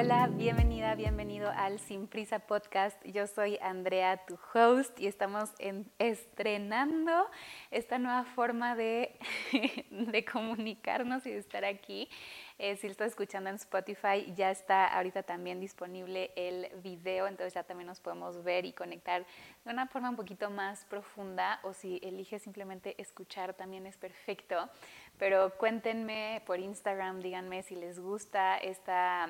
Hola, 0.00 0.28
bienvenida, 0.28 0.94
bienvenido 0.94 1.50
al 1.54 1.78
Sin 1.78 2.06
Prisa 2.06 2.38
Podcast. 2.38 2.96
Yo 3.04 3.26
soy 3.26 3.58
Andrea, 3.60 4.24
tu 4.24 4.38
host, 4.54 4.98
y 4.98 5.06
estamos 5.06 5.50
estrenando 5.98 7.30
esta 7.70 7.98
nueva 7.98 8.24
forma 8.24 8.74
de, 8.76 9.18
de 9.90 10.24
comunicarnos 10.24 11.26
y 11.26 11.32
de 11.32 11.36
estar 11.36 11.66
aquí. 11.66 12.08
Eh, 12.62 12.76
si 12.76 12.88
lo 12.88 12.92
estás 12.92 13.08
escuchando 13.08 13.48
en 13.48 13.56
Spotify, 13.56 14.32
ya 14.36 14.50
está 14.50 14.86
ahorita 14.86 15.22
también 15.22 15.60
disponible 15.60 16.30
el 16.36 16.68
video, 16.82 17.26
entonces 17.26 17.54
ya 17.54 17.62
también 17.62 17.86
nos 17.86 18.00
podemos 18.00 18.44
ver 18.44 18.66
y 18.66 18.72
conectar 18.72 19.24
de 19.64 19.70
una 19.70 19.86
forma 19.86 20.10
un 20.10 20.16
poquito 20.16 20.50
más 20.50 20.84
profunda 20.84 21.60
o 21.62 21.72
si 21.72 22.00
eliges 22.02 22.42
simplemente 22.42 22.94
escuchar 23.00 23.54
también 23.54 23.86
es 23.86 23.96
perfecto. 23.96 24.68
Pero 25.18 25.56
cuéntenme 25.56 26.42
por 26.44 26.58
Instagram, 26.60 27.20
díganme 27.20 27.62
si 27.62 27.76
les 27.76 27.98
gusta 27.98 28.58
esta, 28.58 29.26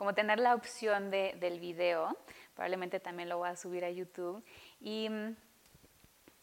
como 0.00 0.14
tener 0.14 0.38
la 0.38 0.54
opción 0.54 1.10
de, 1.10 1.36
del 1.40 1.60
video. 1.60 2.16
Probablemente 2.54 3.00
también 3.00 3.28
lo 3.28 3.36
voy 3.36 3.50
a 3.50 3.56
subir 3.56 3.84
a 3.84 3.90
YouTube. 3.90 4.42
Y 4.80 5.10
mm, 5.10 5.36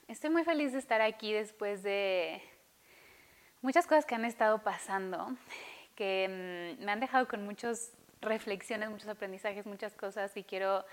estoy 0.08 0.30
muy 0.30 0.44
feliz 0.44 0.74
de 0.74 0.78
estar 0.78 1.02
aquí 1.02 1.34
después 1.34 1.82
de 1.82 2.40
muchas 3.64 3.88
cosas 3.88 4.06
que 4.06 4.14
han 4.14 4.26
estado 4.26 4.62
pasando 4.62 5.36
que 5.96 6.76
mm, 6.80 6.86
me 6.86 6.92
han 6.92 7.00
dejado 7.00 7.28
con 7.28 7.46
muchas 7.46 7.94
reflexiones, 8.22 8.92
muchos 8.92 9.08
aprendizajes, 9.08 9.66
muchas 9.66 9.96
cosas 9.96 10.38
y 10.38 10.44
quiero 10.44 10.86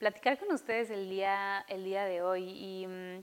platicar 0.00 0.36
con 0.36 0.50
ustedes 0.50 0.90
el 0.90 1.08
día, 1.08 1.64
el 1.68 1.84
día 1.84 2.04
de 2.06 2.22
hoy. 2.22 2.42
Y 2.42 2.86
mm, 2.88 3.22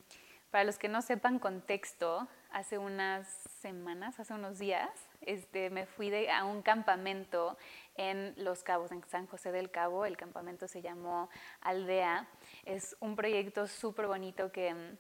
para 0.50 0.64
los 0.64 0.78
que 0.78 0.88
no 0.88 1.02
sepan 1.02 1.40
contexto, 1.40 2.26
hace 2.52 2.78
unas 2.78 3.28
semanas, 3.60 4.18
hace 4.20 4.34
unos 4.34 4.60
días, 4.60 4.90
este, 5.22 5.70
me 5.70 5.86
fui 5.86 6.10
de, 6.10 6.30
a 6.32 6.46
un 6.46 6.62
campamento 6.62 7.58
en 7.98 8.34
Los 8.38 8.64
Cabos, 8.64 8.92
en 8.92 9.04
San 9.10 9.28
José 9.28 9.52
del 9.52 9.70
Cabo. 9.70 10.06
El 10.06 10.16
campamento 10.16 10.68
se 10.68 10.82
llamó 10.82 11.30
Aldea. 11.62 12.28
Es 12.64 12.96
un 13.00 13.16
proyecto 13.16 13.68
súper 13.68 14.08
bonito 14.08 14.52
que, 14.52 14.96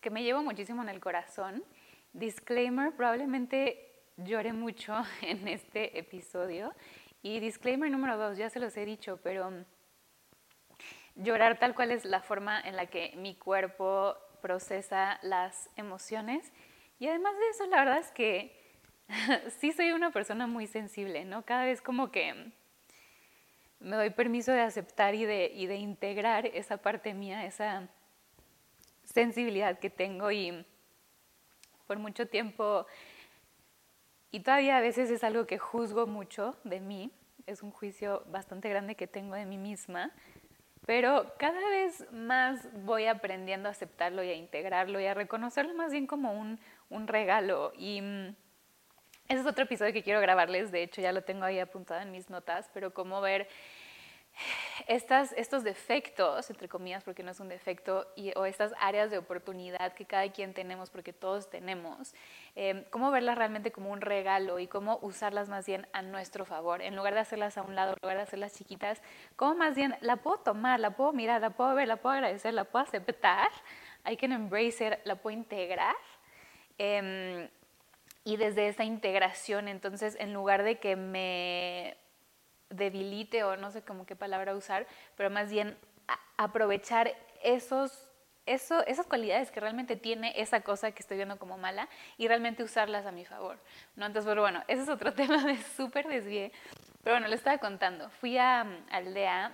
que 0.00 0.10
me 0.10 0.22
llevo 0.22 0.42
muchísimo 0.42 0.82
en 0.82 0.88
el 0.88 1.00
corazón. 1.00 1.64
Disclaimer, 2.12 2.92
probablemente 2.92 4.02
lloré 4.16 4.52
mucho 4.52 4.94
en 5.22 5.48
este 5.48 5.98
episodio. 5.98 6.74
Y 7.22 7.40
disclaimer 7.40 7.90
número 7.90 8.18
dos, 8.18 8.36
ya 8.36 8.50
se 8.50 8.60
los 8.60 8.76
he 8.76 8.84
dicho, 8.84 9.18
pero 9.22 9.50
llorar 11.14 11.58
tal 11.58 11.74
cual 11.74 11.90
es 11.90 12.04
la 12.04 12.20
forma 12.20 12.60
en 12.60 12.76
la 12.76 12.86
que 12.86 13.14
mi 13.16 13.34
cuerpo 13.34 14.16
procesa 14.42 15.18
las 15.22 15.70
emociones. 15.76 16.52
Y 16.98 17.08
además 17.08 17.34
de 17.38 17.48
eso, 17.48 17.66
la 17.66 17.78
verdad 17.78 17.98
es 17.98 18.10
que 18.10 18.63
sí 19.58 19.72
soy 19.72 19.90
una 19.90 20.10
persona 20.10 20.46
muy 20.46 20.66
sensible, 20.66 21.24
¿no? 21.24 21.44
Cada 21.44 21.64
vez 21.64 21.82
como 21.82 22.10
que 22.10 22.52
me 23.80 23.96
doy 23.96 24.10
permiso 24.10 24.52
de 24.52 24.60
aceptar 24.60 25.14
y 25.14 25.24
de, 25.26 25.76
integrar 25.76 26.46
esa 26.46 26.78
parte 26.78 27.12
mía, 27.12 27.44
esa 27.44 27.88
sensibilidad 29.04 29.78
que 29.78 29.90
tengo 29.90 30.30
y 30.30 30.64
por 31.86 31.98
mucho 31.98 32.26
tiempo 32.26 32.86
y 34.30 34.40
todavía 34.40 34.78
a 34.78 34.80
veces 34.80 35.10
es 35.10 35.22
algo 35.22 35.46
que 35.46 35.58
juzgo 35.58 36.06
mucho 36.06 36.56
de 36.64 36.80
mí, 36.80 37.12
es 37.46 37.62
un 37.62 37.70
juicio 37.70 38.24
bastante 38.26 38.68
grande 38.68 38.96
que 38.96 39.06
tengo 39.06 39.34
de 39.34 39.44
mí 39.44 39.58
misma, 39.58 40.10
pero 40.86 41.34
cada 41.38 41.60
vez 41.70 42.10
más 42.10 42.68
voy 42.84 43.06
aprendiendo 43.06 43.68
a 43.68 43.72
aceptarlo 43.72 44.24
y 44.24 44.30
a 44.30 44.34
integrarlo 44.34 44.98
y 44.98 45.06
a 45.06 45.14
reconocerlo 45.14 45.74
más 45.74 45.92
bien 45.92 46.06
como 46.06 46.32
un, 46.32 46.58
un 46.90 47.06
regalo. 47.06 47.72
Y 47.76 48.00
mm, 48.02 48.34
ese 49.28 49.40
es 49.40 49.46
otro 49.46 49.64
episodio 49.64 49.92
que 49.92 50.02
quiero 50.02 50.20
grabarles, 50.20 50.70
de 50.70 50.82
hecho 50.82 51.00
ya 51.00 51.12
lo 51.12 51.22
tengo 51.22 51.44
ahí 51.44 51.58
apuntado 51.58 52.00
en 52.00 52.10
mis 52.10 52.30
notas, 52.30 52.70
pero 52.74 52.92
cómo 52.92 53.20
ver 53.20 53.48
estos 54.88 55.62
defectos, 55.62 56.50
entre 56.50 56.68
comillas, 56.68 57.04
porque 57.04 57.22
no 57.22 57.30
es 57.30 57.40
un 57.40 57.48
defecto, 57.48 58.06
o 58.34 58.44
estas 58.44 58.72
áreas 58.80 59.10
de 59.10 59.18
oportunidad 59.18 59.92
que 59.94 60.04
cada 60.04 60.30
quien 60.30 60.52
tenemos, 60.52 60.90
porque 60.90 61.12
todos 61.12 61.48
tenemos, 61.48 62.14
eh, 62.56 62.84
cómo 62.90 63.10
verlas 63.10 63.38
realmente 63.38 63.70
como 63.70 63.90
un 63.90 64.00
regalo 64.00 64.58
y 64.58 64.66
cómo 64.66 64.98
usarlas 65.02 65.48
más 65.48 65.66
bien 65.66 65.86
a 65.92 66.02
nuestro 66.02 66.44
favor, 66.44 66.82
en 66.82 66.96
lugar 66.96 67.14
de 67.14 67.20
hacerlas 67.20 67.56
a 67.56 67.62
un 67.62 67.74
lado, 67.74 67.92
en 67.92 67.98
lugar 68.02 68.16
de 68.16 68.22
hacerlas 68.24 68.54
chiquitas, 68.54 69.00
cómo 69.36 69.54
más 69.54 69.76
bien 69.76 69.96
la 70.00 70.16
puedo 70.16 70.38
tomar, 70.38 70.80
la 70.80 70.90
puedo 70.90 71.12
mirar, 71.12 71.40
la 71.40 71.50
puedo 71.50 71.74
ver, 71.74 71.88
la 71.88 71.96
puedo 71.96 72.14
agradecer, 72.14 72.54
la 72.54 72.64
puedo 72.64 72.84
aceptar, 72.84 73.50
I 74.06 74.16
can 74.16 74.32
embrace 74.32 74.84
it, 74.84 74.98
la 75.04 75.16
puedo 75.16 75.36
integrar. 75.36 75.94
Em, 76.76 77.48
y 78.24 78.36
desde 78.36 78.68
esa 78.68 78.84
integración, 78.84 79.68
entonces, 79.68 80.16
en 80.18 80.32
lugar 80.32 80.62
de 80.62 80.78
que 80.78 80.96
me 80.96 81.96
debilite 82.70 83.44
o 83.44 83.56
no 83.56 83.70
sé 83.70 83.82
cómo 83.82 84.06
qué 84.06 84.16
palabra 84.16 84.54
usar, 84.54 84.86
pero 85.16 85.30
más 85.30 85.50
bien 85.50 85.76
aprovechar 86.36 87.14
esos, 87.42 88.10
eso, 88.46 88.84
esas 88.86 89.06
cualidades 89.06 89.50
que 89.50 89.60
realmente 89.60 89.96
tiene 89.96 90.32
esa 90.40 90.62
cosa 90.62 90.90
que 90.92 91.00
estoy 91.00 91.18
viendo 91.18 91.38
como 91.38 91.58
mala 91.58 91.88
y 92.16 92.26
realmente 92.26 92.62
usarlas 92.62 93.06
a 93.06 93.12
mi 93.12 93.24
favor. 93.24 93.58
¿no? 93.94 94.06
Entonces, 94.06 94.34
bueno, 94.34 94.62
ese 94.68 94.82
es 94.82 94.88
otro 94.88 95.12
tema 95.14 95.44
de 95.44 95.56
súper 95.76 96.08
desvíe, 96.08 96.50
pero 97.04 97.16
bueno, 97.16 97.28
le 97.28 97.36
estaba 97.36 97.58
contando. 97.58 98.08
Fui 98.08 98.38
a, 98.38 98.62
Aldea, 98.90 99.52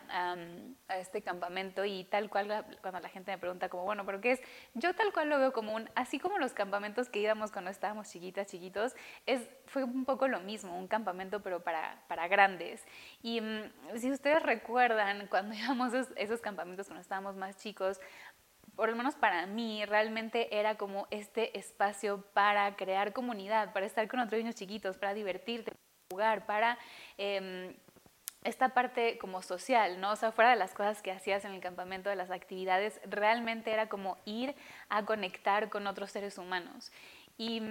a 0.88 0.98
este 0.98 1.20
campamento, 1.20 1.84
y 1.84 2.04
tal 2.04 2.30
cual, 2.30 2.64
cuando 2.80 3.00
la 3.00 3.08
gente 3.08 3.32
me 3.32 3.38
pregunta, 3.38 3.68
como, 3.68 3.82
bueno, 3.82 4.06
¿pero 4.06 4.20
qué 4.20 4.32
es? 4.32 4.40
Yo 4.74 4.94
tal 4.94 5.12
cual 5.12 5.28
lo 5.28 5.38
veo 5.40 5.52
como 5.52 5.74
un, 5.74 5.90
así 5.96 6.20
como 6.20 6.38
los 6.38 6.52
campamentos 6.52 7.08
que 7.08 7.18
íbamos 7.18 7.50
cuando 7.50 7.72
estábamos 7.72 8.08
chiquitas, 8.08 8.46
chiquitos, 8.46 8.94
es, 9.26 9.50
fue 9.66 9.82
un 9.82 10.04
poco 10.04 10.28
lo 10.28 10.38
mismo, 10.38 10.78
un 10.78 10.86
campamento, 10.86 11.42
pero 11.42 11.64
para, 11.64 12.04
para 12.06 12.28
grandes. 12.28 12.86
Y 13.20 13.40
mm, 13.40 13.96
si 13.96 14.12
ustedes 14.12 14.44
recuerdan, 14.44 15.26
cuando 15.30 15.56
íbamos 15.56 15.92
a 15.92 16.06
esos 16.16 16.40
campamentos 16.40 16.86
cuando 16.86 17.02
estábamos 17.02 17.34
más 17.34 17.56
chicos, 17.56 18.00
por 18.76 18.88
lo 18.88 18.94
menos 18.94 19.16
para 19.16 19.46
mí, 19.46 19.84
realmente 19.86 20.56
era 20.56 20.76
como 20.76 21.08
este 21.10 21.58
espacio 21.58 22.24
para 22.32 22.76
crear 22.76 23.12
comunidad, 23.12 23.72
para 23.72 23.86
estar 23.86 24.06
con 24.06 24.20
otros 24.20 24.38
niños 24.38 24.54
chiquitos, 24.54 24.96
para 24.96 25.14
divertirte, 25.14 25.72
jugar, 26.10 26.44
para 26.44 26.76
em, 27.18 27.72
esta 28.42 28.70
parte 28.70 29.16
como 29.18 29.42
social, 29.42 30.00
¿no? 30.00 30.12
O 30.12 30.16
sea, 30.16 30.32
fuera 30.32 30.50
de 30.50 30.56
las 30.56 30.74
cosas 30.74 31.02
que 31.02 31.12
hacías 31.12 31.44
en 31.44 31.52
el 31.52 31.60
campamento, 31.60 32.10
de 32.10 32.16
las 32.16 32.30
actividades, 32.30 33.00
realmente 33.04 33.70
era 33.70 33.88
como 33.88 34.18
ir 34.24 34.54
a 34.88 35.04
conectar 35.04 35.70
con 35.70 35.86
otros 35.86 36.10
seres 36.10 36.36
humanos. 36.36 36.90
Y, 37.38 37.62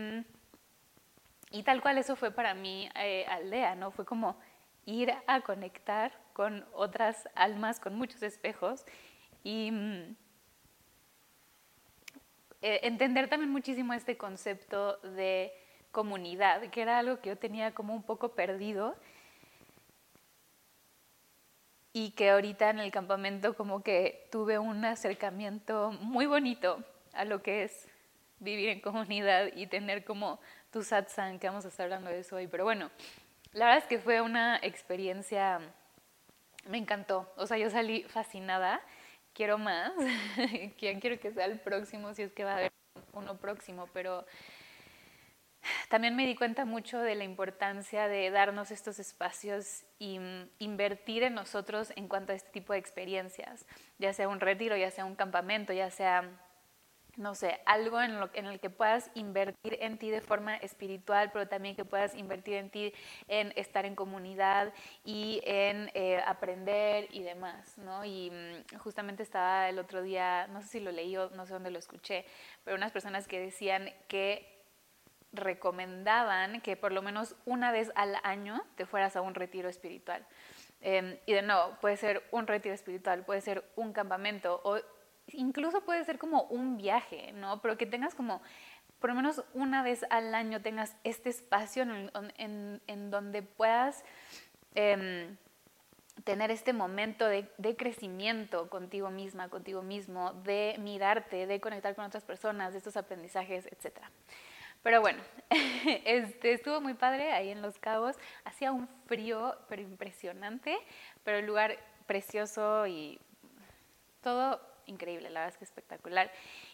y 1.52 1.64
tal 1.64 1.82
cual 1.82 1.98
eso 1.98 2.16
fue 2.16 2.32
para 2.32 2.54
mí 2.54 2.90
eh, 2.96 3.26
aldea, 3.28 3.76
¿no? 3.76 3.92
Fue 3.92 4.06
como 4.06 4.38
ir 4.86 5.14
a 5.28 5.42
conectar 5.42 6.14
con 6.34 6.66
otras 6.74 7.28
almas, 7.36 7.80
con 7.80 7.96
muchos 7.96 8.24
espejos 8.24 8.86
y 9.44 9.72
eh, 12.62 12.80
entender 12.84 13.28
también 13.28 13.52
muchísimo 13.52 13.94
este 13.94 14.18
concepto 14.18 14.98
de 14.98 15.52
comunidad, 15.92 16.62
que 16.70 16.82
era 16.82 17.00
algo 17.00 17.20
que 17.20 17.30
yo 17.30 17.38
tenía 17.38 17.74
como 17.74 17.94
un 17.94 18.04
poco 18.04 18.30
perdido 18.30 18.96
y 21.94 22.12
que 22.12 22.30
ahorita 22.30 22.70
en 22.70 22.80
el 22.80 22.92
campamento 22.92 23.56
como 23.56 23.82
que 23.84 24.28
tuve 24.32 24.60
un 24.60 24.86
acercamiento 24.86 25.92
muy 26.02 26.26
bonito 26.26 26.84
a 27.14 27.26
lo 27.26 27.42
que 27.42 27.64
es 27.64 27.88
vivir 28.40 28.70
en 28.70 28.80
comunidad 28.80 29.48
y 29.56 29.68
tener 29.68 30.06
como 30.06 30.40
tu 30.72 30.84
satsang, 30.84 31.40
que 31.40 31.48
vamos 31.48 31.66
a 31.66 31.70
estar 31.70 31.86
hablando 31.86 32.10
de 32.10 32.20
eso 32.20 32.36
hoy. 32.36 32.48
Pero 32.48 32.64
bueno, 32.64 32.90
la 33.54 33.66
verdad 33.66 33.84
es 33.84 33.86
que 33.86 34.00
fue 34.00 34.22
una 34.22 34.58
experiencia, 34.58 35.60
me 36.68 36.78
encantó. 36.78 37.32
O 37.36 37.48
sea, 37.48 37.58
yo 37.58 37.70
salí 37.70 38.04
fascinada, 38.04 38.82
quiero 39.34 39.58
más, 39.58 39.92
quiero 40.78 41.20
que 41.20 41.32
sea 41.32 41.46
el 41.46 41.60
próximo, 41.60 42.14
si 42.14 42.22
es 42.22 42.32
que 42.32 42.44
va 42.44 42.52
a 42.52 42.58
haber 42.58 42.72
uno 43.14 43.38
próximo, 43.38 43.90
pero 43.94 44.26
también 45.90 46.16
me 46.16 46.26
di 46.26 46.36
cuenta 46.36 46.66
mucho 46.66 47.00
de 47.00 47.16
la 47.16 47.24
importancia 47.24 48.08
de 48.08 48.30
darnos 48.32 48.72
estos 48.72 49.00
espacios 49.00 49.84
y 49.98 50.20
mm, 50.20 50.50
invertir 50.60 51.24
en 51.24 51.34
nosotros 51.34 51.92
en 51.96 52.08
cuanto 52.08 52.32
a 52.32 52.36
este 52.36 52.52
tipo 52.52 52.74
de 52.74 52.80
experiencias, 52.80 53.66
ya 53.98 54.14
sea 54.14 54.28
un 54.28 54.40
retiro, 54.40 54.78
ya 54.78 54.92
sea 54.92 55.06
un 55.06 55.16
campamento, 55.16 55.74
ya 55.74 55.90
sea, 55.90 56.30
no 57.18 57.36
sé, 57.36 57.60
algo 57.66 58.02
en, 58.02 58.20
lo, 58.20 58.30
en 58.34 58.46
el 58.46 58.60
que 58.60 58.70
puedas 58.70 59.12
invertir 59.14 59.78
en 59.82 59.98
ti 59.98 60.10
de 60.10 60.22
forma 60.22 60.56
espiritual, 60.58 61.32
pero 61.34 61.48
también 61.48 61.76
que 61.76 61.84
puedas 61.84 62.16
invertir 62.16 62.54
en 62.54 62.70
ti 62.70 62.94
en 63.28 63.52
estar 63.58 63.86
en 63.86 63.96
comunidad 63.96 64.74
y 65.04 65.42
en 65.44 65.92
eh, 65.96 66.22
aprender 66.26 67.08
y 67.12 67.24
demás, 67.24 67.78
¿no? 67.78 68.06
Y 68.06 68.32
mm, 68.32 68.78
justamente 68.78 69.24
estaba 69.24 69.68
el 69.68 69.80
otro 69.80 70.02
día, 70.02 70.48
no 70.48 70.62
sé 70.62 70.68
si 70.68 70.80
lo 70.80 70.92
leí 70.92 71.18
o 71.18 71.30
no 71.32 71.46
sé 71.46 71.54
dónde 71.54 71.72
lo 71.72 71.80
escuché, 71.80 72.26
pero 72.64 72.78
unas 72.78 72.92
personas 72.92 73.28
que 73.28 73.40
decían 73.40 73.92
que 74.08 74.59
recomendaban 75.32 76.62
que 76.62 76.76
por 76.76 76.92
lo 76.92 77.02
menos 77.02 77.36
una 77.46 77.72
vez 77.72 77.92
al 77.96 78.16
año 78.24 78.64
te 78.76 78.86
fueras 78.86 79.16
a 79.16 79.22
un 79.22 79.36
retiro 79.36 79.70
espiritual. 79.70 80.26
Em, 80.82 81.18
y 81.26 81.34
de 81.34 81.42
nuevo, 81.42 81.78
puede 81.82 81.98
ser 81.98 82.24
un 82.32 82.48
retiro 82.48 82.74
espiritual, 82.74 83.24
puede 83.26 83.42
ser 83.42 83.64
un 83.76 83.94
campamento 83.94 84.62
o 84.64 84.80
incluso 85.28 85.82
puede 85.82 86.04
ser 86.06 86.18
como 86.18 86.44
un 86.44 86.78
viaje, 86.78 87.32
¿no? 87.34 87.62
Pero 87.62 87.78
que 87.78 87.86
tengas 87.86 88.16
como, 88.16 88.42
por 89.00 89.10
lo 89.10 89.16
menos 89.16 89.44
una 89.54 89.84
vez 89.84 90.06
al 90.10 90.34
año 90.34 90.62
tengas 90.62 90.96
este 91.04 91.30
espacio 91.30 91.84
en, 91.84 92.82
en 92.88 93.12
donde 93.12 93.44
puedas 93.44 94.04
em, 94.74 95.38
tener 96.24 96.52
este 96.52 96.74
momento 96.74 97.26
de, 97.26 97.76
crecimiento 97.78 98.70
contigo 98.70 99.10
misma, 99.10 99.50
contigo 99.50 99.82
mismo, 99.82 100.34
de 100.44 100.76
mirarte, 100.80 101.48
de 101.48 101.60
conectar 101.60 101.96
con 101.96 102.06
otras 102.06 102.24
personas, 102.24 102.74
de 102.74 102.80
estos 102.80 102.98
aprendizajes, 102.98 103.68
etc. 103.68 104.00
Pero 104.84 105.02
bueno, 105.02 105.22
este, 106.06 106.54
estuvo 106.54 106.82
muy 106.82 106.94
padre 106.94 107.32
ahí 107.32 107.50
en 107.50 107.62
Los 107.62 107.78
Cabos. 107.80 108.16
Hacía 108.46 108.72
un 108.72 108.88
frío, 109.06 109.56
pero 109.68 109.82
impresionante, 109.82 110.78
pero 111.24 111.38
el 111.38 111.46
lugar 111.46 111.78
precioso 112.06 112.88
y 112.88 113.20
todo 114.22 114.62
increíble, 114.90 115.30
la 115.30 115.42
verdad 115.42 115.54
es 115.54 115.58
que 115.58 115.66
espectacular. 115.66 116.32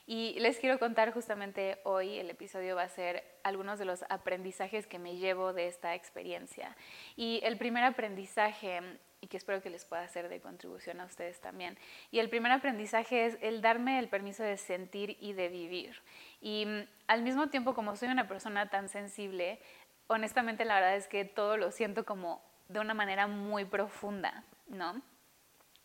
Y 0.08 0.40
les 0.40 0.58
quiero 0.58 0.80
contar 0.80 1.14
justamente 1.14 1.80
hoy, 1.84 2.18
el 2.18 2.30
episodio 2.30 2.76
va 2.76 2.84
a 2.84 2.90
ser 2.90 3.24
algunos 3.44 3.78
de 3.78 3.86
los 3.86 4.04
aprendizajes 4.10 4.88
que 4.88 5.00
me 5.00 5.18
llevo 5.18 5.54
de 5.54 5.68
esta 5.68 5.94
experiencia. 5.96 6.76
Y 7.16 7.42
el 7.44 7.58
primer 7.58 7.84
aprendizaje, 7.84 8.82
y 9.22 9.28
que 9.28 9.38
espero 9.38 9.62
que 9.62 9.70
les 9.70 9.86
pueda 9.86 10.08
ser 10.08 10.30
de 10.30 10.40
contribución 10.40 11.00
a 11.00 11.06
ustedes 11.06 11.40
también, 11.42 11.78
y 12.12 12.20
el 12.20 12.30
primer 12.30 12.52
aprendizaje 12.52 13.26
es 13.26 13.38
el 13.42 13.62
darme 13.62 14.00
el 14.00 14.10
permiso 14.10 14.44
de 14.44 14.58
sentir 14.58 15.18
y 15.20 15.34
de 15.34 15.50
vivir. 15.50 16.02
Y 16.42 16.66
mm, 16.66 16.88
al 17.08 17.22
mismo 17.22 17.50
tiempo, 17.50 17.74
como 17.74 17.96
soy 17.96 18.10
una 18.10 18.28
persona 18.28 18.70
tan 18.70 18.90
sensible, 18.90 19.60
honestamente 20.08 20.66
la 20.66 20.76
verdad 20.76 20.96
es 20.96 21.08
que 21.08 21.26
todo 21.26 21.58
lo 21.58 21.72
siento 21.72 22.06
como 22.06 22.42
de 22.68 22.80
una 22.80 22.94
manera 22.94 23.28
muy 23.28 23.66
profunda, 23.66 24.44
¿no? 24.68 25.02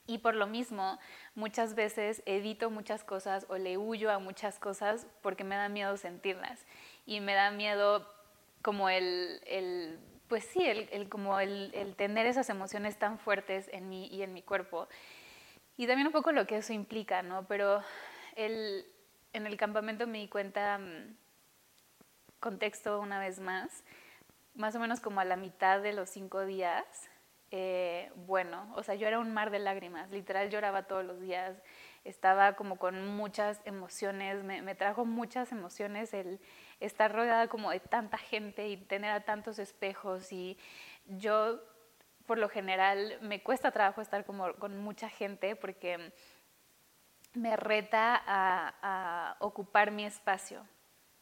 Y 0.06 0.18
por 0.18 0.34
lo 0.34 0.48
mismo, 0.48 0.98
muchas 1.36 1.76
veces 1.76 2.22
evito 2.26 2.68
muchas 2.68 3.04
cosas 3.04 3.46
o 3.48 3.58
le 3.58 3.78
huyo 3.78 4.10
a 4.10 4.18
muchas 4.18 4.58
cosas 4.58 5.06
porque 5.22 5.44
me 5.44 5.54
da 5.54 5.68
miedo 5.68 5.96
sentirlas. 5.96 6.66
Y 7.06 7.20
me 7.20 7.34
da 7.34 7.52
miedo 7.52 8.12
como 8.60 8.88
el, 8.88 9.40
el 9.46 10.00
pues 10.30 10.44
sí, 10.44 10.64
el, 10.64 11.08
como 11.08 11.40
el, 11.40 11.94
tener 11.96 12.24
esas 12.24 12.48
emociones 12.50 12.96
tan 12.96 13.18
fuertes 13.18 13.68
en 13.72 13.88
mí 13.88 14.06
y 14.06 14.22
en 14.22 14.32
mi 14.32 14.42
cuerpo. 14.42 14.86
Y 15.76 15.88
también 15.88 16.06
un 16.06 16.12
poco 16.12 16.30
lo 16.30 16.46
que 16.46 16.58
eso 16.58 16.72
implica, 16.72 17.22
¿no? 17.22 17.48
Pero 17.48 17.82
el, 18.36 18.86
en 19.32 19.48
el 19.48 19.56
campamento 19.56 20.06
me 20.06 20.18
di 20.18 20.28
cuenta, 20.28 20.78
mm, 20.78 21.16
contexto 22.38 23.00
una 23.00 23.18
vez 23.18 23.40
más, 23.40 23.82
más 24.54 24.76
o 24.76 24.78
menos 24.78 25.00
como 25.00 25.18
a 25.18 25.24
la 25.24 25.34
mitad 25.34 25.82
de 25.82 25.92
los 25.92 26.08
cinco 26.08 26.46
días, 26.46 27.10
eh, 27.50 28.12
bueno, 28.14 28.72
o 28.76 28.84
sea, 28.84 28.94
yo 28.94 29.08
era 29.08 29.18
un 29.18 29.34
mar 29.34 29.50
de 29.50 29.58
lágrimas, 29.58 30.12
literal 30.12 30.48
lloraba 30.48 30.84
todos 30.84 31.04
los 31.04 31.20
días, 31.20 31.60
estaba 32.04 32.54
como 32.54 32.76
con 32.76 33.04
muchas 33.16 33.60
emociones, 33.64 34.44
me, 34.44 34.74
trajo 34.76 35.04
muchas 35.04 35.50
emociones 35.50 36.14
el 36.14 36.40
estar 36.80 37.12
rodeada 37.12 37.48
como 37.48 37.70
de 37.70 37.80
tanta 37.80 38.18
gente 38.18 38.68
y 38.68 38.76
tener 38.76 39.12
a 39.12 39.20
tantos 39.20 39.58
espejos 39.58 40.32
y 40.32 40.58
yo 41.06 41.60
por 42.26 42.38
lo 42.38 42.48
general 42.48 43.18
me 43.20 43.42
cuesta 43.42 43.70
trabajo 43.70 44.00
estar 44.00 44.24
como 44.24 44.52
con 44.54 44.78
mucha 44.78 45.08
gente 45.08 45.56
porque 45.56 46.12
me 47.34 47.56
reta 47.56 48.22
a 48.26 49.36
ocupar 49.40 49.90
mi 49.90 50.04
espacio, 50.04 50.66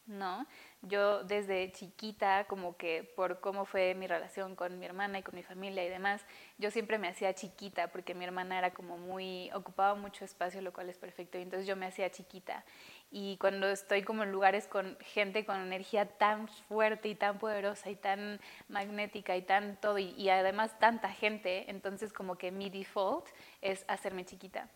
¿no? 0.06 0.46
Yo 0.82 1.22
desde 1.24 1.70
chiquita, 1.72 2.44
como 2.44 2.76
que 2.76 3.04
por 3.16 3.40
cómo 3.40 3.64
fue 3.64 3.94
mi 3.94 4.06
relación 4.06 4.56
con 4.56 4.78
mi 4.78 4.86
hermana 4.86 5.18
y 5.18 5.22
con 5.22 5.34
mi 5.34 5.42
familia 5.42 5.84
y 5.84 5.88
demás, 5.88 6.24
yo 6.56 6.70
siempre 6.70 6.98
me 6.98 7.08
hacía 7.08 7.34
chiquita 7.34 7.88
porque 7.88 8.14
mi 8.14 8.24
hermana 8.24 8.58
era 8.58 8.72
como 8.72 8.96
muy, 8.96 9.50
ocupaba 9.52 9.94
mucho 9.94 10.24
espacio, 10.24 10.62
lo 10.62 10.72
cual 10.72 10.88
es 10.88 10.98
perfecto, 10.98 11.36
y 11.38 11.42
entonces 11.42 11.66
yo 11.66 11.76
me 11.76 11.86
hacía 11.86 12.10
chiquita. 12.10 12.64
Y 13.10 13.38
cuando 13.38 13.68
estoy 13.68 14.02
como 14.02 14.22
en 14.22 14.32
lugares 14.32 14.66
con 14.66 14.98
gente 15.00 15.46
con 15.46 15.60
energía 15.60 16.06
tan 16.06 16.48
fuerte 16.48 17.08
y 17.08 17.14
tan 17.14 17.38
poderosa 17.38 17.88
y 17.90 17.96
tan 17.96 18.40
magnética 18.68 19.36
y 19.36 19.42
tan 19.42 19.76
todo, 19.76 19.98
y, 19.98 20.28
además 20.28 20.78
tanta 20.78 21.10
gente, 21.10 21.70
entonces 21.70 22.12
como 22.12 22.36
que 22.36 22.50
mi 22.50 22.68
default 22.68 23.26
es 23.62 23.84
hacerme 23.88 24.24
chiquita. 24.24 24.68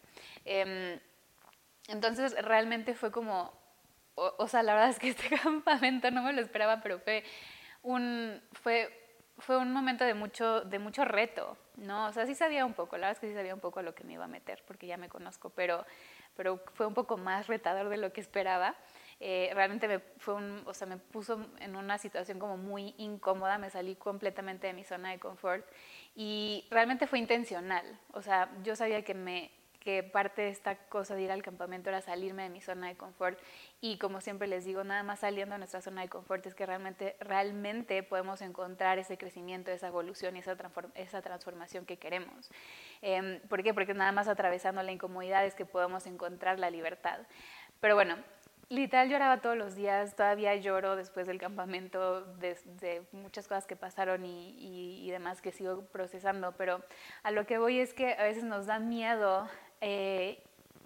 Em, 0.45 0.99
entonces 1.89 2.35
realmente 2.43 2.95
fue 2.95 3.11
como 3.11 3.53
o, 4.15 4.49
sea, 4.49 4.63
la 4.63 4.75
verdad 4.75 4.91
es 4.91 4.99
que 4.99 5.09
este 5.11 5.29
campamento 5.39 6.11
no 6.11 6.23
me 6.23 6.33
lo 6.33 6.41
esperaba, 6.41 6.81
pero 6.83 6.99
fue 6.99 7.25
un, 7.83 8.41
fue, 8.53 9.02
fue 9.43 9.59
un 9.59 9.73
momento 9.73 10.05
de 10.05 10.15
mucho, 10.15 10.63
de 10.63 10.79
mucho 10.79 11.05
reto, 11.05 11.57
¿no? 11.77 12.07
O 12.07 12.13
sea, 12.13 12.27
sí 12.27 12.35
sabía 12.35 12.65
un 12.65 12.75
poco, 12.75 12.97
la 12.97 13.09
verdad 13.09 13.13
es 13.13 13.21
que 13.21 13.29
sí 13.29 13.35
sabía 13.35 13.55
un 13.55 13.61
poco 13.61 13.81
a 13.81 13.83
lo 13.83 13.95
que 13.95 14.05
me 14.05 14.15
iba 14.15 14.25
a 14.25 14.29
meter, 14.29 14.63
porque 14.67 14.87
ya 14.87 14.97
me 14.97 15.09
conozco, 15.09 15.51
pero, 15.51 15.85
pero 16.37 16.63
fue 16.75 16.87
un 16.87 16.95
poco 16.95 17.17
más 17.17 17.49
retador 17.49 17.89
de 17.89 17.97
lo 17.97 18.13
que 18.13 18.21
esperaba. 18.21 18.75
Eh, 19.21 19.51
realmente 19.55 19.87
me, 19.87 20.01
fue 20.19 20.35
o 20.65 20.75
sea, 20.75 20.87
me 20.87 20.97
puso 20.97 21.47
en 21.61 21.77
una 21.77 21.99
situación 21.99 22.39
como 22.39 22.57
muy 22.57 22.95
incómoda, 22.99 23.59
me 23.59 23.71
salí 23.71 23.95
completamente 23.97 24.67
de 24.67 24.73
mi 24.73 24.85
zona 24.85 25.11
de 25.11 25.21
confort 25.21 25.65
y 26.17 26.67
realmente 26.71 27.07
fue 27.07 27.19
intencional. 27.19 27.85
O 28.13 28.23
sea, 28.23 28.51
yo 28.63 28.75
sabía 28.75 29.05
que 29.05 29.15
me 29.15 29.51
que 29.83 30.05
parte 30.05 30.43
de 30.43 30.49
esta 30.49 30.77
cosa 30.77 31.17
de 31.17 31.23
ir 31.23 31.33
al 31.33 31.43
campamento 31.43 31.89
era 31.89 32.01
salirme 32.01 32.45
de 32.45 32.51
mi 32.51 32.61
zona 32.61 32.87
de 32.87 32.97
confort 32.97 33.37
y 33.81 33.99
como 33.99 34.21
siempre 34.21 34.47
les 34.47 34.65
digo, 34.65 34.85
nada 34.85 35.03
más 35.03 35.21
saliendo 35.21 35.57
de 35.57 35.59
nuestra 35.59 35.81
zona 35.81 36.03
de 36.03 36.09
confort 36.09 36.47
es 36.47 36.55
que 36.55 36.65
realmente, 36.65 37.17
realmente 37.19 38.05
podemos 38.05 38.43
encontrar 38.43 39.01
ese 39.01 39.19
crecimiento, 39.19 39.73
esa 39.73 39.89
evolución 39.89 40.37
y 40.37 40.39
esa, 40.39 40.55
transformación 41.23 41.85
que 41.85 41.97
queremos. 41.97 42.49
Eh, 43.03 43.41
¿Por 43.49 43.65
qué? 43.65 43.75
Porque 43.75 43.93
nada 43.93 44.13
más 44.13 44.29
atravesando 44.29 44.83
la 44.85 44.93
incomodidad 44.93 45.45
es 45.45 45.57
que 45.57 45.67
podemos 45.67 46.07
encontrar 46.07 46.61
la 46.61 46.71
libertad. 46.71 47.19
Pero 47.81 47.97
bueno, 47.97 48.17
literal 48.69 49.09
lloraba 49.09 49.41
todos 49.41 49.57
los 49.57 49.75
días, 49.75 50.15
todavía 50.15 50.55
lloro 50.57 50.97
después 50.97 51.27
del 51.27 51.39
campamento, 51.39 52.25
de, 52.37 53.03
muchas 53.13 53.49
cosas 53.49 53.67
que 53.67 53.77
pasaron 53.77 54.25
y, 54.25 55.05
y, 55.05 55.11
demás 55.11 55.43
que 55.43 55.53
sigo 55.53 55.85
procesando, 55.87 56.53
pero 56.53 56.83
a 57.23 57.31
lo 57.33 57.47
que 57.47 57.59
voy 57.59 57.81
es 57.81 57.93
que 57.93 58.15
a 58.15 58.23
veces 58.23 58.45
nos 58.45 58.67
da 58.67 58.79
miedo 58.79 59.49
eh, 59.83 60.41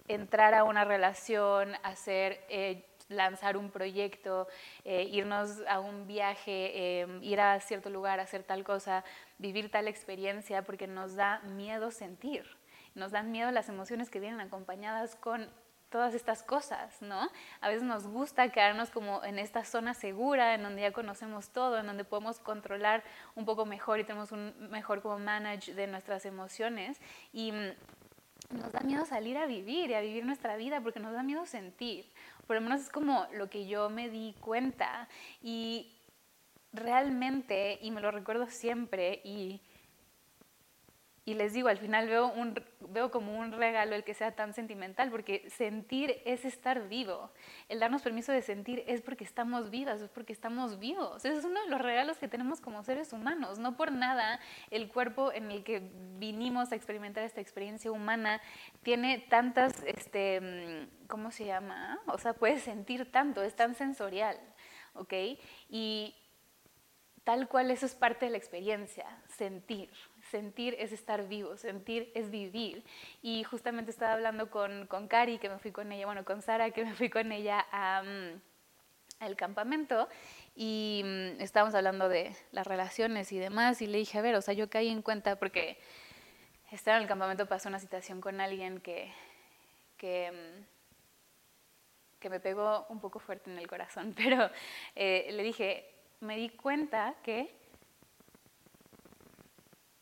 entrar 0.07 0.55
a 0.55 0.63
una 0.63 0.85
relación, 0.85 1.75
hacer, 1.83 2.43
eh, 2.49 2.83
lanzar 3.09 3.55
un 3.55 3.69
proyecto, 3.69 4.47
eh, 4.85 5.03
irnos 5.03 5.61
a 5.69 5.79
un 5.79 6.07
viaje, 6.07 7.05
ir 7.21 7.39
a 7.39 7.59
cierto 7.59 7.91
lugar, 7.91 8.19
hacer 8.19 8.43
tal 8.43 8.63
cosa, 8.63 9.03
vivir 9.37 9.69
tal 9.69 9.87
experiencia, 9.87 10.63
porque 10.63 10.87
nos 10.87 11.15
da 11.15 11.39
miedo 11.41 11.91
sentir, 11.91 12.43
nos 12.95 13.11
dan 13.11 13.31
miedo 13.31 13.51
las 13.51 13.69
emociones 13.69 14.09
que 14.09 14.19
vienen 14.19 14.41
acompañadas 14.41 15.15
con 15.15 15.47
todas 15.89 16.13
estas 16.13 16.43
cosas, 16.43 17.01
¿no? 17.01 17.29
A 17.61 17.69
veces 17.69 17.83
nos 17.83 18.07
gusta 18.07 18.49
quedarnos 18.49 18.89
como 18.89 19.23
en 19.23 19.39
esta 19.39 19.63
zona 19.63 19.93
segura, 19.93 20.53
en 20.53 20.63
donde 20.63 20.81
ya 20.81 20.91
conocemos 20.91 21.49
todo, 21.49 21.77
en 21.77 21.85
donde 21.85 22.03
podemos 22.03 22.39
controlar 22.39 23.03
un 23.35 23.45
poco 23.45 23.65
mejor 23.65 23.99
y 23.99 24.03
tenemos 24.03 24.31
un 24.31 24.53
mejor 24.69 25.01
como 25.01 25.19
manage 25.19 25.73
de 25.73 25.87
nuestras 25.87 26.25
emociones 26.25 26.99
y 27.31 27.51
mm, 27.51 27.71
nos 28.49 28.71
da 28.71 28.79
miedo 28.81 29.05
salir 29.05 29.37
a 29.37 29.45
vivir 29.45 29.89
y 29.89 29.93
a 29.93 30.01
vivir 30.01 30.25
nuestra 30.25 30.57
vida 30.57 30.81
porque 30.81 30.99
nos 30.99 31.13
da 31.13 31.23
miedo 31.23 31.45
sentir. 31.45 32.05
Por 32.45 32.55
lo 32.55 32.61
menos 32.61 32.81
es 32.81 32.89
como 32.89 33.27
lo 33.33 33.49
que 33.49 33.67
yo 33.67 33.89
me 33.89 34.09
di 34.09 34.35
cuenta 34.39 35.07
y 35.41 35.93
realmente, 36.73 37.79
y 37.81 37.91
me 37.91 38.01
lo 38.01 38.11
recuerdo 38.11 38.47
siempre, 38.47 39.21
y 39.23 39.61
y 41.27 41.33
les 41.33 41.51
digo, 41.51 41.67
al 41.67 41.77
final 41.77 42.07
veo, 42.07 42.27
un, 42.27 42.57
veo 42.79 43.11
como 43.11 43.37
un 43.37 43.51
regalo 43.51 43.97
el 43.97 44.05
que 44.05 44.13
sea 44.13 44.31
tan 44.31 44.53
sentimental, 44.53 45.11
porque 45.11 45.49
sentir 45.49 46.21
es 46.23 46.45
estar 46.45 46.87
vivo. 46.87 47.31
El 47.67 47.81
darnos 47.81 48.01
permiso 48.01 48.31
de 48.31 48.41
sentir 48.41 48.81
es 48.87 49.01
porque 49.01 49.25
estamos 49.25 49.69
vivas, 49.69 49.99
es 49.99 50.09
porque 50.09 50.31
estamos 50.31 50.79
vivos. 50.79 51.25
Ese 51.25 51.35
es 51.37 51.43
uno 51.43 51.61
de 51.61 51.69
los 51.69 51.81
regalos 51.81 52.17
que 52.17 52.29
tenemos 52.29 52.61
como 52.61 52.81
seres 52.81 53.11
humanos. 53.11 53.59
No 53.59 53.75
por 53.75 53.91
nada 53.91 54.39
el 54.71 54.87
cuerpo 54.87 55.33
en 55.33 55.51
el 55.51 55.65
que 55.65 55.91
vinimos 56.17 56.71
a 56.71 56.77
experimentar 56.77 57.25
esta 57.25 57.41
experiencia 57.41 57.91
humana 57.91 58.39
tiene 58.81 59.19
tantas, 59.29 59.83
este, 59.83 60.87
¿cómo 61.09 61.31
se 61.31 61.43
llama? 61.43 61.99
O 62.05 62.17
sea, 62.19 62.35
puede 62.35 62.57
sentir 62.61 63.11
tanto, 63.11 63.43
es 63.43 63.53
tan 63.53 63.75
sensorial, 63.75 64.39
¿ok? 64.93 65.13
Y 65.67 66.15
tal 67.25 67.49
cual 67.49 67.69
eso 67.69 67.85
es 67.85 67.95
parte 67.95 68.27
de 68.27 68.31
la 68.31 68.37
experiencia, 68.37 69.05
sentir 69.27 69.91
sentir 70.31 70.75
es 70.79 70.91
estar 70.91 71.27
vivo, 71.27 71.57
sentir 71.57 72.11
es 72.15 72.29
vivir. 72.29 72.83
Y 73.21 73.43
justamente 73.43 73.91
estaba 73.91 74.13
hablando 74.13 74.49
con, 74.49 74.87
con 74.87 75.07
Cari, 75.07 75.37
que 75.39 75.49
me 75.49 75.59
fui 75.59 75.71
con 75.71 75.91
ella, 75.91 76.05
bueno, 76.05 76.25
con 76.25 76.41
Sara, 76.41 76.71
que 76.71 76.83
me 76.85 76.93
fui 76.93 77.09
con 77.09 77.31
ella 77.31 77.59
al 79.19 79.35
campamento 79.35 80.07
y 80.55 81.01
mm, 81.03 81.41
estábamos 81.41 81.75
hablando 81.75 82.09
de 82.09 82.35
las 82.51 82.67
relaciones 82.67 83.31
y 83.31 83.39
demás 83.39 83.81
y 83.81 83.87
le 83.87 83.97
dije, 83.99 84.17
a 84.17 84.21
ver, 84.21 84.35
o 84.35 84.41
sea, 84.41 84.53
yo 84.53 84.69
caí 84.69 84.89
en 84.89 85.01
cuenta 85.01 85.37
porque 85.37 85.77
estaba 86.71 86.97
en 86.97 87.03
el 87.03 87.09
campamento 87.09 87.45
pasó 87.45 87.69
una 87.69 87.79
situación 87.79 88.21
con 88.21 88.41
alguien 88.41 88.79
que, 88.79 89.11
que, 89.97 90.31
mm, 90.31 92.19
que 92.19 92.29
me 92.29 92.39
pegó 92.39 92.85
un 92.89 92.99
poco 92.99 93.19
fuerte 93.19 93.51
en 93.51 93.57
el 93.57 93.67
corazón, 93.67 94.13
pero 94.17 94.49
eh, 94.95 95.29
le 95.31 95.43
dije, 95.43 95.93
me 96.19 96.37
di 96.37 96.49
cuenta 96.49 97.15
que 97.23 97.56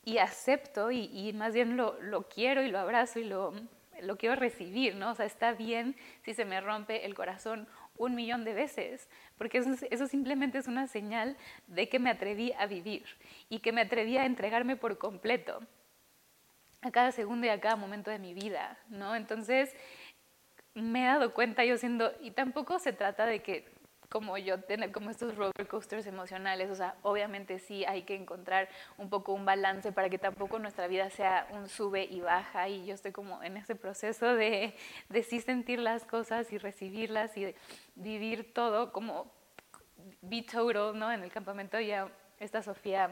y 0.06 0.18
acepto 0.18 0.92
y, 0.92 1.32
más 1.32 1.52
bien 1.52 1.76
lo, 1.76 2.28
quiero 2.32 2.62
y 2.62 2.68
lo 2.68 2.78
abrazo 2.78 3.18
y 3.18 3.24
lo, 3.24 3.52
lo 4.00 4.16
quiero 4.16 4.36
recibir, 4.36 4.94
¿no? 4.94 5.10
O 5.10 5.14
sea, 5.16 5.26
está 5.26 5.52
bien 5.52 5.96
si 6.22 6.32
se 6.32 6.44
me 6.44 6.60
rompe 6.60 7.04
el 7.04 7.14
corazón 7.16 7.66
un 7.98 8.14
millón 8.14 8.44
de 8.44 8.54
veces, 8.54 9.08
porque 9.36 9.58
eso, 9.58 9.74
eso, 9.90 10.06
simplemente 10.06 10.58
es 10.58 10.68
una 10.68 10.86
señal 10.86 11.36
de 11.66 11.88
que 11.88 11.98
me 11.98 12.10
atreví 12.10 12.52
a 12.52 12.66
vivir 12.66 13.04
y 13.48 13.58
que 13.58 13.72
me 13.72 13.80
atreví 13.80 14.16
a 14.16 14.26
entregarme 14.26 14.76
por 14.76 14.96
completo 14.96 15.60
a 16.82 16.92
cada 16.92 17.10
segundo 17.10 17.46
y 17.46 17.50
a 17.50 17.60
cada 17.60 17.74
momento 17.74 18.12
de 18.12 18.20
mi 18.20 18.32
vida, 18.32 18.78
¿no? 18.88 19.16
Entonces 19.16 19.74
me 20.74 21.02
he 21.02 21.06
dado 21.06 21.34
cuenta 21.34 21.64
yo 21.64 21.76
siendo, 21.78 22.12
y 22.20 22.30
tampoco 22.30 22.78
se 22.78 22.92
trata 22.92 23.26
de 23.26 23.42
que 23.42 23.68
como 24.08 24.38
yo 24.38 24.60
tener 24.60 24.92
como 24.92 25.10
estos 25.10 25.36
roller 25.36 25.66
coasters 25.68 26.06
emocionales, 26.06 26.70
o 26.70 26.74
sea, 26.74 26.96
obviamente 27.02 27.58
sí 27.58 27.84
hay 27.84 28.02
que 28.02 28.14
encontrar 28.14 28.68
un 28.98 29.10
poco 29.10 29.32
un 29.32 29.44
balance 29.44 29.92
para 29.92 30.08
que 30.08 30.18
tampoco 30.18 30.58
nuestra 30.58 30.86
vida 30.86 31.10
sea 31.10 31.46
un 31.52 31.68
sube 31.68 32.04
y 32.04 32.20
baja 32.20 32.68
y 32.68 32.86
yo 32.86 32.94
estoy 32.94 33.12
como 33.12 33.42
en 33.42 33.56
ese 33.56 33.74
proceso 33.74 34.34
de, 34.34 34.74
de 35.08 35.22
sí 35.22 35.40
sentir 35.40 35.78
las 35.78 36.04
cosas 36.04 36.52
y 36.52 36.58
recibirlas 36.58 37.36
y 37.36 37.54
vivir 37.94 38.52
todo 38.52 38.92
como 38.92 39.30
be 40.22 40.42
total, 40.42 40.94
¿no? 40.94 41.12
En 41.12 41.22
el 41.22 41.30
campamento 41.30 41.80
ya 41.80 42.08
esta 42.38 42.62
Sofía 42.62 43.10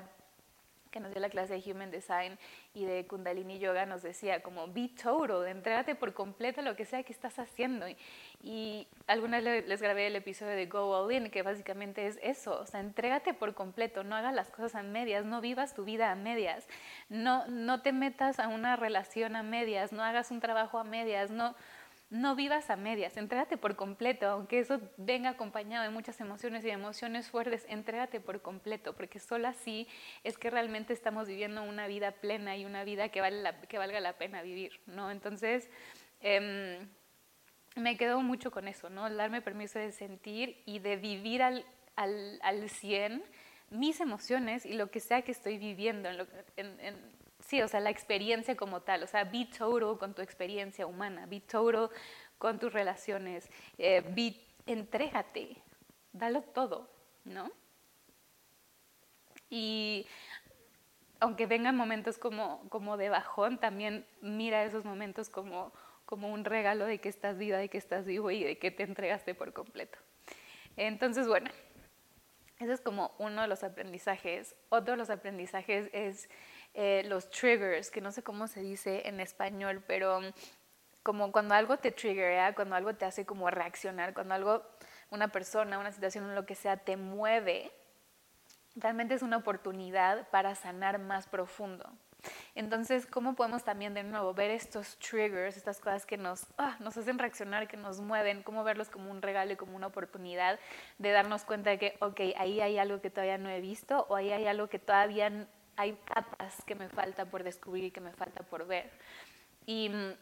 que 0.95 1.01
nos 1.01 1.11
dio 1.11 1.21
la 1.21 1.29
clase 1.29 1.59
de 1.59 1.73
Human 1.73 1.91
Design 1.91 2.39
y 2.73 2.85
de 2.85 3.05
Kundalini 3.09 3.59
Yoga 3.59 3.85
nos 3.85 4.03
decía 4.03 4.45
como 4.45 4.69
be 4.69 4.89
total, 4.89 5.49
entrégate 5.49 5.97
por 5.97 6.15
completo 6.15 6.63
lo 6.63 6.77
que 6.77 6.85
sea 6.85 7.03
que 7.03 7.13
estás 7.13 7.41
haciendo. 7.41 7.89
Y, 7.89 7.97
y 8.45 8.87
algunas 9.09 9.43
les 9.43 9.83
grabé 9.83 10.07
el 10.07 10.15
episodio 10.15 10.55
de 10.55 10.67
Go 10.67 10.97
All 10.97 11.13
In, 11.13 11.31
que 11.31 11.43
básicamente 11.43 12.07
es 12.07 12.21
eso, 12.23 12.61
o 12.61 12.67
sea, 12.67 12.79
entrégate 12.79 13.35
por 13.35 13.55
completo, 13.55 14.05
no 14.05 14.15
hagas 14.15 14.35
las 14.35 14.51
cosas 14.51 14.77
a 14.77 14.83
medias, 14.85 15.25
no 15.25 15.41
vivas 15.41 15.75
tu 15.75 15.85
vida 15.85 16.13
a 16.13 16.15
medias, 16.15 16.69
no, 17.09 17.45
no 17.49 17.83
te 17.83 17.93
metas 17.93 18.39
a 18.39 18.47
una 18.47 18.77
relación 18.77 19.35
a 19.35 19.43
medias, 19.43 19.93
no 19.93 20.05
hagas 20.05 20.31
un 20.31 20.39
trabajo 20.39 20.79
a 20.79 20.85
medias, 20.85 21.33
no 21.33 21.57
no 22.14 22.37
vivas 22.37 22.71
a 22.71 22.76
medias, 22.76 23.16
entrégate 23.16 23.56
por 23.56 23.75
completo, 23.75 24.26
aunque 24.28 24.61
eso 24.61 24.80
venga 24.97 25.30
acompañado 25.30 25.83
de 25.83 25.90
muchas 25.90 26.21
emociones 26.21 26.64
y 26.64 26.71
emociones 26.71 27.28
fuertes, 27.28 27.66
entrégate 27.68 28.21
por 28.21 28.40
completo, 28.40 28.94
porque 28.94 29.18
solo 29.18 29.49
así 29.49 29.88
es 30.23 30.38
que 30.38 30.49
realmente 30.49 30.92
estamos 30.92 31.26
viviendo 31.26 31.64
una 31.64 31.88
vida 31.88 32.12
plena 32.12 32.56
y 32.56 32.64
una 32.64 32.85
vida 32.85 33.09
que, 33.09 33.21
vale 33.21 33.42
la, 33.42 33.61
que 33.62 33.78
valga 33.78 33.99
la 33.99 34.12
pena 34.12 34.42
vivir, 34.42 34.80
¿no? 34.87 35.11
Entonces, 35.11 35.68
em, 36.21 36.88
me 37.75 37.97
quedo 37.97 38.21
mucho 38.23 38.52
con 38.52 38.68
eso, 38.68 38.88
¿no? 38.90 39.11
Darme 39.11 39.42
permiso 39.42 39.80
de 39.80 39.90
sentir 39.90 40.62
y 40.66 40.78
de 40.78 40.94
vivir 40.94 41.42
al, 41.42 41.66
al, 41.97 42.38
al 42.42 42.71
100 42.71 43.25
mis 43.71 43.99
emociones 43.99 44.66
y 44.66 44.75
lo 44.75 44.88
que 44.88 45.00
sea 45.00 45.23
que 45.23 45.33
estoy 45.33 45.59
viviendo 45.59 46.09
en, 46.09 46.28
en, 46.56 46.78
en 46.78 47.13
sí, 47.47 47.63
o 47.63 47.69
sea, 47.69 47.81
la 47.81 47.91
experiencia 47.91 48.57
como 48.57 48.83
tal, 48.83 49.03
o 49.03 49.07
sea, 49.07 49.25
be 49.25 49.47
total 49.47 49.99
con 49.99 50.15
tu 50.15 50.23
experiencia 50.23 50.87
humana, 50.87 51.27
be 51.27 51.41
total 51.41 51.91
con 52.39 52.59
tus 52.59 52.73
relaciones, 52.73 53.51
eh, 53.79 54.03
be, 54.15 54.37
entrégate, 54.67 55.57
dalo 56.13 56.43
todo, 56.43 56.89
¿no? 57.25 57.51
Y 59.51 60.07
aunque 61.21 61.47
vengan 61.47 61.77
momentos 61.77 62.19
como, 62.19 62.69
como 62.69 62.97
de 62.97 63.09
bajón, 63.09 63.59
también 63.59 64.07
mira 64.21 64.65
esos 64.65 64.85
momentos 64.85 65.31
como, 65.31 65.73
como 66.05 66.33
un 66.33 66.45
regalo 66.45 66.87
de 66.87 66.99
que 66.99 67.09
estás 67.09 67.39
viva, 67.39 67.59
de 67.59 67.69
que 67.69 67.79
estás 67.79 68.05
vivo 68.05 68.31
y 68.31 68.45
de 68.45 68.59
que 68.59 68.71
te 68.71 68.83
entregaste 68.83 69.35
por 69.35 69.53
completo. 69.53 69.99
Entonces, 70.77 71.29
bueno, 71.29 71.51
ese 72.59 72.73
es 72.73 72.81
como 72.81 73.15
uno 73.19 73.43
de 73.43 73.49
los 73.49 73.63
aprendizajes. 73.63 74.57
Otro 74.69 74.93
de 74.93 74.99
los 74.99 75.11
aprendizajes 75.11 75.89
es 75.93 76.29
eh, 76.75 77.04
los 77.07 77.31
triggers, 77.31 77.90
que 77.90 78.00
no 78.00 78.12
sé 78.12 78.23
cómo 78.23 78.49
se 78.49 78.61
dice 78.61 79.07
en 79.07 79.21
español, 79.21 79.83
pero 79.87 80.21
como 81.04 81.31
cuando 81.31 81.54
algo 81.54 81.76
te 81.76 81.93
triggera, 81.93 82.54
cuando 82.54 82.75
algo 82.75 82.95
te 82.95 83.04
hace 83.04 83.25
como 83.25 83.49
reaccionar, 83.50 84.14
cuando 84.14 84.35
algo, 84.35 84.62
una 85.11 85.28
persona, 85.28 85.78
una 85.78 85.93
situación, 85.93 86.35
lo 86.35 86.47
que 86.47 86.54
sea, 86.54 86.78
te 86.78 86.97
mueve, 86.97 87.71
realmente 88.75 89.14
es 89.14 89.23
una 89.23 89.37
oportunidad 89.37 90.28
para 90.31 90.54
sanar 90.54 90.99
más 90.99 91.28
profundo. 91.28 91.88
Entonces, 92.54 93.07
¿cómo 93.07 93.35
podemos 93.35 93.64
también 93.64 93.95
de 93.95 94.02
nuevo 94.02 94.33
ver 94.35 94.50
estos 94.50 94.99
triggers, 94.99 95.57
estas 95.57 95.78
cosas 95.78 96.07
que 96.07 96.16
nos, 96.16 96.47
ah, 96.59 96.76
nos 96.81 96.97
hacen 96.97 97.19
reaccionar, 97.19 97.69
que 97.69 97.76
nos 97.76 98.00
mueven, 98.00 98.43
cómo 98.43 98.64
verlos 98.64 98.88
como 98.88 99.11
un 99.11 99.23
regalo 99.23 99.52
y 99.52 99.57
como 99.57 99.76
una 99.76 99.88
oportunidad 99.88 100.59
de 100.99 101.11
darnos 101.11 101.45
cuenta 101.45 101.71
de 101.71 101.78
que, 101.78 101.97
ok, 102.00 102.21
ahí 102.37 102.61
hay 102.61 102.78
algo 102.78 103.00
que 103.00 103.11
todavía 103.11 103.38
no 103.38 103.50
he 103.50 103.61
visto 103.61 104.07
o 104.09 104.16
ahí 104.16 104.33
hay 104.33 104.47
algo 104.47 104.69
que 104.69 104.78
todavía 104.78 105.47
hay 105.76 105.97
capas 106.04 106.62
que 106.66 106.75
me 106.75 106.88
falta 106.88 107.25
por 107.25 107.43
descubrir 107.43 107.85
y 107.85 107.90
que 107.90 108.00
me 108.00 108.12
falta 108.12 108.43
por 108.43 108.66
ver. 108.66 108.90
Y 109.66 109.88
mm, 109.88 110.12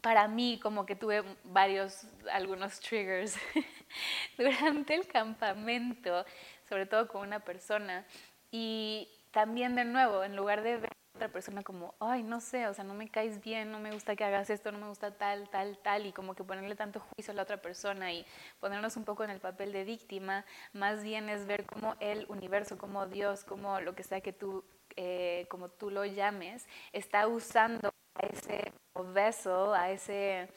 para 0.00 0.28
mí 0.28 0.58
como 0.62 0.86
que 0.86 0.96
tuve 0.96 1.24
varios, 1.44 2.06
algunos 2.32 2.80
triggers 2.80 3.36
durante 4.38 4.94
el 4.94 5.06
campamento, 5.06 6.24
sobre 6.68 6.86
todo 6.86 7.08
con 7.08 7.26
una 7.26 7.40
persona. 7.40 8.04
Y 8.50 9.08
también 9.30 9.74
de 9.74 9.84
nuevo, 9.84 10.24
en 10.24 10.36
lugar 10.36 10.62
de 10.62 10.76
ver 10.78 10.93
otra 11.14 11.28
persona 11.28 11.62
como, 11.62 11.94
ay, 12.00 12.24
no 12.24 12.40
sé, 12.40 12.66
o 12.66 12.74
sea, 12.74 12.82
no 12.84 12.92
me 12.92 13.08
caes 13.08 13.40
bien, 13.40 13.70
no 13.70 13.78
me 13.78 13.92
gusta 13.92 14.16
que 14.16 14.24
hagas 14.24 14.50
esto, 14.50 14.72
no 14.72 14.78
me 14.78 14.88
gusta 14.88 15.12
tal, 15.12 15.48
tal, 15.48 15.78
tal, 15.78 16.06
y 16.06 16.12
como 16.12 16.34
que 16.34 16.42
ponerle 16.42 16.74
tanto 16.74 17.00
juicio 17.00 17.30
a 17.32 17.36
la 17.36 17.42
otra 17.42 17.58
persona 17.58 18.12
y 18.12 18.26
ponernos 18.58 18.96
un 18.96 19.04
poco 19.04 19.22
en 19.22 19.30
el 19.30 19.38
papel 19.40 19.72
de 19.72 19.84
víctima, 19.84 20.44
más 20.72 21.04
bien 21.04 21.28
es 21.28 21.46
ver 21.46 21.66
cómo 21.66 21.94
el 22.00 22.26
universo, 22.28 22.78
como 22.78 23.06
Dios, 23.06 23.44
como 23.44 23.80
lo 23.80 23.94
que 23.94 24.02
sea 24.02 24.20
que 24.20 24.32
tú, 24.32 24.64
eh, 24.96 25.46
como 25.48 25.68
tú 25.68 25.90
lo 25.90 26.04
llames, 26.04 26.66
está 26.92 27.28
usando 27.28 27.94
a 28.16 28.26
ese 28.26 28.72
beso, 29.12 29.72
a 29.72 29.90
ese, 29.90 30.48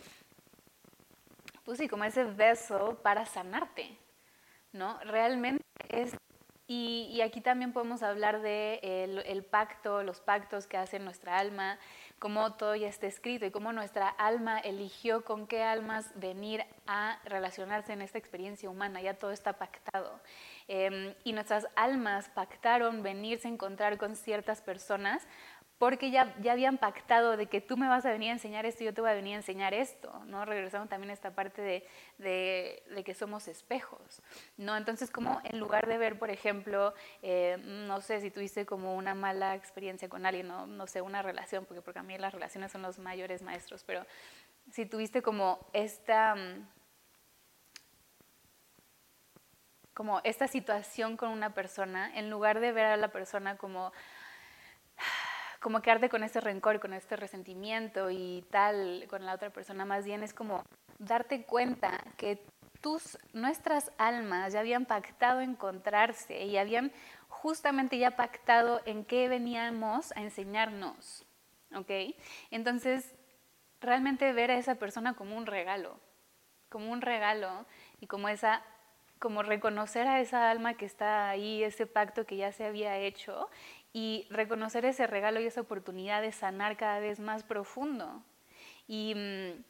pues 1.66 1.78
sí, 1.78 1.88
como 1.88 2.04
ese 2.04 2.24
beso 2.24 3.00
para 3.04 3.28
sanarte, 3.28 3.96
¿no? 4.72 4.98
Realmente 5.02 5.64
es 5.90 6.18
y, 6.70 7.22
aquí 7.22 7.40
también 7.40 7.72
podemos 7.72 8.04
hablar 8.04 8.42
de 8.42 8.80
el, 9.26 9.44
pacto, 9.44 10.04
los 10.04 10.20
pactos 10.20 10.68
que 10.68 10.76
hace 10.76 11.00
nuestra 11.00 11.38
alma, 11.38 11.80
cómo 12.20 12.54
todo 12.54 12.76
ya 12.76 12.90
está 12.90 13.08
escrito 13.08 13.46
y 13.46 13.52
cómo 13.52 13.72
nuestra 13.72 14.10
alma 14.10 14.60
eligió 14.60 15.24
con 15.24 15.48
qué 15.48 15.64
almas 15.64 16.12
venir 16.16 16.66
a 16.86 17.20
relacionarse 17.24 17.94
en 17.94 18.02
esta 18.02 18.18
experiencia 18.18 18.70
humana, 18.70 19.02
ya 19.02 19.14
todo 19.14 19.32
está 19.32 19.54
pactado. 19.54 20.20
Em, 20.68 21.14
y 21.24 21.32
nuestras 21.32 21.68
almas 21.78 22.28
pactaron 22.30 23.02
venirse 23.02 23.48
a 23.48 23.52
encontrar 23.52 23.98
con 23.98 24.18
ciertas 24.18 24.62
personas 24.62 25.26
porque 25.78 26.10
ya, 26.10 26.36
ya 26.42 26.54
habían 26.54 26.78
pactado 26.78 27.38
de 27.38 27.46
que 27.46 27.62
tú 27.62 27.78
me 27.78 27.88
vas 27.88 28.06
a 28.06 28.12
venir 28.12 28.30
a 28.30 28.34
enseñar 28.34 28.66
esto 28.66 28.84
y 28.84 28.88
yo 28.88 28.94
te 28.94 29.02
voy 29.02 29.12
a 29.12 29.14
venir 29.14 29.34
a 29.34 29.38
enseñar 29.38 29.76
esto, 29.76 30.12
¿no? 30.26 30.44
Regresamos 30.44 30.90
también 30.90 31.12
a 31.12 31.14
esta 31.14 31.36
parte 31.36 31.62
de, 31.62 31.88
de, 32.18 33.04
que 33.04 33.14
somos 33.14 33.48
espejos, 33.48 34.22
¿no? 34.58 34.76
Entonces, 34.76 35.12
como 35.12 35.40
en 35.44 35.60
lugar 35.60 35.88
de 35.88 36.00
ver, 36.00 36.18
por 36.18 36.32
ejemplo, 36.32 36.96
eh, 37.22 37.58
no 37.64 38.02
sé, 38.02 38.22
si 38.22 38.32
tuviste 38.32 38.66
como 38.66 38.96
una 38.96 39.14
mala 39.14 39.54
experiencia 39.56 40.10
con 40.10 40.26
alguien, 40.26 40.48
no, 40.48 40.66
no 40.66 40.88
sé, 40.88 41.02
una 41.02 41.22
relación, 41.22 41.66
porque, 41.66 41.82
porque 41.84 42.00
a 42.00 42.04
mí 42.04 42.18
las 42.18 42.34
relaciones 42.34 42.72
son 42.72 42.82
los 42.82 42.98
mayores 42.98 43.44
maestros, 43.44 43.84
pero 43.84 44.06
si 44.72 44.86
tuviste 44.86 45.22
como 45.22 45.60
esta... 45.74 46.36
como 49.94 50.22
esta 50.24 50.48
situación 50.48 51.18
con 51.18 51.30
una 51.30 51.56
persona, 51.56 52.16
en 52.16 52.30
lugar 52.30 52.60
de 52.60 52.72
ver 52.72 52.86
a 52.86 52.98
la 52.98 53.08
persona 53.08 53.58
como 53.58 53.92
como 55.68 55.82
quedarte 55.82 56.08
con 56.08 56.24
ese 56.24 56.40
rencor, 56.40 56.80
con 56.80 56.94
este 56.94 57.18
resentimiento 57.18 58.10
y 58.10 58.46
tal 58.52 59.06
con 59.10 59.26
la 59.26 59.34
otra 59.34 59.50
persona, 59.50 59.84
más 59.84 60.06
bien 60.06 60.24
es 60.24 60.34
como 60.34 60.64
darte 60.98 61.44
cuenta 61.44 62.06
que 62.16 62.42
tus, 62.80 63.18
nuestras 63.34 63.92
almas 63.98 64.54
ya 64.54 64.62
habían 64.62 64.86
pactado 64.86 65.42
encontrarse 65.42 66.46
y 66.46 66.56
habían 66.56 66.94
justamente 67.28 67.98
ya 67.98 68.12
pactado 68.12 68.80
en 68.86 69.04
qué 69.04 69.28
veníamos 69.28 70.14
a 70.16 70.22
enseñarnos, 70.22 71.26
¿ok? 71.76 72.16
Entonces, 72.50 73.14
realmente 73.82 74.32
ver 74.32 74.52
a 74.52 74.58
esa 74.58 74.76
persona 74.76 75.16
como 75.16 75.36
un 75.36 75.48
regalo, 75.48 76.00
como 76.70 76.94
un 76.94 77.02
regalo 77.02 77.66
y 78.00 78.08
como 78.08 78.30
esa 78.30 78.64
como 79.20 79.42
reconocer 79.42 80.08
a 80.08 80.22
esa 80.22 80.50
alma 80.50 80.76
que 80.76 80.86
está 80.86 81.30
ahí, 81.30 81.64
ese 81.64 81.88
pacto 81.88 82.26
que 82.26 82.38
ya 82.38 82.52
se 82.52 82.66
había 82.66 82.98
hecho 82.98 83.50
y 83.94 84.28
reconocer 84.30 84.86
ese 84.86 85.08
regalo 85.08 85.40
y 85.40 85.46
esa 85.46 85.62
oportunidad 85.62 86.22
de 86.22 86.32
sanar 86.32 86.78
cada 86.78 87.00
vez 87.00 87.20
más 87.20 87.44
profundo 87.44 88.24
y 88.88 89.14
mm, 89.16 89.64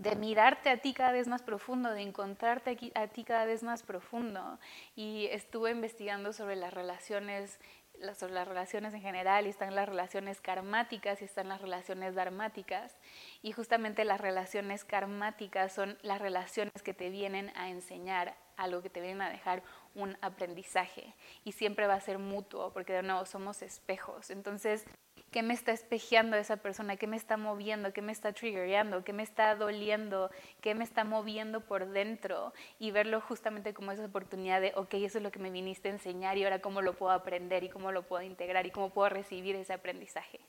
de 0.00 0.16
mirarte 0.16 0.70
a 0.70 0.78
ti 0.78 0.94
cada 0.94 1.12
vez 1.12 1.28
más 1.28 1.42
profundo, 1.42 1.90
de 1.90 2.00
encontrarte 2.00 2.78
a 2.94 3.06
ti 3.08 3.22
cada 3.22 3.44
vez 3.44 3.62
más 3.62 3.82
profundo. 3.82 4.58
Y 4.96 5.26
estuve 5.26 5.70
investigando 5.72 6.32
sobre 6.32 6.56
las 6.56 6.72
relaciones, 6.72 7.60
las 8.00 8.48
relaciones 8.48 8.94
en 8.94 9.00
general, 9.00 9.46
y 9.46 9.50
están 9.50 9.74
las 9.74 9.88
relaciones 9.88 10.40
karmáticas 10.40 11.22
y 11.22 11.24
están 11.24 11.48
las 11.48 11.60
relaciones 11.60 12.14
dharmáticas. 12.14 12.96
Y 13.42 13.52
justamente 13.52 14.04
las 14.04 14.20
relaciones 14.20 14.84
karmáticas 14.84 15.72
son 15.72 15.98
las 16.02 16.20
relaciones 16.20 16.82
que 16.82 16.94
te 16.94 17.10
vienen 17.10 17.52
a 17.56 17.68
enseñar 17.70 18.34
algo, 18.56 18.82
que 18.82 18.90
te 18.90 19.00
vienen 19.00 19.22
a 19.22 19.30
dejar 19.30 19.62
un 19.94 20.16
aprendizaje 20.20 21.14
y 21.44 21.52
siempre 21.52 21.86
va 21.86 21.94
a 21.94 22.00
ser 22.00 22.18
mutuo 22.18 22.72
porque 22.72 22.92
de 22.92 23.02
nuevo 23.02 23.24
somos 23.24 23.62
espejos. 23.62 24.30
Entonces, 24.30 24.84
qué 25.30 25.42
me 25.42 25.54
está 25.54 25.72
espejeando 25.72 26.36
esa 26.36 26.56
persona, 26.56 26.96
qué 26.96 27.06
me 27.06 27.16
está 27.16 27.36
moviendo, 27.36 27.92
qué 27.92 28.02
me 28.02 28.12
está 28.12 28.32
triggerando, 28.32 29.04
qué 29.04 29.12
me 29.12 29.22
está 29.22 29.54
doliendo, 29.54 30.30
qué 30.60 30.74
me 30.74 30.84
está 30.84 31.04
moviendo 31.04 31.60
por 31.60 31.88
dentro 31.90 32.52
y 32.78 32.90
verlo 32.90 33.20
justamente 33.20 33.72
como 33.72 33.92
esa 33.92 34.04
oportunidad 34.04 34.60
de, 34.60 34.72
ok, 34.74 34.94
eso 34.94 35.18
es 35.18 35.24
lo 35.24 35.30
que 35.30 35.38
me 35.38 35.50
viniste 35.50 35.88
a 35.88 35.92
enseñar 35.92 36.36
y 36.36 36.44
ahora 36.44 36.60
cómo 36.60 36.82
lo 36.82 36.94
puedo 36.94 37.12
aprender 37.12 37.62
y 37.62 37.68
cómo 37.68 37.92
lo 37.92 38.02
puedo 38.02 38.22
integrar 38.22 38.66
y 38.66 38.70
cómo 38.70 38.90
puedo 38.90 39.08
recibir 39.08 39.54
ese 39.54 39.72
aprendizaje. 39.72 40.40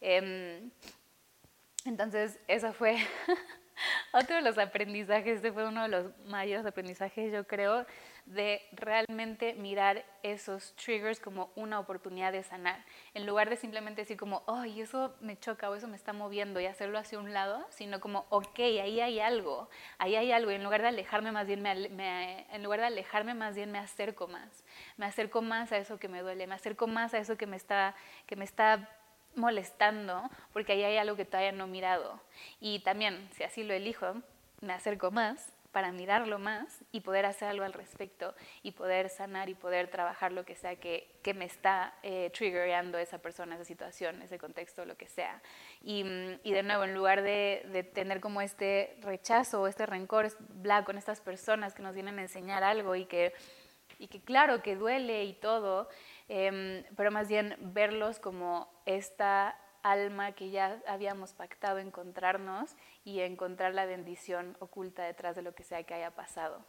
Em, 0.00 0.70
entonces, 1.86 2.38
eso 2.48 2.72
fue 2.72 2.96
otro 4.12 4.36
de 4.36 4.42
los 4.42 4.58
aprendizajes, 4.58 5.36
este 5.36 5.52
fue 5.52 5.66
uno 5.66 5.82
de 5.82 5.88
los 5.88 6.18
mayores 6.26 6.66
aprendizajes, 6.66 7.32
yo 7.32 7.46
creo, 7.46 7.86
de 8.26 8.60
realmente 8.72 9.54
mirar 9.54 10.04
esos 10.22 10.74
triggers 10.76 11.18
como 11.18 11.50
una 11.56 11.80
oportunidad 11.80 12.32
de 12.32 12.42
sanar, 12.42 12.84
en 13.14 13.26
lugar 13.26 13.48
de 13.48 13.56
simplemente 13.56 14.02
decir 14.02 14.16
como, 14.16 14.42
ay, 14.46 14.82
eso 14.82 15.16
me 15.20 15.38
choca 15.38 15.70
o 15.70 15.74
eso 15.74 15.88
me 15.88 15.96
está 15.96 16.12
moviendo 16.12 16.60
y 16.60 16.66
hacerlo 16.66 16.98
hacia 16.98 17.18
un 17.18 17.32
lado, 17.32 17.66
sino 17.70 18.00
como, 18.00 18.26
ok, 18.28 18.58
ahí 18.58 19.00
hay 19.00 19.20
algo, 19.20 19.70
ahí 19.98 20.16
hay 20.16 20.32
algo, 20.32 20.50
y 20.50 20.56
en 20.56 20.64
lugar 20.64 20.82
de 20.82 20.88
alejarme 20.88 21.32
más 21.32 21.46
bien, 21.46 21.62
me, 21.62 22.46
en 22.54 22.62
lugar 22.62 22.80
de 22.80 22.86
alejarme 22.86 23.34
más 23.34 23.54
bien 23.54 23.72
me 23.72 23.78
acerco 23.78 24.28
más, 24.28 24.64
me 24.96 25.06
acerco 25.06 25.40
más 25.40 25.72
a 25.72 25.78
eso 25.78 25.98
que 25.98 26.08
me 26.08 26.20
duele, 26.20 26.46
me 26.46 26.54
acerco 26.54 26.86
más 26.86 27.14
a 27.14 27.18
eso 27.18 27.36
que 27.36 27.46
me 27.46 27.56
está, 27.56 27.94
que 28.26 28.36
me 28.36 28.44
está 28.44 28.88
molestando, 29.38 30.28
porque 30.52 30.72
ahí 30.72 30.84
hay 30.84 30.96
algo 30.98 31.16
que 31.16 31.24
todavía 31.24 31.52
no 31.52 31.64
he 31.64 31.68
mirado. 31.68 32.20
Y 32.60 32.80
también, 32.80 33.28
si 33.32 33.44
así 33.44 33.62
lo 33.62 33.72
elijo, 33.72 34.14
me 34.60 34.72
acerco 34.72 35.10
más 35.10 35.52
para 35.72 35.92
mirarlo 35.92 36.38
más 36.38 36.82
y 36.92 37.00
poder 37.00 37.26
hacer 37.26 37.48
algo 37.48 37.64
al 37.64 37.72
respecto 37.72 38.34
y 38.62 38.72
poder 38.72 39.10
sanar 39.10 39.48
y 39.48 39.54
poder 39.54 39.88
trabajar 39.88 40.32
lo 40.32 40.44
que 40.44 40.54
sea 40.54 40.76
que, 40.76 41.08
que 41.22 41.34
me 41.34 41.44
está 41.44 41.94
eh, 42.02 42.30
triggerando 42.34 42.98
esa 42.98 43.18
persona, 43.18 43.54
esa 43.54 43.64
situación, 43.64 44.22
ese 44.22 44.38
contexto, 44.38 44.84
lo 44.84 44.96
que 44.96 45.06
sea. 45.06 45.42
Y, 45.82 46.04
mm, 46.04 46.40
y 46.42 46.52
de 46.52 46.62
nuevo, 46.62 46.84
en 46.84 46.94
lugar 46.94 47.22
de, 47.22 47.66
de, 47.70 47.82
tener 47.82 48.20
como 48.20 48.40
este 48.40 48.96
rechazo 49.02 49.62
o 49.62 49.66
este 49.66 49.84
rencor 49.86 50.32
black 50.48 50.84
con 50.84 50.96
estas 50.96 51.20
personas 51.20 51.74
que 51.74 51.82
nos 51.82 51.94
vienen 51.94 52.18
a 52.18 52.22
enseñar 52.22 52.64
algo 52.64 52.96
y 52.96 53.04
que, 53.04 53.34
y 53.98 54.08
que 54.08 54.20
claro 54.20 54.62
que 54.62 54.74
duele 54.74 55.24
y 55.24 55.34
todo, 55.34 55.88
eh, 56.28 56.84
pero 56.96 57.10
más 57.10 57.28
bien 57.28 57.56
verlos 57.60 58.18
como 58.18 58.68
esta 58.86 59.56
alma 59.82 60.32
que 60.32 60.50
ya 60.50 60.82
habíamos 60.86 61.32
pactado 61.32 61.78
encontrarnos 61.78 62.76
y 63.04 63.20
encontrar 63.20 63.74
la 63.74 63.86
bendición 63.86 64.56
oculta 64.60 65.04
detrás 65.04 65.36
de 65.36 65.42
lo 65.42 65.54
que 65.54 65.64
sea 65.64 65.82
que 65.84 65.94
haya 65.94 66.10
pasado. 66.10 66.64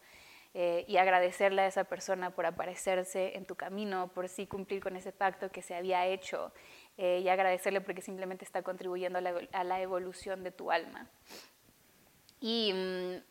Eh, 0.56 0.84
y 0.88 0.98
agradecerle 0.98 1.62
a 1.62 1.68
esa 1.68 1.84
persona 1.84 2.32
por 2.32 2.48
aparecerse 2.48 3.38
en 3.38 3.46
tu 3.46 3.56
camino, 3.56 4.08
por 4.08 4.28
sí 4.30 4.48
cumplir 4.48 4.82
con 4.82 4.96
ese 4.96 5.12
pacto 5.12 5.52
que 5.52 5.62
se 5.62 5.76
había 5.76 6.08
hecho 6.08 6.52
eh, 6.98 7.20
y 7.24 7.30
agradecerle 7.30 7.82
porque 7.82 8.02
simplemente 8.02 8.46
está 8.46 8.64
contribuyendo 8.64 9.20
a 9.20 9.64
la, 9.64 9.82
evolución 9.82 10.44
de 10.44 10.52
tu 10.52 10.72
alma. 10.72 11.08
Y 12.42 12.74
mm, 12.74 13.24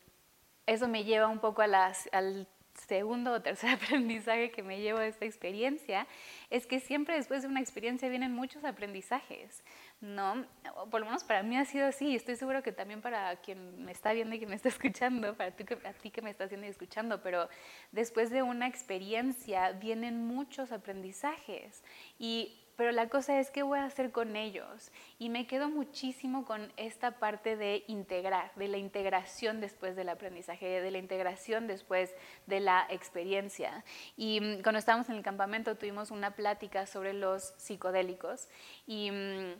eso 0.67 0.87
me 0.87 1.03
lleva 1.03 1.27
un 1.27 1.41
poco 1.41 1.63
a 1.63 1.67
las, 1.67 2.09
al 2.13 2.47
segundo 2.88 3.33
o 3.33 3.42
tercer 3.42 3.71
aprendizaje 3.78 4.50
que 4.50 4.62
me 4.62 4.80
llevo 4.80 4.99
de 4.99 5.09
esta 5.09 5.26
experiencia 5.26 6.07
es 6.50 6.66
que 6.66 6.80
siempre 6.80 7.14
después 7.14 7.42
de 7.42 7.49
una 7.49 7.61
experiencia 7.61 8.09
vienen 8.09 8.35
muchos 8.35 8.64
aprendizajes, 8.64 9.62
¿no? 10.00 10.47
Por 10.90 11.00
lo 11.00 11.07
menos 11.07 11.23
para 11.23 11.42
mí 11.42 11.57
ha 11.57 11.64
sido 11.64 11.87
así 11.87 12.09
y 12.09 12.16
estoy 12.16 12.37
seguro 12.37 12.62
que 12.62 12.73
también 12.73 13.02
para 13.02 13.37
quien 13.37 13.85
me 13.85 13.92
está 13.92 14.12
viendo 14.12 14.35
y 14.35 14.40
que 14.40 14.47
me 14.47 14.57
está 14.57 14.68
escuchando, 14.76 15.37
para 15.37 15.50
ti, 15.50 15.64
a 15.85 15.92
ti 15.92 16.11
que 16.11 16.23
me 16.23 16.30
estás 16.30 16.49
viendo 16.49 16.66
y 16.66 16.71
escuchando, 16.71 17.23
pero 17.23 17.49
después 17.92 18.30
de 18.30 18.42
una 18.42 18.66
experiencia 18.66 19.73
vienen 19.73 20.26
muchos 20.26 20.73
aprendizajes 20.73 21.83
y 22.18 22.59
pero 22.79 22.93
la 22.93 23.09
cosa 23.09 23.41
es 23.41 23.51
qué 23.51 23.65
voy 23.65 23.81
a 23.81 23.87
hacer 23.87 24.13
con 24.13 24.37
ellos. 24.37 24.93
Y 25.19 25.31
me 25.31 25.49
quedo 25.49 25.69
muchísimo 25.69 26.45
con 26.45 26.73
esta 26.77 27.19
parte 27.19 27.57
de 27.57 27.83
integrar, 27.89 28.55
de 28.55 28.69
la 28.69 28.79
integración 28.79 29.61
después 29.61 29.97
del 29.97 30.09
aprendizaje, 30.09 30.81
de 30.81 30.91
la 30.93 30.99
integración 30.99 31.67
después 31.67 32.15
de 32.47 32.61
la 32.61 32.87
experiencia. 32.89 33.85
Y 34.17 34.41
mm, 34.41 34.63
cuando 34.63 34.79
estábamos 34.79 35.09
en 35.09 35.17
el 35.17 35.25
campamento 35.25 35.77
tuvimos 35.77 36.12
una 36.12 36.37
plática 36.37 36.87
sobre 36.87 37.14
los 37.14 37.53
psicodélicos 37.57 38.47
y 38.87 39.11
mm, 39.11 39.55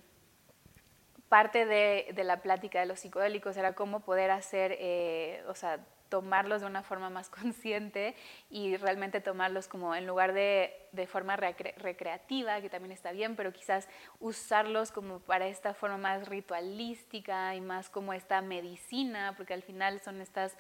parte 1.29 1.67
de, 1.67 2.13
de, 2.15 2.23
la 2.23 2.41
plática 2.41 2.79
de 2.79 2.87
los 2.87 3.01
psicodélicos 3.01 3.57
era 3.57 3.73
cómo 3.73 3.99
poder 3.99 4.31
hacer, 4.31 4.77
eh, 4.79 5.43
o 5.49 5.57
sea, 5.57 5.85
tomarlos 6.09 6.61
de 6.61 6.67
una 6.67 6.83
forma 6.83 7.11
más 7.11 7.29
consciente 7.31 8.15
y 8.51 8.77
realmente 8.77 9.21
tomarlos 9.21 9.69
como 9.69 9.95
en 9.95 10.07
lugar 10.07 10.33
de, 10.33 10.75
de 10.93 11.07
forma 11.07 11.37
recreativa, 11.37 12.61
que 12.61 12.71
también 12.71 12.93
está 12.93 13.13
bien, 13.13 13.37
pero 13.37 13.53
quizás 13.53 13.89
usarlos 14.21 14.93
como 14.93 15.21
para 15.21 15.47
esta 15.47 15.75
forma 15.75 15.99
más 15.99 16.29
ritualística 16.29 17.55
y 17.55 17.61
más 17.61 17.91
como 17.91 18.13
esta 18.13 18.41
medicina, 18.41 19.35
porque 19.37 19.55
al 19.55 19.63
final 19.63 20.01
son 20.01 20.21
estas 20.21 20.57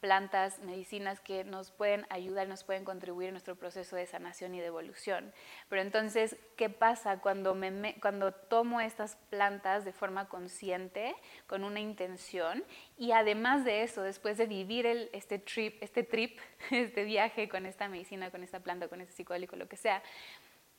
plantas, 0.00 0.58
medicinas 0.60 1.20
que 1.20 1.44
nos 1.44 1.70
pueden 1.70 2.06
ayudar, 2.10 2.48
nos 2.48 2.64
pueden 2.64 2.84
contribuir 2.84 3.28
en 3.28 3.34
nuestro 3.34 3.56
proceso 3.56 3.96
de 3.96 4.06
sanación 4.06 4.54
y 4.54 4.60
de 4.60 4.66
evolución. 4.66 5.32
Pero 5.68 5.82
entonces, 5.82 6.36
¿qué 6.56 6.70
pasa 6.70 7.20
cuando, 7.20 7.54
me, 7.54 7.96
cuando 8.00 8.32
tomo 8.32 8.80
estas 8.80 9.16
plantas 9.30 9.84
de 9.84 9.92
forma 9.92 10.28
consciente, 10.28 11.14
con 11.46 11.64
una 11.64 11.80
intención? 11.80 12.64
Y 12.96 13.12
además 13.12 13.64
de 13.64 13.82
eso, 13.82 14.02
después 14.02 14.38
de 14.38 14.46
vivir 14.46 14.86
el, 14.86 15.10
este, 15.12 15.38
trip, 15.38 15.82
este 15.82 16.02
trip, 16.02 16.38
este 16.70 17.04
viaje 17.04 17.48
con 17.48 17.66
esta 17.66 17.88
medicina, 17.88 18.30
con 18.30 18.42
esta 18.42 18.60
planta, 18.60 18.88
con 18.88 19.00
este 19.00 19.14
psicodélico, 19.14 19.56
lo 19.56 19.68
que 19.68 19.76
sea, 19.76 20.02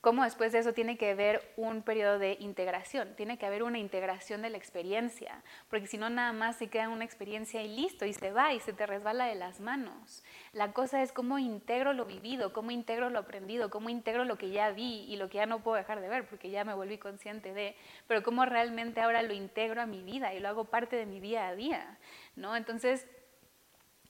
cómo 0.01 0.23
después 0.23 0.53
de 0.53 0.59
eso 0.59 0.73
tiene 0.73 0.97
que 0.97 1.11
haber 1.11 1.41
un 1.57 1.81
periodo 1.81 2.19
de 2.19 2.37
integración, 2.39 3.15
tiene 3.15 3.37
que 3.37 3.45
haber 3.45 3.63
una 3.63 3.79
integración 3.79 4.41
de 4.41 4.49
la 4.49 4.57
experiencia, 4.57 5.43
porque 5.69 5.87
si 5.87 5.97
no 5.97 6.09
nada 6.09 6.31
más 6.31 6.55
se 6.55 6.67
queda 6.67 6.89
una 6.89 7.03
experiencia 7.03 7.61
y 7.61 7.75
listo, 7.75 8.05
y 8.05 8.13
se 8.13 8.31
va 8.31 8.53
y 8.53 8.59
se 8.61 8.71
te 8.71 8.85
resbala 8.85 9.25
de 9.25 9.35
las 9.35 9.59
manos. 9.59 10.23
La 10.53 10.71
cosa 10.71 11.01
es 11.01 11.11
cómo 11.11 11.37
integro 11.37 11.91
lo 11.93 12.05
vivido, 12.05 12.53
cómo 12.53 12.71
integro 12.71 13.09
lo 13.09 13.19
aprendido, 13.19 13.69
cómo 13.69 13.89
integro 13.89 14.23
lo 14.23 14.37
que 14.37 14.51
ya 14.51 14.71
vi 14.71 15.05
y 15.09 15.17
lo 15.17 15.29
que 15.29 15.37
ya 15.37 15.45
no 15.45 15.61
puedo 15.63 15.75
dejar 15.75 15.99
de 15.99 16.07
ver, 16.07 16.25
porque 16.27 16.49
ya 16.49 16.63
me 16.63 16.73
volví 16.73 16.97
consciente 16.97 17.53
de, 17.53 17.75
pero 18.07 18.23
cómo 18.23 18.45
realmente 18.45 19.01
ahora 19.01 19.21
lo 19.21 19.33
integro 19.33 19.81
a 19.81 19.85
mi 19.85 20.01
vida 20.01 20.33
y 20.33 20.39
lo 20.39 20.47
hago 20.47 20.65
parte 20.65 20.95
de 20.95 21.05
mi 21.05 21.19
día 21.19 21.49
a 21.49 21.55
día, 21.55 21.97
¿no? 22.37 22.55
Entonces, 22.55 23.05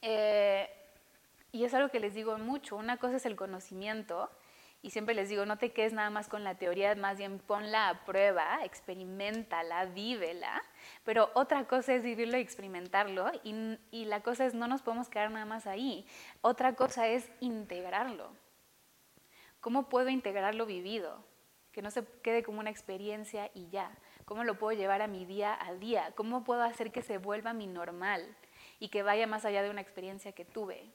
eh, 0.04 0.70
y 1.52 1.64
es 1.64 1.74
algo 1.74 1.90
que 1.90 2.00
les 2.00 2.14
digo 2.14 2.38
mucho, 2.38 2.76
una 2.76 2.98
cosa 2.98 3.18
es 3.18 3.26
el 3.26 3.36
conocimiento, 3.36 4.30
y 4.82 4.92
siempre 4.92 5.14
les 5.14 5.28
digo, 5.28 5.46
no 5.46 5.58
te 5.58 5.72
quedes 5.74 5.92
nada 5.92 6.10
más 6.10 6.30
con 6.30 6.46
la 6.46 6.56
teoría, 6.56 6.96
más 6.96 7.18
bien 7.18 7.40
ponla 7.40 7.90
a 7.90 8.06
prueba, 8.06 8.64
experimentala, 8.64 9.86
vívela. 9.86 10.62
Pero 11.04 11.32
otra 11.34 11.66
cosa 11.66 11.94
es 11.94 12.04
vivirlo 12.04 12.38
y 12.38 12.42
experimentarlo. 12.42 13.30
Y, 13.44 13.78
y 13.92 14.06
la 14.06 14.22
cosa 14.22 14.46
es, 14.46 14.54
no 14.54 14.68
nos 14.68 14.82
podemos 14.82 15.10
quedar 15.10 15.32
nada 15.32 15.46
más 15.46 15.68
ahí. 15.68 16.06
Otra 16.42 16.76
cosa 16.76 17.08
es 17.10 17.30
integrarlo. 17.42 18.32
¿Cómo 19.60 19.90
puedo 19.90 20.08
integrar 20.08 20.56
lo 20.56 20.66
vivido? 20.66 21.26
Que 21.74 21.82
no 21.82 21.92
se 21.92 22.06
quede 22.24 22.42
como 22.42 22.62
una 22.62 22.70
experiencia 22.70 23.52
y 23.54 23.68
ya. 23.68 23.92
¿Cómo 24.24 24.46
lo 24.46 24.58
puedo 24.58 24.78
llevar 24.78 25.02
a 25.02 25.08
mi 25.08 25.26
día 25.26 25.58
a 25.62 25.74
día? 25.74 26.14
¿Cómo 26.16 26.46
puedo 26.46 26.62
hacer 26.62 26.94
que 26.94 27.02
se 27.02 27.18
vuelva 27.18 27.52
mi 27.52 27.68
normal 27.68 28.34
y 28.80 28.88
que 28.88 29.04
vaya 29.04 29.28
más 29.28 29.44
allá 29.44 29.62
de 29.62 29.72
una 29.72 29.82
experiencia 29.82 30.32
que 30.32 30.46
tuve? 30.46 30.90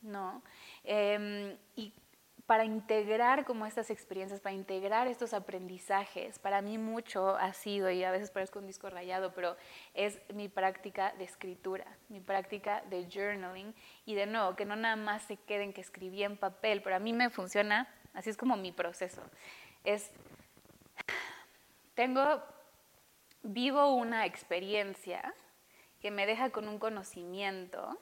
¿No? 0.00 0.42
Eh, 0.84 1.58
y 1.74 1.92
para 2.46 2.64
integrar 2.64 3.44
como 3.44 3.66
estas 3.66 3.90
experiencias, 3.90 4.40
para 4.40 4.54
integrar 4.54 5.08
estos 5.08 5.34
aprendizajes, 5.34 6.38
para 6.38 6.62
mí 6.62 6.78
mucho 6.78 7.36
ha 7.36 7.52
sido, 7.52 7.90
y 7.90 8.04
a 8.04 8.12
veces 8.12 8.30
parezco 8.30 8.60
un 8.60 8.68
disco 8.68 8.88
rayado, 8.88 9.32
pero 9.34 9.56
es 9.94 10.20
mi 10.32 10.48
práctica 10.48 11.12
de 11.18 11.24
escritura, 11.24 11.84
mi 12.08 12.20
práctica 12.20 12.82
de 12.88 13.08
journaling, 13.10 13.74
y 14.04 14.14
de 14.14 14.26
nuevo, 14.26 14.54
que 14.54 14.64
no 14.64 14.76
nada 14.76 14.94
más 14.94 15.24
se 15.24 15.36
queden 15.36 15.72
que 15.72 15.80
escribí 15.80 16.22
en 16.22 16.36
papel, 16.36 16.82
pero 16.82 16.94
a 16.94 17.00
mí 17.00 17.12
me 17.12 17.30
funciona, 17.30 17.88
así 18.14 18.30
es 18.30 18.36
como 18.36 18.56
mi 18.56 18.70
proceso. 18.70 19.22
Es, 19.82 20.12
tengo, 21.94 22.42
vivo 23.42 23.92
una 23.94 24.24
experiencia 24.24 25.34
que 26.00 26.12
me 26.12 26.26
deja 26.26 26.50
con 26.50 26.68
un 26.68 26.78
conocimiento, 26.78 27.98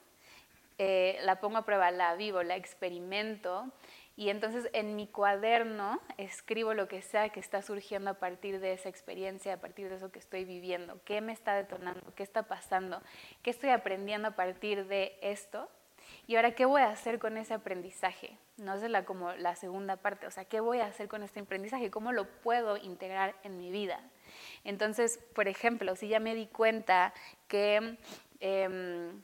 eh, 0.76 1.18
la 1.22 1.40
pongo 1.40 1.58
a 1.58 1.64
prueba, 1.64 1.90
la 1.92 2.14
vivo, 2.16 2.42
la 2.42 2.56
experimento, 2.56 3.72
y 4.16 4.28
entonces 4.28 4.68
en 4.72 4.94
mi 4.94 5.08
cuaderno 5.08 6.00
escribo 6.18 6.72
lo 6.72 6.86
que 6.86 7.02
sea 7.02 7.30
que 7.30 7.40
está 7.40 7.62
surgiendo 7.62 8.10
a 8.10 8.14
partir 8.14 8.60
de 8.60 8.72
esa 8.72 8.88
experiencia, 8.88 9.54
a 9.54 9.56
partir 9.56 9.88
de 9.88 9.96
eso 9.96 10.12
que 10.12 10.20
estoy 10.20 10.44
viviendo, 10.44 11.00
qué 11.04 11.20
me 11.20 11.32
está 11.32 11.54
detonando, 11.54 12.14
qué 12.14 12.22
está 12.22 12.44
pasando, 12.44 13.02
qué 13.42 13.50
estoy 13.50 13.70
aprendiendo 13.70 14.28
a 14.28 14.30
partir 14.32 14.86
de 14.86 15.18
esto. 15.20 15.68
Y 16.26 16.36
ahora, 16.36 16.54
¿qué 16.54 16.64
voy 16.64 16.82
a 16.82 16.90
hacer 16.90 17.18
con 17.18 17.36
ese 17.36 17.54
aprendizaje? 17.54 18.38
No 18.56 18.74
es 18.74 18.82
la, 18.88 19.04
como 19.04 19.32
la 19.32 19.56
segunda 19.56 19.96
parte, 19.96 20.26
o 20.26 20.30
sea, 20.30 20.44
¿qué 20.44 20.60
voy 20.60 20.78
a 20.78 20.86
hacer 20.86 21.08
con 21.08 21.22
este 21.22 21.40
aprendizaje? 21.40 21.90
¿Cómo 21.90 22.12
lo 22.12 22.26
puedo 22.40 22.76
integrar 22.76 23.34
en 23.42 23.56
mi 23.56 23.70
vida? 23.70 24.00
Entonces, 24.62 25.18
por 25.34 25.48
ejemplo, 25.48 25.96
si 25.96 26.08
ya 26.08 26.20
me 26.20 26.34
di 26.34 26.46
cuenta 26.46 27.12
que... 27.48 27.98
Em, 28.40 29.22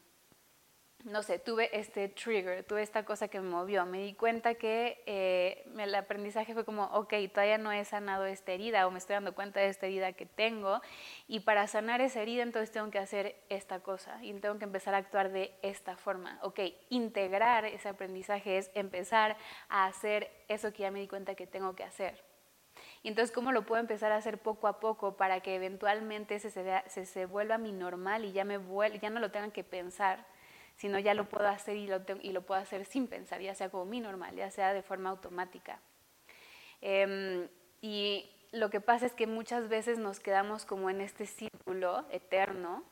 no 1.04 1.22
sé, 1.22 1.38
tuve 1.38 1.70
este 1.78 2.08
trigger, 2.08 2.62
tuve 2.64 2.82
esta 2.82 3.04
cosa 3.04 3.28
que 3.28 3.40
me 3.40 3.48
movió, 3.48 3.86
me 3.86 3.98
di 3.98 4.14
cuenta 4.14 4.54
que 4.54 5.02
eh, 5.06 5.64
el 5.78 5.94
aprendizaje 5.94 6.52
fue 6.52 6.64
como, 6.64 6.84
ok, 6.84 7.14
todavía 7.32 7.58
no 7.58 7.72
he 7.72 7.84
sanado 7.84 8.26
esta 8.26 8.52
herida 8.52 8.86
o 8.86 8.90
me 8.90 8.98
estoy 8.98 9.14
dando 9.14 9.34
cuenta 9.34 9.60
de 9.60 9.68
esta 9.68 9.86
herida 9.86 10.12
que 10.12 10.26
tengo 10.26 10.80
y 11.26 11.40
para 11.40 11.66
sanar 11.66 12.00
esa 12.00 12.20
herida 12.20 12.42
entonces 12.42 12.70
tengo 12.70 12.90
que 12.90 12.98
hacer 12.98 13.36
esta 13.48 13.80
cosa 13.80 14.22
y 14.22 14.32
tengo 14.34 14.58
que 14.58 14.64
empezar 14.64 14.94
a 14.94 14.98
actuar 14.98 15.30
de 15.30 15.54
esta 15.62 15.96
forma. 15.96 16.38
Ok, 16.42 16.60
integrar 16.90 17.64
ese 17.64 17.88
aprendizaje 17.88 18.58
es 18.58 18.70
empezar 18.74 19.36
a 19.68 19.86
hacer 19.86 20.30
eso 20.48 20.72
que 20.72 20.82
ya 20.82 20.90
me 20.90 21.00
di 21.00 21.08
cuenta 21.08 21.34
que 21.34 21.46
tengo 21.46 21.74
que 21.74 21.84
hacer. 21.84 22.22
Y 23.02 23.08
entonces, 23.08 23.34
¿cómo 23.34 23.52
lo 23.52 23.64
puedo 23.64 23.80
empezar 23.80 24.12
a 24.12 24.16
hacer 24.16 24.38
poco 24.38 24.68
a 24.68 24.80
poco 24.80 25.16
para 25.16 25.40
que 25.40 25.54
eventualmente 25.54 26.38
se, 26.38 26.50
se, 26.50 27.06
se, 27.06 27.26
vuelva 27.26 27.56
mi 27.56 27.72
normal 27.72 28.24
y 28.24 28.32
ya, 28.32 28.44
me 28.44 28.58
ya 29.00 29.10
no 29.10 29.20
lo 29.20 29.30
tengan 29.30 29.50
que 29.50 29.64
pensar? 29.64 30.26
Sino 30.80 30.98
ya 30.98 31.12
lo 31.12 31.28
puedo 31.28 31.46
hacer 31.46 31.76
y 31.76 31.86
lo, 31.86 32.40
puedo 32.40 32.58
hacer 32.58 32.86
sin 32.86 33.06
pensar, 33.06 33.42
ya 33.42 33.54
sea 33.54 33.68
como 33.68 33.84
mi 33.84 34.00
normal, 34.00 34.34
ya 34.34 34.50
sea 34.50 34.72
de 34.72 34.80
forma 34.80 35.10
automática. 35.10 35.78
Em, 36.80 37.48
y 37.82 38.30
lo 38.52 38.70
que 38.70 38.80
pasa 38.80 39.04
es 39.04 39.12
que 39.12 39.26
muchas 39.26 39.68
veces 39.68 39.98
nos 39.98 40.20
quedamos 40.20 40.64
como 40.64 40.88
en 40.88 41.02
este 41.02 41.26
círculo 41.26 42.06
eterno 42.10 42.82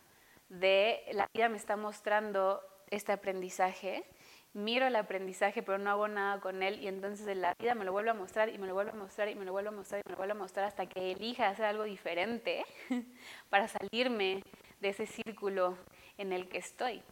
de 0.51 1.03
la 1.13 1.27
vida 1.33 1.49
me 1.49 1.57
está 1.57 1.77
mostrando 1.77 2.61
este 2.91 3.13
aprendizaje, 3.13 4.05
miro 4.53 4.87
el 4.87 4.97
aprendizaje 4.97 5.63
pero 5.63 5.79
no 5.79 5.89
hago 5.89 6.09
nada 6.09 6.41
con 6.41 6.63
él 6.63 6.81
y 6.81 6.89
entonces 6.89 7.35
la 7.39 7.55
vida 7.59 7.75
me 7.75 7.87
lo 7.87 7.93
vuelve 7.93 8.11
a 8.11 8.15
mostrar 8.15 8.51
y 8.51 8.59
me 8.59 8.67
lo 8.67 8.75
vuelve 8.75 8.91
a 8.91 8.97
mostrar 8.97 9.31
y 9.31 9.35
me 9.35 9.47
lo 9.47 9.53
vuelve 9.53 9.71
a 9.71 9.73
mostrar 9.73 10.03
y 10.05 10.05
me 10.07 10.13
lo 10.13 10.19
vuelve 10.19 10.33
a 10.33 10.37
mostrar 10.37 10.67
hasta 10.67 10.85
que 10.85 11.13
elija 11.13 11.49
hacer 11.49 11.65
algo 11.65 11.85
diferente 11.85 12.67
para 13.49 13.67
salirme 13.67 14.43
de 14.79 14.89
ese 14.91 15.07
círculo 15.07 15.79
en 16.19 16.35
el 16.35 16.51
que 16.51 16.59
estoy. 16.59 17.03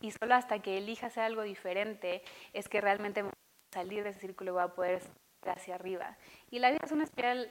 Y 0.00 0.12
solo 0.12 0.34
hasta 0.34 0.60
que 0.60 0.78
elija 0.78 1.08
hacer 1.08 1.24
algo 1.24 1.42
diferente 1.42 2.22
es 2.52 2.68
que 2.68 2.80
realmente 2.80 3.24
salir 3.72 4.02
de 4.02 4.10
ese 4.10 4.20
círculo 4.20 4.50
y 4.50 4.54
voy 4.54 4.62
a 4.62 4.68
poder 4.68 5.02
hacia 5.46 5.74
arriba. 5.74 6.16
Y 6.50 6.58
la 6.58 6.70
vida 6.70 6.80
es 6.84 6.92
una 6.92 7.04
espiral 7.04 7.50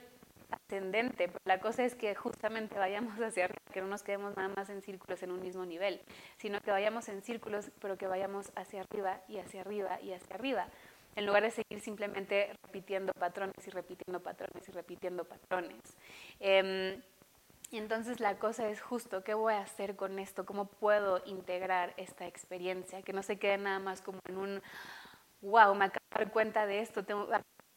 ascendente, 0.50 1.30
la 1.44 1.60
cosa 1.60 1.84
es 1.84 1.94
que 1.94 2.14
justamente 2.14 2.78
vayamos 2.78 3.14
hacia 3.20 3.44
arriba, 3.44 3.60
que 3.72 3.80
no 3.80 3.88
nos 3.88 4.02
quedemos 4.02 4.36
nada 4.36 4.48
más 4.48 4.68
en 4.70 4.82
círculos 4.82 5.22
en 5.22 5.30
un 5.30 5.40
mismo 5.40 5.64
nivel, 5.64 6.00
sino 6.38 6.60
que 6.60 6.70
vayamos 6.70 7.08
en 7.08 7.22
círculos, 7.22 7.70
pero 7.80 7.96
que 7.96 8.06
vayamos 8.06 8.50
hacia 8.56 8.82
arriba 8.82 9.20
y 9.28 9.38
hacia 9.38 9.60
arriba 9.60 10.00
y 10.00 10.12
hacia 10.12 10.34
arriba, 10.34 10.68
en 11.16 11.26
lugar 11.26 11.42
de 11.42 11.50
seguir 11.50 11.80
simplemente 11.80 12.52
repitiendo 12.64 13.12
patrones 13.12 13.66
y 13.66 13.70
repitiendo 13.70 14.20
patrones 14.20 14.68
y 14.68 14.72
repitiendo 14.72 15.24
patrones. 15.24 15.80
Eh, 16.40 17.00
y 17.70 17.78
entonces 17.78 18.18
la 18.18 18.36
cosa 18.38 18.68
es 18.68 18.80
justo, 18.80 19.22
¿qué 19.22 19.34
voy 19.34 19.54
a 19.54 19.60
hacer 19.60 19.94
con 19.94 20.18
esto? 20.18 20.44
¿Cómo 20.44 20.66
puedo 20.66 21.22
integrar 21.24 21.94
esta 21.96 22.26
experiencia? 22.26 23.02
Que 23.02 23.12
no 23.12 23.22
se 23.22 23.38
quede 23.38 23.58
nada 23.58 23.78
más 23.78 24.02
como 24.02 24.18
en 24.26 24.36
un, 24.36 24.62
wow, 25.40 25.74
me 25.76 25.84
acabo 25.84 26.04
de 26.12 26.24
dar 26.24 26.32
cuenta 26.32 26.66
de 26.66 26.80
esto, 26.80 27.04
tengo 27.04 27.28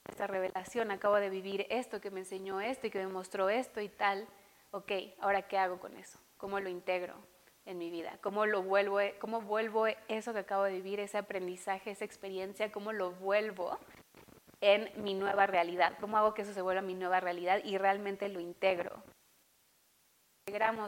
esta 0.09 0.25
revelación, 0.25 0.89
acabo 0.89 1.15
de 1.15 1.29
vivir 1.29 1.67
esto, 1.69 2.01
que 2.01 2.09
me 2.09 2.21
enseñó 2.21 2.59
esto 2.59 2.87
y 2.87 2.89
que 2.89 2.99
me 2.99 3.07
mostró 3.07 3.49
esto 3.49 3.81
y 3.81 3.89
tal. 3.89 4.27
Ok, 4.71 4.91
ahora 5.19 5.43
¿qué 5.43 5.59
hago 5.59 5.79
con 5.79 5.95
eso? 5.95 6.17
¿Cómo 6.37 6.59
lo 6.59 6.69
integro 6.69 7.13
en 7.65 7.77
mi 7.77 7.91
vida? 7.91 8.17
¿Cómo 8.21 8.47
lo 8.47 8.63
vuelvo, 8.63 8.97
cómo 9.19 9.41
vuelvo 9.41 9.85
eso 10.07 10.33
que 10.33 10.39
acabo 10.39 10.63
de 10.63 10.73
vivir, 10.73 10.99
ese 10.99 11.19
aprendizaje, 11.19 11.91
esa 11.91 12.03
experiencia, 12.03 12.71
cómo 12.71 12.93
lo 12.93 13.11
vuelvo 13.11 13.77
en 14.59 14.89
mi 15.03 15.13
nueva 15.13 15.45
realidad? 15.45 15.93
¿Cómo 15.99 16.17
hago 16.17 16.33
que 16.33 16.41
eso 16.41 16.53
se 16.53 16.63
vuelva 16.63 16.81
mi 16.81 16.95
nueva 16.95 17.19
realidad 17.19 17.61
y 17.63 17.77
realmente 17.77 18.27
lo 18.27 18.39
integro? 18.39 19.03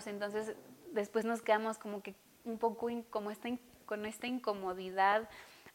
Entonces 0.08 0.56
después 0.92 1.26
nos 1.26 1.42
quedamos 1.42 1.78
como 1.78 2.02
que 2.02 2.16
un 2.44 2.58
poco 2.58 2.88
como 3.10 3.32
esta, 3.32 3.50
con 3.86 4.06
esta 4.06 4.28
incomodidad 4.28 5.28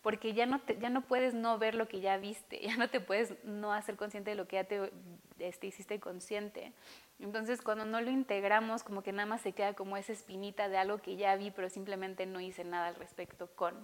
porque 0.03 0.33
ya 0.33 0.46
no, 0.46 0.61
ya 0.81 0.88
no 0.88 1.03
puedes 1.03 1.35
no 1.35 1.59
ver 1.59 1.74
lo 1.74 1.88
que 1.88 2.00
ya 2.00 2.16
viste, 2.16 2.61
ya 2.62 2.76
no 2.76 2.88
te 2.88 3.00
puedes 3.00 3.35
no 3.44 3.72
hacer 3.72 3.96
consciente 3.96 4.31
de 4.31 4.37
lo 4.37 4.46
que 4.46 4.57
ya 4.57 4.64
te 4.64 4.90
este, 5.38 5.66
hiciste 5.66 6.00
consciente. 6.00 6.72
Entonces 7.18 7.61
cuando 7.61 7.85
no 7.85 8.00
lo 8.00 8.11
integramos, 8.11 8.83
como 8.83 9.03
que 9.03 9.12
nada 9.12 9.26
más 9.26 9.42
se 9.42 9.53
queda 9.53 9.74
como 9.74 9.96
esa 9.96 10.12
espinita 10.12 10.68
de 10.68 10.79
algo 10.79 10.98
que 10.98 11.16
ya 11.16 11.37
vi, 11.37 11.50
pero 11.50 11.68
simplemente 11.68 12.24
no 12.26 12.40
hice 12.40 12.64
nada 12.64 12.88
al 12.88 12.94
respecto 12.94 13.48
con. 13.55 13.74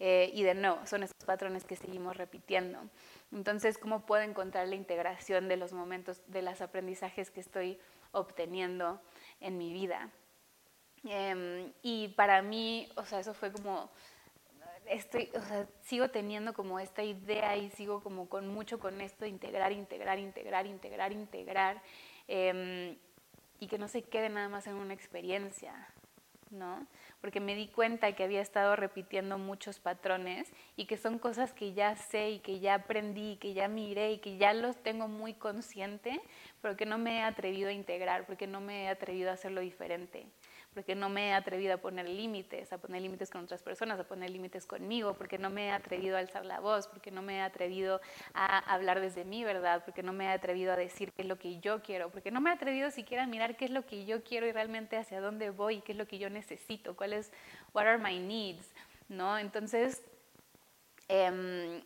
Eh, 0.00 0.30
y 0.34 0.42
de 0.42 0.54
nuevo, 0.54 0.84
son 0.86 1.02
esos 1.02 1.24
patrones 1.24 1.64
que 1.64 1.76
seguimos 1.76 2.16
repitiendo. 2.16 2.80
Entonces, 3.32 3.78
¿cómo 3.78 4.06
puedo 4.06 4.22
encontrar 4.22 4.68
la 4.68 4.74
integración 4.74 5.48
de 5.48 5.56
los 5.56 5.72
momentos, 5.72 6.20
de 6.26 6.42
los 6.42 6.60
aprendizajes 6.60 7.30
que 7.30 7.40
estoy 7.40 7.78
obteniendo 8.14 9.00
en 9.40 9.58
mi 9.58 9.72
vida. 9.72 10.10
Em, 11.04 11.72
y 11.82 12.08
para 12.08 12.40
mí, 12.40 12.88
o 12.96 13.04
sea, 13.04 13.20
eso 13.20 13.34
fue 13.34 13.52
como, 13.52 13.90
estoy, 14.86 15.30
o 15.34 15.42
sea, 15.42 15.66
sigo 15.82 16.08
teniendo 16.08 16.54
como 16.54 16.80
esta 16.80 17.02
idea 17.02 17.56
y 17.56 17.70
sigo 17.70 18.02
como 18.02 18.28
con 18.28 18.48
mucho 18.48 18.78
con 18.78 19.00
esto, 19.00 19.26
integrar, 19.26 19.72
integrar, 19.72 20.18
integrar, 20.18 20.66
integrar, 20.66 21.12
integrar, 21.12 21.82
em, 22.26 22.96
y 23.60 23.66
que 23.66 23.78
no 23.78 23.88
se 23.88 24.02
quede 24.02 24.30
nada 24.30 24.48
más 24.48 24.66
en 24.66 24.74
una 24.74 24.94
experiencia, 24.94 25.88
¿no? 26.50 26.86
Porque 27.24 27.40
me 27.40 27.54
di 27.54 27.68
cuenta 27.68 28.12
que 28.12 28.22
había 28.22 28.42
estado 28.42 28.76
repitiendo 28.76 29.38
muchos 29.38 29.80
patrones 29.80 30.52
y 30.76 30.84
que 30.84 30.98
son 30.98 31.18
cosas 31.18 31.54
que 31.54 31.72
ya 31.72 31.96
sé 31.96 32.32
y 32.32 32.40
que 32.40 32.60
ya 32.60 32.74
aprendí, 32.74 33.38
que 33.38 33.54
ya 33.54 33.66
miré 33.66 34.12
y 34.12 34.18
que 34.18 34.36
ya 34.36 34.52
los 34.52 34.76
tengo 34.82 35.08
muy 35.08 35.32
consciente, 35.32 36.20
pero 36.60 36.76
que 36.76 36.84
no 36.84 36.98
me 36.98 37.20
he 37.20 37.22
atrevido 37.22 37.70
a 37.70 37.72
integrar, 37.72 38.26
porque 38.26 38.46
no 38.46 38.60
me 38.60 38.84
he 38.84 38.88
atrevido 38.88 39.30
a 39.30 39.32
hacerlo 39.32 39.62
diferente, 39.62 40.26
porque 40.74 40.94
no 40.94 41.08
me 41.08 41.28
he 41.28 41.32
atrevido 41.32 41.74
a 41.74 41.76
poner 41.78 42.08
límites, 42.08 42.72
a 42.72 42.78
poner 42.78 43.00
límites 43.00 43.30
con 43.30 43.44
otras 43.44 43.62
personas, 43.62 43.98
a 43.98 44.04
poner 44.04 44.30
límites 44.30 44.66
conmigo, 44.66 45.14
porque 45.14 45.38
no 45.38 45.48
me 45.48 45.68
he 45.68 45.70
atrevido 45.70 46.16
a 46.16 46.18
alzar 46.18 46.44
la 46.44 46.60
voz, 46.60 46.88
porque 46.88 47.10
no 47.10 47.22
me 47.22 47.36
he 47.36 47.40
atrevido 47.40 48.00
a 48.34 48.58
hablar 48.58 49.00
desde 49.00 49.24
mi 49.24 49.44
verdad, 49.44 49.82
porque 49.84 50.02
no 50.02 50.12
me 50.12 50.24
he 50.24 50.28
atrevido 50.28 50.72
a 50.72 50.76
decir 50.76 51.12
qué 51.12 51.22
es 51.22 51.28
lo 51.28 51.38
que 51.38 51.60
yo 51.60 51.82
quiero, 51.82 52.10
porque 52.10 52.30
no 52.30 52.40
me 52.40 52.50
he 52.50 52.52
atrevido 52.52 52.90
siquiera 52.90 53.22
a 53.22 53.26
mirar 53.26 53.56
qué 53.56 53.64
es 53.64 53.70
lo 53.70 53.86
que 53.86 54.04
yo 54.04 54.22
quiero 54.22 54.46
y 54.46 54.52
realmente 54.52 54.96
hacia 54.96 55.20
dónde 55.20 55.50
voy, 55.50 55.80
qué 55.80 55.92
es 55.92 55.98
lo 55.98 56.06
que 56.06 56.18
yo 56.18 56.28
necesito, 56.28 56.94
cuál 56.96 57.14
what 57.72 57.86
are 57.86 57.98
my 57.98 58.18
needs, 58.18 58.66
¿no? 59.08 59.38
Entonces, 59.38 60.02
eh, 61.08 61.82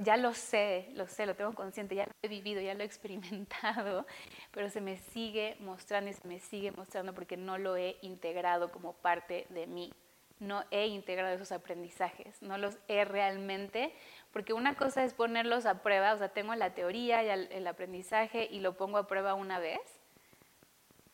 ya 0.00 0.16
lo 0.16 0.34
sé, 0.34 0.88
lo 0.94 1.06
sé, 1.06 1.26
lo 1.26 1.34
tengo 1.34 1.52
consciente, 1.54 1.94
ya 1.94 2.06
lo 2.06 2.12
he 2.22 2.28
vivido, 2.28 2.60
ya 2.60 2.74
lo 2.74 2.82
he 2.82 2.86
experimentado, 2.86 4.06
pero 4.52 4.68
se 4.70 4.80
me 4.80 4.96
sigue 4.96 5.56
mostrando 5.60 6.10
y 6.10 6.14
se 6.14 6.26
me 6.26 6.40
sigue 6.40 6.72
mostrando 6.72 7.14
porque 7.14 7.36
no 7.36 7.58
lo 7.58 7.76
he 7.76 7.96
integrado 8.02 8.70
como 8.70 8.92
parte 8.92 9.46
de 9.50 9.66
mí. 9.66 9.92
No 10.40 10.64
he 10.70 10.86
integrado 10.86 11.32
esos 11.32 11.52
aprendizajes, 11.52 12.42
no 12.42 12.58
los 12.58 12.76
he 12.88 13.04
realmente, 13.04 13.94
porque 14.32 14.52
una 14.52 14.74
cosa 14.74 15.04
es 15.04 15.14
ponerlos 15.14 15.64
a 15.64 15.82
prueba, 15.82 16.12
o 16.12 16.18
sea, 16.18 16.28
tengo 16.28 16.54
la 16.56 16.74
teoría 16.74 17.22
y 17.22 17.28
el 17.28 17.66
aprendizaje 17.66 18.48
y 18.50 18.58
lo 18.58 18.76
pongo 18.76 18.98
a 18.98 19.06
prueba 19.06 19.34
una 19.34 19.60
vez, 19.60 19.80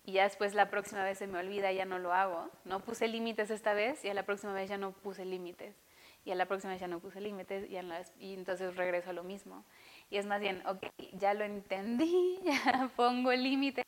y 0.04 0.12
ya 0.12 0.24
después 0.24 0.54
la 0.54 0.70
próxima 0.70 1.04
vez 1.04 1.18
se 1.18 1.26
me 1.26 1.38
olvida 1.38 1.70
ya 1.70 1.84
no 1.84 1.98
lo 1.98 2.12
hago. 2.12 2.50
No 2.64 2.80
puse 2.80 3.06
límites 3.06 3.50
esta 3.50 3.74
vez 3.74 4.04
y 4.04 4.08
a 4.08 4.14
la 4.14 4.24
próxima 4.24 4.52
vez 4.52 4.68
ya 4.68 4.78
no 4.78 4.92
puse 4.92 5.24
límites 5.24 5.76
y 6.24 6.30
a 6.30 6.34
la 6.34 6.46
próxima 6.46 6.76
ya 6.76 6.86
no 6.86 7.00
puse 7.00 7.20
límites 7.20 7.68
y, 7.70 7.76
y, 8.24 8.34
entonces 8.34 8.76
regreso 8.76 9.10
a 9.10 9.12
lo 9.12 9.24
mismo. 9.24 9.64
Y 10.10 10.18
es 10.18 10.26
más 10.26 10.40
bien, 10.40 10.62
ok, 10.66 10.86
ya 11.12 11.34
lo 11.34 11.44
entendí, 11.44 12.40
ya 12.44 12.90
pongo 12.96 13.32
límites, 13.32 13.84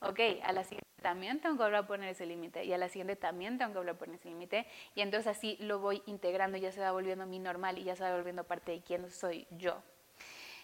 ok, 0.00 0.20
a 0.42 0.52
la 0.52 0.64
siguiente 0.64 0.82
también 1.02 1.40
tengo 1.40 1.56
que 1.56 1.64
volver 1.64 1.80
a 1.80 1.86
poner 1.86 2.08
ese 2.08 2.24
límite 2.24 2.64
y 2.64 2.72
a 2.72 2.78
la 2.78 2.88
siguiente 2.88 3.16
también 3.16 3.58
tengo 3.58 3.72
que 3.72 3.78
volver 3.78 3.94
a 3.96 3.98
poner 3.98 4.14
ese 4.14 4.28
límite 4.28 4.66
y 4.94 5.02
entonces 5.02 5.26
así 5.26 5.56
lo 5.60 5.80
voy 5.80 6.02
integrando, 6.06 6.56
ya 6.56 6.72
se 6.72 6.80
va 6.80 6.92
volviendo 6.92 7.26
mi 7.26 7.38
normal 7.38 7.78
y 7.78 7.84
ya 7.84 7.96
se 7.96 8.04
va 8.04 8.14
volviendo 8.14 8.44
parte 8.44 8.72
de 8.72 8.82
quién 8.82 9.10
soy 9.10 9.46
yo. 9.50 9.82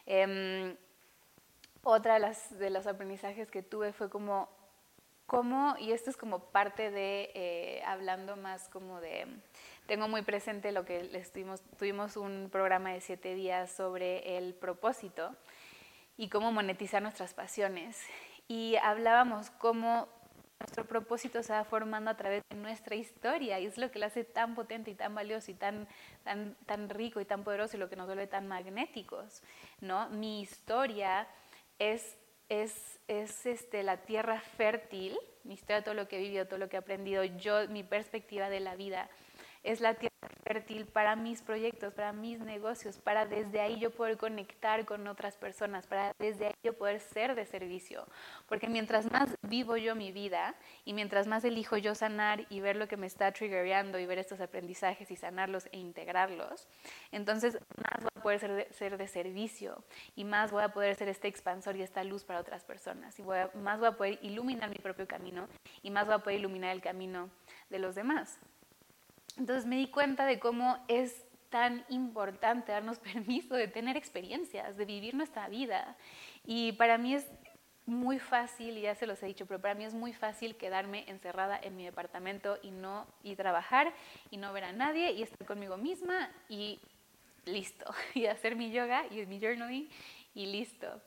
Em, 0.06 0.76
otra 1.82 2.14
de, 2.14 2.20
las, 2.20 2.58
de 2.58 2.70
los 2.70 2.86
aprendizajes 2.86 3.50
que 3.50 3.62
tuve 3.62 3.92
fue 3.92 4.08
como, 4.08 4.48
cómo, 5.28 5.76
y 5.78 5.92
esto 5.92 6.10
es 6.10 6.16
como 6.16 6.40
parte 6.40 6.90
de, 6.90 7.30
eh, 7.34 7.82
hablando 7.86 8.34
más 8.36 8.68
como 8.68 9.00
de 9.00 9.28
tengo 9.86 10.08
muy 10.08 10.22
presente 10.22 10.72
lo 10.72 10.84
que 10.84 11.10
estuvimos, 11.14 11.62
tuvimos 11.78 12.16
un 12.16 12.48
programa 12.50 12.90
de 12.92 13.00
siete 13.00 13.34
días 13.34 13.70
sobre 13.70 14.36
el 14.36 14.54
propósito 14.54 15.34
y 16.16 16.28
cómo 16.28 16.50
monetizar 16.50 17.00
nuestras 17.00 17.32
pasiones. 17.32 17.98
Y 18.48 18.76
hablábamos 18.76 19.50
cómo 19.50 20.08
nuestro 20.60 20.84
propósito 20.86 21.42
se 21.42 21.52
va 21.52 21.64
formando 21.64 22.10
a 22.10 22.16
través 22.16 22.42
de 22.50 22.56
nuestra 22.56 22.96
historia 22.96 23.60
y 23.60 23.66
es 23.66 23.78
lo 23.78 23.90
que 23.90 23.98
lo 23.98 24.06
hace 24.06 24.24
tan 24.24 24.54
potente 24.54 24.90
y 24.90 24.94
tan 24.94 25.14
valioso 25.14 25.50
y 25.50 25.54
tan, 25.54 25.86
tan, 26.24 26.54
tan 26.66 26.90
rico 26.90 27.20
y 27.20 27.24
tan 27.24 27.44
poderoso 27.44 27.76
y 27.76 27.80
lo 27.80 27.88
que 27.88 27.96
nos 27.96 28.06
vuelve 28.06 28.26
tan 28.26 28.46
magnéticos. 28.48 29.42
¿no? 29.80 30.08
Mi 30.10 30.42
historia 30.42 31.28
es, 31.78 32.16
es, 32.48 33.00
es 33.08 33.46
este, 33.46 33.82
la 33.82 33.98
tierra 33.98 34.40
fértil, 34.40 35.18
mi 35.44 35.54
historia, 35.54 35.82
todo 35.82 35.94
lo 35.94 36.08
que 36.08 36.16
he 36.16 36.20
vivido, 36.20 36.46
todo 36.46 36.58
lo 36.58 36.68
que 36.68 36.76
he 36.76 36.78
aprendido, 36.78 37.24
yo, 37.24 37.68
mi 37.68 37.82
perspectiva 37.82 38.48
de 38.48 38.60
la 38.60 38.76
vida 38.76 39.08
es 39.62 39.80
la 39.80 39.94
tierra 39.94 40.07
fértil 40.48 40.86
para 40.86 41.14
mis 41.16 41.42
proyectos, 41.42 41.92
para 41.92 42.12
mis 42.12 42.40
negocios, 42.40 42.98
para 42.98 43.26
desde 43.26 43.60
ahí 43.60 43.78
yo 43.78 43.90
poder 43.90 44.16
conectar 44.16 44.84
con 44.84 45.06
otras 45.06 45.36
personas, 45.36 45.86
para 45.86 46.14
desde 46.18 46.46
ahí 46.46 46.54
yo 46.62 46.72
poder 46.72 47.00
ser 47.00 47.34
de 47.34 47.44
servicio. 47.44 48.06
Porque 48.48 48.68
mientras 48.68 49.10
más 49.12 49.36
vivo 49.42 49.76
yo 49.76 49.94
mi 49.94 50.10
vida 50.10 50.54
y 50.84 50.94
mientras 50.94 51.26
más 51.26 51.44
elijo 51.44 51.76
yo 51.76 51.94
sanar 51.94 52.46
y 52.48 52.60
ver 52.60 52.76
lo 52.76 52.88
que 52.88 52.96
me 52.96 53.06
está 53.06 53.30
triggerando 53.32 53.98
y 53.98 54.06
ver 54.06 54.18
estos 54.18 54.40
aprendizajes 54.40 55.10
y 55.10 55.16
sanarlos 55.16 55.66
e 55.72 55.78
integrarlos, 55.78 56.66
entonces 57.12 57.58
más 57.76 58.02
voy 58.02 58.10
a 58.16 58.22
poder 58.22 58.40
ser 58.40 58.52
de, 58.54 58.72
ser 58.72 58.96
de 58.96 59.08
servicio 59.08 59.84
y 60.16 60.24
más 60.24 60.50
voy 60.50 60.62
a 60.62 60.70
poder 60.70 60.94
ser 60.96 61.08
este 61.08 61.28
expansor 61.28 61.76
y 61.76 61.82
esta 61.82 62.04
luz 62.04 62.24
para 62.24 62.40
otras 62.40 62.64
personas 62.64 63.18
y 63.18 63.22
voy 63.22 63.38
más 63.54 63.78
voy 63.78 63.88
a 63.88 63.92
poder 63.92 64.18
iluminar 64.22 64.70
mi 64.70 64.76
propio 64.76 65.06
camino 65.06 65.48
y 65.82 65.90
más 65.90 66.06
voy 66.06 66.14
a 66.14 66.18
poder 66.18 66.38
iluminar 66.38 66.72
el 66.72 66.80
camino 66.80 67.30
de 67.70 67.78
los 67.78 67.94
demás. 67.94 68.38
Entonces 69.38 69.66
me 69.66 69.76
di 69.76 69.88
cuenta 69.88 70.26
de 70.26 70.38
cómo 70.38 70.78
es 70.88 71.24
tan 71.50 71.84
importante 71.88 72.72
darnos 72.72 72.98
permiso 73.12 73.54
de 73.54 73.68
tener 73.68 73.96
experiencias, 73.96 74.76
de 74.76 74.84
vivir 74.84 75.14
nuestra 75.14 75.48
vida. 75.48 75.96
Y 76.44 76.72
para 76.72 76.98
mí 76.98 77.14
es 77.14 77.26
muy 77.86 78.18
fácil, 78.18 78.78
ya 78.78 78.94
se 78.94 79.06
los 79.06 79.22
he 79.22 79.26
dicho, 79.26 79.46
pero 79.46 79.60
para 79.60 79.74
mí 79.74 79.84
es 79.84 79.94
muy 79.94 80.12
fácil 80.12 80.56
quedarme 80.56 81.04
encerrada 81.08 81.58
en 81.62 81.74
mi 81.74 81.84
departamento 81.84 82.58
y 82.62 82.70
no 82.70 83.06
y 83.22 83.34
trabajar 83.34 83.94
y 84.30 84.36
no 84.36 84.52
ver 84.52 84.64
a 84.64 84.72
nadie 84.72 85.12
y 85.12 85.22
estar 85.22 85.46
conmigo 85.46 85.78
misma 85.78 86.30
y 86.50 86.80
listo, 87.46 87.86
y 88.14 88.26
hacer 88.26 88.56
mi 88.56 88.70
yoga 88.70 89.06
y 89.10 89.24
mi 89.24 89.40
journaling 89.40 89.88
y 90.34 90.46
listo. 90.46 91.00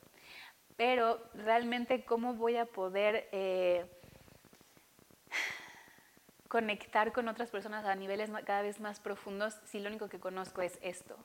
Pero 0.76 1.22
realmente 1.34 2.04
cómo 2.04 2.34
voy 2.34 2.56
a 2.56 2.64
poder 2.64 3.28
eh, 3.30 3.86
conectar 6.52 7.12
con 7.12 7.28
otras 7.28 7.48
personas 7.48 7.86
a 7.86 7.94
niveles 7.94 8.30
cada 8.44 8.60
vez 8.60 8.78
más 8.78 9.00
profundos 9.00 9.58
si 9.64 9.80
lo 9.80 9.88
único 9.88 10.10
que 10.10 10.20
conozco 10.20 10.60
es 10.60 10.78
esto. 10.82 11.16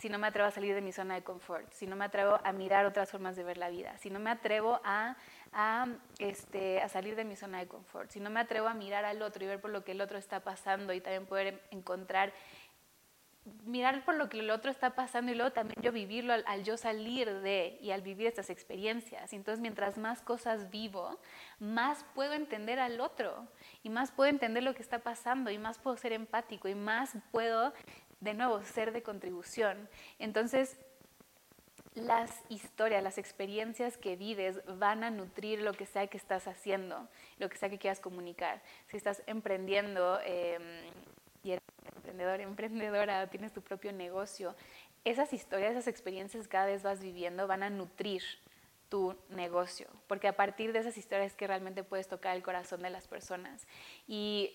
Si 0.00 0.08
no 0.08 0.18
me 0.18 0.26
atrevo 0.26 0.48
a 0.48 0.50
salir 0.50 0.74
de 0.74 0.80
mi 0.80 0.90
zona 0.90 1.14
de 1.14 1.22
confort, 1.22 1.72
si 1.72 1.86
no 1.86 1.94
me 1.94 2.06
atrevo 2.06 2.40
a 2.42 2.50
mirar 2.50 2.84
otras 2.84 3.12
formas 3.12 3.36
de 3.36 3.44
ver 3.44 3.58
la 3.58 3.68
vida, 3.70 3.96
si 3.98 4.10
no 4.10 4.18
me 4.18 4.28
atrevo 4.28 4.80
a, 4.82 5.14
a, 5.52 5.86
este, 6.18 6.82
a 6.82 6.88
salir 6.88 7.14
de 7.14 7.24
mi 7.24 7.36
zona 7.36 7.60
de 7.60 7.68
confort, 7.68 8.10
si 8.10 8.18
no 8.18 8.28
me 8.28 8.40
atrevo 8.40 8.66
a 8.66 8.74
mirar 8.74 9.04
al 9.04 9.22
otro 9.22 9.44
y 9.44 9.46
ver 9.46 9.60
por 9.60 9.70
lo 9.70 9.84
que 9.84 9.92
el 9.92 10.00
otro 10.00 10.18
está 10.18 10.40
pasando 10.40 10.92
y 10.94 11.00
también 11.00 11.26
poder 11.26 11.62
encontrar 11.70 12.32
mirar 13.64 14.04
por 14.04 14.14
lo 14.14 14.28
que 14.28 14.40
el 14.40 14.50
otro 14.50 14.70
está 14.70 14.94
pasando 14.94 15.32
y 15.32 15.34
luego 15.34 15.52
también 15.52 15.80
yo 15.82 15.92
vivirlo 15.92 16.32
al, 16.32 16.64
yo 16.64 16.76
salir 16.76 17.40
de 17.40 17.78
y 17.80 17.90
al 17.90 18.02
vivir 18.02 18.26
estas 18.26 18.50
experiencias. 18.50 19.32
Entonces 19.32 19.60
mientras 19.60 19.98
más 19.98 20.22
cosas 20.22 20.70
vivo, 20.70 21.18
más 21.58 22.04
puedo 22.14 22.32
entender 22.32 22.78
al 22.78 23.00
otro 23.00 23.48
y 23.82 23.90
más 23.90 24.10
puedo 24.10 24.30
entender 24.30 24.62
lo 24.62 24.74
que 24.74 24.82
está 24.82 25.00
pasando 25.00 25.50
y 25.50 25.58
más 25.58 25.78
puedo 25.78 25.96
ser 25.96 26.12
empático 26.12 26.68
y 26.68 26.74
más 26.74 27.16
puedo, 27.30 27.72
de 28.20 28.34
nuevo, 28.34 28.62
ser 28.62 28.92
de 28.92 29.02
contribución. 29.02 29.88
Entonces, 30.18 30.78
las 31.94 32.30
historias, 32.48 33.02
las 33.02 33.18
experiencias 33.18 33.96
que 33.96 34.16
vives 34.16 34.60
van 34.78 35.02
a 35.02 35.10
nutrir 35.10 35.60
lo 35.60 35.72
que 35.72 35.86
sea 35.86 36.06
que 36.06 36.16
estás 36.16 36.46
haciendo, 36.46 37.08
lo 37.38 37.48
que 37.48 37.58
sea 37.58 37.68
que 37.68 37.78
quieras 37.78 38.00
comunicar. 38.00 38.62
Si 38.88 38.96
estás 38.96 39.22
emprendiendo 39.26 40.20
em, 40.24 40.62
y 41.42 41.52
eres 41.52 41.62
emprendedor, 41.94 42.40
emprendedora, 42.40 43.26
tienes 43.28 43.52
tu 43.52 43.62
propio 43.62 43.92
negocio, 43.92 44.54
esas 45.04 45.32
historias, 45.32 45.72
esas 45.72 45.88
experiencias 45.88 46.48
cada 46.48 46.66
vez 46.66 46.82
vas 46.82 47.00
viviendo 47.00 47.46
van 47.46 47.62
a 47.62 47.70
nutrir 47.70 48.22
tu 48.88 49.16
negocio, 49.30 49.86
porque 50.08 50.28
a 50.28 50.36
partir 50.36 50.72
de 50.72 50.80
esas 50.80 50.98
historias 50.98 51.34
que 51.36 51.46
realmente 51.46 51.84
puedes 51.84 52.08
tocar 52.08 52.36
el 52.36 52.42
corazón 52.42 52.82
de 52.82 52.90
las 52.90 53.06
personas. 53.06 53.66
Y 54.08 54.52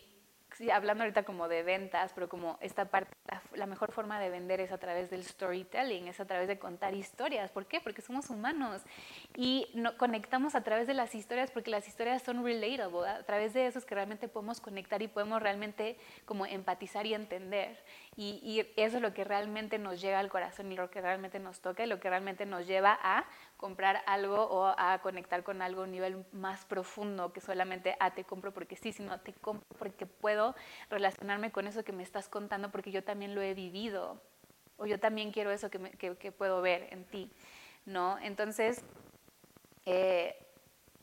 hablando 0.71 1.03
ahorita 1.03 1.23
como 1.23 1.47
de 1.47 1.63
ventas, 1.63 2.11
pero 2.13 2.29
como 2.29 2.57
esta 2.61 2.85
parte, 2.85 3.15
la, 3.53 3.65
mejor 3.65 3.91
forma 3.91 4.19
de 4.19 4.29
vender 4.29 4.59
es 4.59 4.71
a 4.71 4.77
través 4.77 5.09
del 5.09 5.23
storytelling, 5.23 6.07
es 6.07 6.19
a 6.19 6.25
través 6.25 6.47
de 6.47 6.57
contar 6.57 6.93
historias. 6.93 7.51
¿Por 7.51 7.65
qué? 7.65 7.81
Porque 7.81 8.01
somos 8.01 8.29
humanos 8.29 8.81
y 9.35 9.67
no, 9.73 9.97
conectamos 9.97 10.55
a 10.55 10.63
través 10.63 10.87
de 10.87 10.93
las 10.93 11.15
historias 11.15 11.51
porque 11.51 11.71
las 11.71 11.87
historias 11.87 12.21
son 12.21 12.43
relatable. 12.43 13.07
A 13.07 13.23
través 13.23 13.53
de 13.53 13.67
eso 13.67 13.79
es 13.79 13.85
que 13.85 13.95
realmente 13.95 14.27
podemos 14.27 14.61
conectar 14.61 15.01
y 15.01 15.07
podemos 15.07 15.41
realmente 15.41 15.97
como 16.25 16.45
empatizar 16.45 17.05
y 17.05 17.13
entender. 17.13 17.77
Y, 18.17 18.65
eso 18.77 18.97
es 18.97 19.01
lo 19.01 19.13
que 19.13 19.25
realmente 19.25 19.77
nos 19.77 19.99
llega 19.99 20.19
al 20.19 20.29
corazón 20.29 20.71
y 20.71 20.75
lo 20.75 20.89
que 20.89 21.01
realmente 21.01 21.37
nos 21.39 21.59
toca 21.59 21.83
y 21.83 21.87
lo 21.87 21.99
que 21.99 22.09
realmente 22.09 22.45
nos 22.45 22.65
lleva 22.65 22.97
a 23.01 23.25
comprar 23.57 24.01
algo 24.05 24.43
o 24.43 24.73
a 24.77 24.99
conectar 25.01 25.43
con 25.43 25.61
algo 25.61 25.81
a 25.81 25.83
un 25.83 25.91
nivel 25.91 26.25
más 26.31 26.63
profundo 26.63 27.33
que 27.33 27.41
solamente, 27.41 27.97
ah, 27.99 28.13
te 28.13 28.23
compro 28.23 28.53
porque 28.53 28.77
sí, 28.77 28.93
sino 28.93 29.19
te 29.19 29.33
compro 29.33 29.67
porque 29.77 30.05
puedo 30.05 30.55
relacionarme 30.89 31.51
con 31.51 31.67
eso 31.67 31.83
que 31.83 31.91
me 31.91 32.03
estás 32.03 32.29
contando 32.29 32.71
porque 32.71 32.91
yo 32.91 33.03
también 33.03 33.35
lo 33.35 33.41
he 33.41 33.53
vivido 33.53 34.21
o 34.77 34.85
yo 34.85 34.97
también 34.97 35.31
quiero 35.31 35.51
eso 35.51 35.69
que, 35.69 36.15
que, 36.17 36.31
puedo 36.31 36.61
ver 36.61 36.87
en 36.91 37.03
ti, 37.05 37.29
¿no? 37.85 38.17
Entonces, 38.19 38.81
eh, 39.85 40.37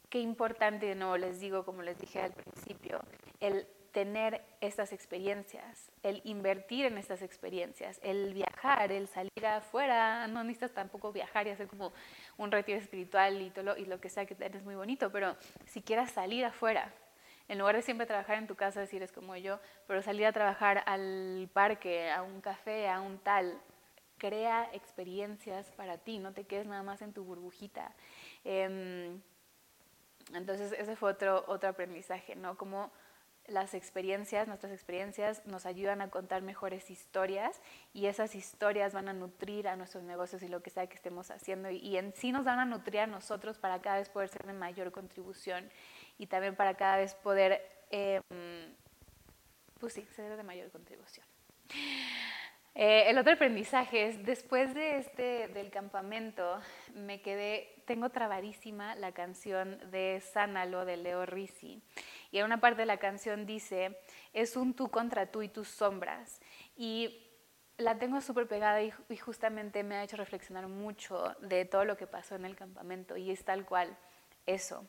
qué 0.09 0.21
importante, 0.21 0.87
de 0.87 0.95
nuevo 0.95 1.19
les 1.19 1.41
digo, 1.41 1.65
como 1.65 1.83
les 1.83 1.99
dije 1.99 2.21
al 2.21 2.33
principio, 2.33 3.01
el 3.41 3.67
tener 3.93 4.43
estas 4.61 4.93
experiencias, 4.93 5.91
el 6.03 6.21
invertir 6.25 6.87
en 6.87 6.99
estas 6.99 7.23
experiencias, 7.23 8.01
el 8.03 8.35
viajar, 8.35 8.91
el 8.91 9.07
salir 9.07 9.47
afuera, 9.47 10.27
no 10.27 10.43
necesitas 10.43 10.73
tampoco 10.73 11.13
viajar 11.13 11.47
y 11.47 11.51
hacer 11.51 11.69
como 11.69 11.93
un 12.39 12.51
retiro 12.51 12.79
espiritual 12.79 13.41
y, 13.41 13.51
todo 13.51 13.65
lo, 13.65 13.77
y 13.77 13.85
lo 13.85 14.01
que 14.01 14.09
sea 14.09 14.27
que 14.27 14.37
es 14.39 14.65
muy 14.65 14.75
bonito, 14.75 15.13
pero 15.13 15.37
si 15.67 15.83
quieras 15.83 16.11
salir 16.11 16.45
afuera, 16.45 16.93
en 17.49 17.59
lugar 17.59 17.77
de 17.77 17.83
siempre 17.83 18.07
trabajar 18.07 18.39
en 18.39 18.47
tu 18.47 18.55
casa, 18.55 18.87
si 18.87 18.97
eres 18.97 19.13
como 19.13 19.37
yo, 19.37 19.61
pero 19.87 20.01
salir 20.01 20.25
a 20.27 20.33
trabajar 20.33 20.83
al 20.87 21.51
parque, 21.53 22.11
a 22.11 22.23
un 22.23 22.41
café, 22.41 22.89
a 22.89 23.01
un 23.01 23.19
tal, 23.19 23.61
crea 24.17 24.71
experiencias 24.73 25.71
para 25.73 25.99
ti, 25.99 26.19
no 26.19 26.33
te 26.33 26.45
quedes 26.45 26.67
nada 26.67 26.83
más 26.83 27.03
en 27.03 27.13
tu 27.13 27.25
burbujita. 27.25 27.93
Em, 28.45 29.21
entonces 30.33 30.73
ese 30.73 30.97
fue 30.97 31.11
otro, 31.11 31.45
otro 31.47 31.69
aprendizaje, 31.69 32.37
¿no? 32.37 32.57
Como 32.57 32.91
las 33.47 33.75
experiencias, 33.75 34.47
nuestras 34.47 34.73
experiencias 34.73 35.45
nos 35.47 35.67
ayudan 35.67 36.01
a 36.01 36.11
contar 36.11 36.43
mejores 36.43 36.91
historias 36.91 37.61
y 37.93 38.07
esas 38.07 38.35
historias 38.35 38.93
van 38.93 39.09
a 39.09 39.13
nutrir 39.13 39.69
a 39.69 39.77
nuestros 39.77 40.05
negocios 40.05 40.43
y 40.43 40.49
lo 40.49 40.63
que 40.63 40.71
sea 40.71 40.87
que 40.87 40.95
estemos 40.95 41.31
haciendo 41.31 41.71
y, 41.71 41.97
en 41.97 42.15
sí 42.15 42.33
nos 42.33 42.45
van 42.45 42.59
a 42.61 42.65
nutrir 42.65 43.01
a 43.01 43.07
nosotros 43.07 43.59
para 43.59 43.81
cada 43.83 43.99
vez 43.99 44.09
poder 44.09 44.29
ser 44.29 44.47
de 44.47 44.53
mayor 44.53 44.93
contribución 44.93 45.69
y 46.19 46.27
también 46.27 46.55
para 46.55 46.75
cada 46.75 46.99
vez 46.99 47.15
poder, 47.15 47.61
em, 47.91 48.23
pues 49.81 49.93
sí, 49.95 50.07
ser 50.15 50.37
de 50.37 50.43
mayor 50.43 50.71
contribución. 50.71 51.27
Eh, 52.75 53.11
el 53.11 53.19
otro 53.19 53.35
aprendizaje 53.35 54.07
es, 54.07 54.25
después 54.25 54.75
de 54.75 54.97
este, 54.97 55.49
del 55.49 55.71
campamento, 55.71 56.59
me 56.95 57.21
quedé, 57.21 57.83
tengo 57.85 58.09
trabadísima 58.09 58.95
la 58.95 59.13
canción 59.13 59.79
de 59.91 60.23
Sánalo 60.33 60.87
de 60.87 60.97
Leo 60.97 61.27
Risi. 61.27 61.83
Y 62.31 62.39
en 62.39 62.47
una 62.47 62.61
parte 62.61 62.83
de 62.83 62.87
la 62.87 62.97
canción 62.97 63.45
dice, 63.45 63.99
es 64.33 64.57
un 64.57 64.73
tú 64.73 64.89
contra 64.89 65.31
tú 65.31 65.43
y 65.43 65.49
tus 65.49 65.69
sombras. 65.69 66.41
Y 66.75 67.29
la 67.77 67.99
tengo 67.99 68.23
súper 68.23 68.49
pegada 68.49 68.83
y, 68.83 69.17
justamente 69.19 69.83
me 69.83 69.97
ha 69.97 70.05
hecho 70.05 70.17
reflexionar 70.17 70.67
mucho 70.67 71.37
de 71.41 71.67
todo 71.67 71.85
lo 71.85 71.99
que 71.99 72.07
pasó 72.07 72.37
en 72.37 72.47
el 72.47 72.57
campamento. 72.57 73.19
Y 73.19 73.31
es 73.31 73.45
tal 73.45 73.67
cual 73.67 73.99
eso. 74.47 74.87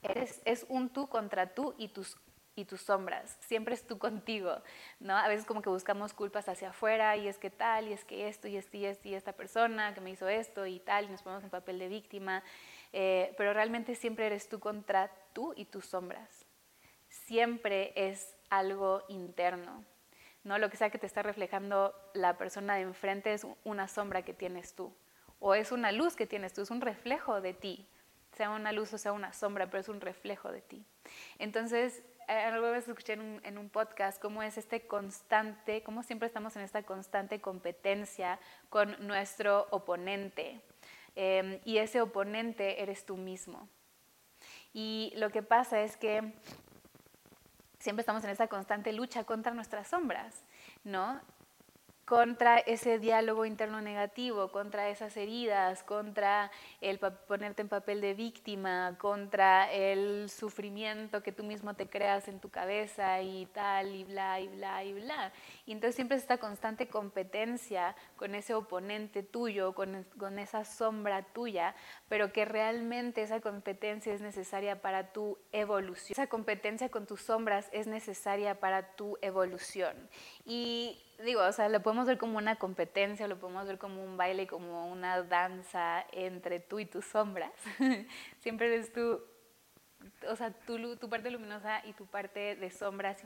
Eres, 0.00 0.42
es 0.44 0.64
un 0.68 0.90
tú 0.90 1.08
contra 1.08 1.54
tú 1.54 1.74
y 1.76 1.88
tus 1.88 2.16
y 2.56 2.64
tus 2.64 2.82
sombras, 2.82 3.36
siempre 3.40 3.74
es 3.74 3.86
tú 3.86 3.98
contigo, 3.98 4.62
¿no? 5.00 5.16
A 5.16 5.28
veces 5.28 5.44
como 5.44 5.62
que 5.62 5.68
buscamos 5.68 6.12
culpas 6.12 6.48
hacia 6.48 6.70
afuera 6.70 7.16
y 7.16 7.26
es 7.26 7.38
que 7.38 7.50
tal, 7.50 7.88
y 7.88 7.92
es 7.92 8.04
que 8.04 8.28
esto, 8.28 8.48
y 8.48 8.56
esto, 8.56 8.76
y 8.76 8.84
esto, 8.86 9.08
y 9.08 9.14
esta 9.14 9.32
persona 9.32 9.92
que 9.94 10.00
me 10.00 10.10
hizo 10.10 10.28
esto 10.28 10.66
y 10.66 10.78
tal, 10.80 11.06
y 11.06 11.08
nos 11.08 11.22
ponemos 11.22 11.44
en 11.44 11.50
papel 11.50 11.78
de 11.78 11.88
víctima, 11.88 12.42
eh, 12.92 13.34
pero 13.36 13.52
realmente 13.52 13.94
siempre 13.96 14.26
eres 14.26 14.48
tú 14.48 14.60
contra 14.60 15.10
tú 15.32 15.52
y 15.56 15.64
tus 15.64 15.86
sombras. 15.86 16.46
Siempre 17.08 17.92
es 17.96 18.36
algo 18.50 19.02
interno, 19.08 19.84
¿no? 20.44 20.58
Lo 20.58 20.70
que 20.70 20.76
sea 20.76 20.90
que 20.90 20.98
te 20.98 21.06
está 21.06 21.22
reflejando 21.22 21.94
la 22.12 22.38
persona 22.38 22.76
de 22.76 22.82
enfrente 22.82 23.32
es 23.32 23.46
una 23.64 23.88
sombra 23.88 24.22
que 24.22 24.34
tienes 24.34 24.74
tú, 24.74 24.94
o 25.40 25.54
es 25.54 25.72
una 25.72 25.90
luz 25.90 26.14
que 26.14 26.26
tienes 26.26 26.52
tú, 26.52 26.62
es 26.62 26.70
un 26.70 26.80
reflejo 26.80 27.40
de 27.40 27.52
ti, 27.52 27.88
sea 28.36 28.50
una 28.50 28.72
luz 28.72 28.92
o 28.92 28.98
sea 28.98 29.12
una 29.12 29.32
sombra, 29.32 29.66
pero 29.66 29.80
es 29.80 29.88
un 29.88 30.00
reflejo 30.00 30.50
de 30.50 30.60
ti. 30.60 30.84
Entonces, 31.38 32.02
alguna 32.28 32.70
vez 32.72 32.88
escuché 32.88 33.14
en 33.14 33.58
un, 33.58 33.68
podcast 33.68 34.20
cómo 34.20 34.42
es 34.42 34.58
este 34.58 34.86
constante, 34.86 35.82
cómo 35.82 36.02
siempre 36.02 36.26
estamos 36.26 36.56
en 36.56 36.62
esta 36.62 36.82
constante 36.82 37.40
competencia 37.40 38.38
con 38.70 38.96
nuestro 39.06 39.66
oponente. 39.70 40.60
Em, 41.16 41.60
y 41.64 41.78
ese 41.78 42.00
oponente 42.00 42.82
eres 42.82 43.04
tú 43.04 43.16
mismo. 43.16 43.68
Y 44.72 45.12
lo 45.16 45.30
que 45.30 45.42
pasa 45.42 45.80
es 45.80 45.96
que 45.96 46.32
siempre 47.78 48.00
estamos 48.00 48.24
en 48.24 48.30
esa 48.30 48.48
constante 48.48 48.92
lucha 48.92 49.24
contra 49.24 49.52
nuestras 49.52 49.88
sombras, 49.88 50.42
¿no? 50.82 51.20
Contra 52.04 52.58
ese 52.58 52.98
diálogo 52.98 53.46
interno 53.46 53.80
negativo, 53.80 54.48
contra 54.52 54.88
esas 54.88 55.16
heridas, 55.16 55.82
contra 55.82 56.50
el 56.80 56.98
ponerte 56.98 57.62
en 57.62 57.68
papel 57.68 58.00
de 58.00 58.14
víctima, 58.14 58.96
contra 58.98 59.72
el 59.72 60.28
sufrimiento 60.28 61.22
que 61.22 61.32
tú 61.32 61.44
mismo 61.44 61.74
te 61.74 61.88
creas 61.88 62.28
en 62.28 62.40
tu 62.40 62.50
cabeza 62.50 63.22
y 63.22 63.46
tal, 63.46 63.94
y 63.94 64.04
bla, 64.04 64.40
y 64.40 64.48
bla, 64.48 64.84
y 64.84 64.92
bla. 64.92 65.32
Y 65.66 65.72
entonces 65.72 65.94
siempre 65.94 66.16
es 66.16 66.24
esta 66.24 66.38
constante 66.38 66.88
competencia 66.88 67.96
con 68.16 68.34
ese 68.34 68.54
oponente 68.54 69.22
tuyo, 69.22 69.74
con, 69.74 70.04
con 70.18 70.38
esa 70.38 70.64
sombra 70.64 71.22
tuya, 71.22 71.74
pero 72.08 72.32
que 72.32 72.44
realmente 72.44 73.22
esa 73.22 73.40
competencia 73.40 74.12
es 74.12 74.20
necesaria 74.20 74.82
para 74.82 75.12
tu 75.12 75.38
evolución. 75.52 76.12
Esa 76.12 76.26
competencia 76.26 76.90
con 76.90 77.06
tus 77.06 77.22
sombras 77.22 77.68
es 77.72 77.86
necesaria 77.86 78.60
para 78.60 78.94
tu 78.94 79.16
evolución. 79.22 79.94
Y 80.44 81.00
digo, 81.22 81.42
o 81.42 81.52
sea, 81.52 81.68
lo 81.68 81.82
podemos 81.82 82.06
ver 82.06 82.18
como 82.18 82.38
una 82.38 82.56
competencia, 82.56 83.28
lo 83.28 83.38
podemos 83.38 83.66
ver 83.66 83.78
como 83.78 84.02
un 84.02 84.16
baile, 84.16 84.46
como 84.46 84.90
una 84.90 85.22
danza 85.22 86.04
entre 86.12 86.60
tú 86.60 86.80
y 86.80 86.86
tus 86.86 87.04
sombras. 87.04 87.52
siempre 88.40 88.66
eres 88.66 88.92
tú, 88.92 89.20
o 90.28 90.36
sea, 90.36 90.52
tu, 90.52 90.96
tu 90.96 91.08
parte 91.08 91.30
luminosa 91.30 91.84
y 91.84 91.92
tu 91.92 92.06
parte 92.06 92.56
de 92.56 92.70
sombra 92.70 93.16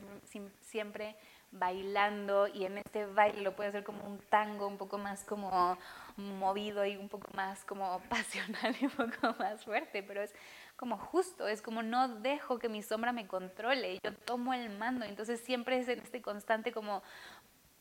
siempre 0.61 1.15
bailando 1.51 2.47
y 2.47 2.65
en 2.65 2.77
este 2.77 3.05
baile 3.05 3.41
lo 3.41 3.55
puedes 3.55 3.71
hacer 3.73 3.83
como 3.83 4.03
un 4.03 4.19
tango 4.19 4.67
un 4.67 4.77
poco 4.77 4.97
más 4.97 5.23
como 5.23 5.77
movido 6.15 6.85
y 6.85 6.95
un 6.95 7.09
poco 7.09 7.27
más 7.33 7.63
como 7.65 7.99
pasional 8.09 8.75
y 8.79 8.85
un 8.85 8.91
poco 8.91 9.35
más 9.39 9.63
fuerte, 9.63 10.03
pero 10.03 10.21
es 10.21 10.33
como 10.75 10.97
justo, 10.97 11.47
es 11.47 11.61
como 11.61 11.81
no 11.81 12.07
dejo 12.19 12.59
que 12.59 12.69
mi 12.69 12.83
sombra 12.83 13.11
me 13.11 13.27
controle, 13.27 13.99
yo 14.03 14.13
tomo 14.13 14.53
el 14.53 14.69
mando, 14.77 15.05
entonces 15.05 15.39
siempre 15.41 15.79
es 15.79 15.89
en 15.89 15.99
este 15.99 16.21
constante 16.21 16.71
como 16.71 17.03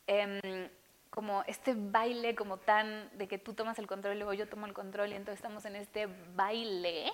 Em, 0.08 0.70
como 1.10 1.42
este 1.46 1.74
baile 1.76 2.34
como 2.34 2.56
tan 2.56 3.10
de 3.18 3.28
que 3.28 3.36
tú 3.36 3.52
tomas 3.52 3.78
el 3.78 3.86
control 3.86 4.14
y 4.14 4.18
luego 4.18 4.32
yo 4.32 4.48
tomo 4.48 4.64
el 4.64 4.72
control 4.72 5.12
y 5.12 5.16
entonces 5.16 5.36
estamos 5.38 5.66
en 5.66 5.76
este 5.76 6.08
baile 6.34 7.12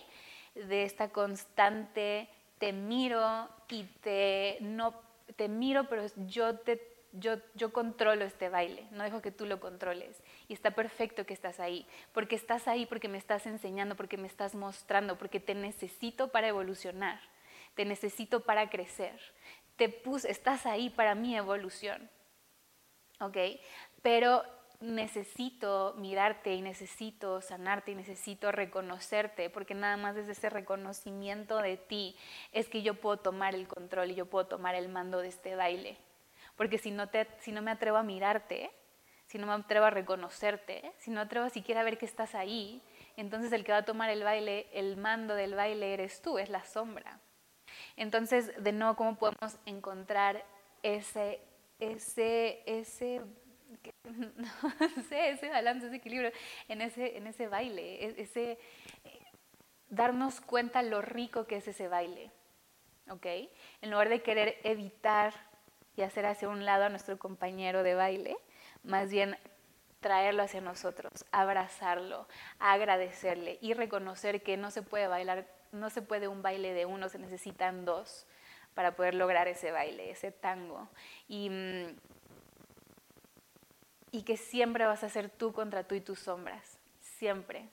de 0.54 0.84
esta 0.84 1.08
constante 1.08 2.28
te 2.58 2.72
miro 2.72 3.48
y 3.68 3.82
te 4.00 4.58
no 4.60 4.94
te 5.34 5.48
miro 5.48 5.88
pero 5.88 6.06
yo 6.26 6.56
te 6.58 6.94
yo, 7.16 7.36
yo 7.54 7.72
controlo 7.72 8.24
este 8.24 8.48
baile, 8.48 8.86
no 8.90 9.04
dejo 9.04 9.22
que 9.22 9.30
tú 9.30 9.46
lo 9.46 9.60
controles. 9.60 10.20
Y 10.48 10.52
está 10.52 10.72
perfecto 10.72 11.24
que 11.24 11.32
estás 11.32 11.60
ahí, 11.60 11.86
porque 12.12 12.34
estás 12.34 12.66
ahí, 12.66 12.86
porque 12.86 13.08
me 13.08 13.18
estás 13.18 13.46
enseñando, 13.46 13.94
porque 13.94 14.16
me 14.16 14.26
estás 14.26 14.56
mostrando, 14.56 15.16
porque 15.16 15.38
te 15.38 15.54
necesito 15.54 16.32
para 16.32 16.48
evolucionar, 16.48 17.20
te 17.76 17.84
necesito 17.84 18.40
para 18.40 18.68
crecer. 18.68 19.20
Te 19.76 19.88
puse, 19.88 20.28
estás 20.28 20.66
ahí 20.66 20.90
para 20.90 21.14
mi 21.14 21.36
evolución. 21.36 22.10
¿Ok? 23.26 23.36
Pero 24.02 24.44
necesito 24.80 25.94
mirarte 25.96 26.54
y 26.54 26.60
necesito 26.60 27.40
sanarte 27.40 27.92
y 27.92 27.94
necesito 27.94 28.52
reconocerte, 28.52 29.50
porque 29.50 29.74
nada 29.74 29.96
más 29.96 30.14
desde 30.14 30.32
ese 30.32 30.50
reconocimiento 30.50 31.58
de 31.58 31.76
ti 31.76 32.16
es 32.52 32.68
que 32.68 32.82
yo 32.82 32.94
puedo 32.94 33.16
tomar 33.16 33.54
el 33.54 33.66
control 33.66 34.10
y 34.10 34.14
yo 34.14 34.26
puedo 34.26 34.46
tomar 34.46 34.74
el 34.74 34.88
mando 34.88 35.20
de 35.20 35.28
este 35.28 35.56
baile. 35.56 35.96
Porque 36.56 36.78
si 36.78 36.90
no, 36.90 37.08
te, 37.08 37.26
si 37.40 37.50
no 37.50 37.62
me 37.62 37.70
atrevo 37.70 37.96
a 37.96 38.02
mirarte, 38.02 38.70
si 39.26 39.38
no 39.38 39.46
me 39.46 39.54
atrevo 39.54 39.86
a 39.86 39.90
reconocerte, 39.90 40.92
si 40.98 41.10
no 41.10 41.20
atrevo 41.20 41.48
siquiera 41.48 41.80
a 41.80 41.84
ver 41.84 41.98
que 41.98 42.06
estás 42.06 42.34
ahí, 42.34 42.82
entonces 43.16 43.52
el 43.52 43.64
que 43.64 43.72
va 43.72 43.78
a 43.78 43.84
tomar 43.84 44.10
el 44.10 44.22
baile, 44.22 44.68
el 44.72 44.96
mando 44.96 45.34
del 45.34 45.54
baile 45.54 45.94
eres 45.94 46.20
tú, 46.20 46.38
es 46.38 46.50
la 46.50 46.64
sombra. 46.64 47.20
Entonces, 47.96 48.52
de 48.62 48.72
nuevo, 48.72 48.96
¿cómo 48.96 49.16
podemos 49.16 49.56
encontrar 49.66 50.44
ese 50.82 51.40
ese, 51.78 52.62
ese, 52.66 53.20
no 54.04 55.02
sé, 55.08 55.30
ese 55.30 55.48
balance, 55.48 55.86
ese 55.86 55.96
equilibrio 55.96 56.30
en 56.68 56.80
ese, 56.80 57.16
en 57.16 57.26
ese 57.26 57.48
baile, 57.48 58.04
e, 58.04 58.22
ese, 58.22 58.58
darnos 59.88 60.40
cuenta 60.40 60.82
lo 60.82 61.02
rico 61.02 61.46
que 61.46 61.56
es 61.56 61.68
ese 61.68 61.88
baile, 61.88 62.30
¿ok? 63.10 63.26
En 63.82 63.90
lugar 63.90 64.08
de 64.08 64.22
querer 64.22 64.58
evitar 64.64 65.34
y 65.96 66.02
hacer 66.02 66.26
hacia 66.26 66.48
un 66.48 66.64
lado 66.64 66.84
a 66.84 66.88
nuestro 66.88 67.18
compañero 67.18 67.82
de 67.82 67.94
baile, 67.94 68.36
más 68.82 69.10
bien 69.10 69.36
traerlo 70.00 70.42
hacia 70.42 70.60
nosotros, 70.60 71.24
abrazarlo, 71.32 72.28
agradecerle 72.58 73.58
y 73.62 73.72
reconocer 73.72 74.42
que 74.42 74.56
no 74.56 74.70
se 74.70 74.82
puede 74.82 75.06
bailar, 75.06 75.46
no 75.72 75.88
se 75.90 76.02
puede 76.02 76.28
un 76.28 76.42
baile 76.42 76.74
de 76.74 76.84
uno, 76.84 77.08
se 77.08 77.18
necesitan 77.18 77.84
dos 77.84 78.26
para 78.74 78.96
poder 78.96 79.14
lograr 79.14 79.48
ese 79.48 79.70
baile, 79.70 80.10
ese 80.10 80.30
tango. 80.30 80.88
Y, 81.28 81.50
mm, 81.50 81.96
y 84.10 84.22
que 84.22 84.36
siempre 84.36 84.84
vas 84.86 85.02
a 85.02 85.08
ser 85.08 85.30
tú 85.30 85.52
contra 85.52 85.84
tú 85.84 85.94
y 85.94 86.00
tus 86.00 86.20
sombras, 86.20 86.78
siempre. 87.00 87.68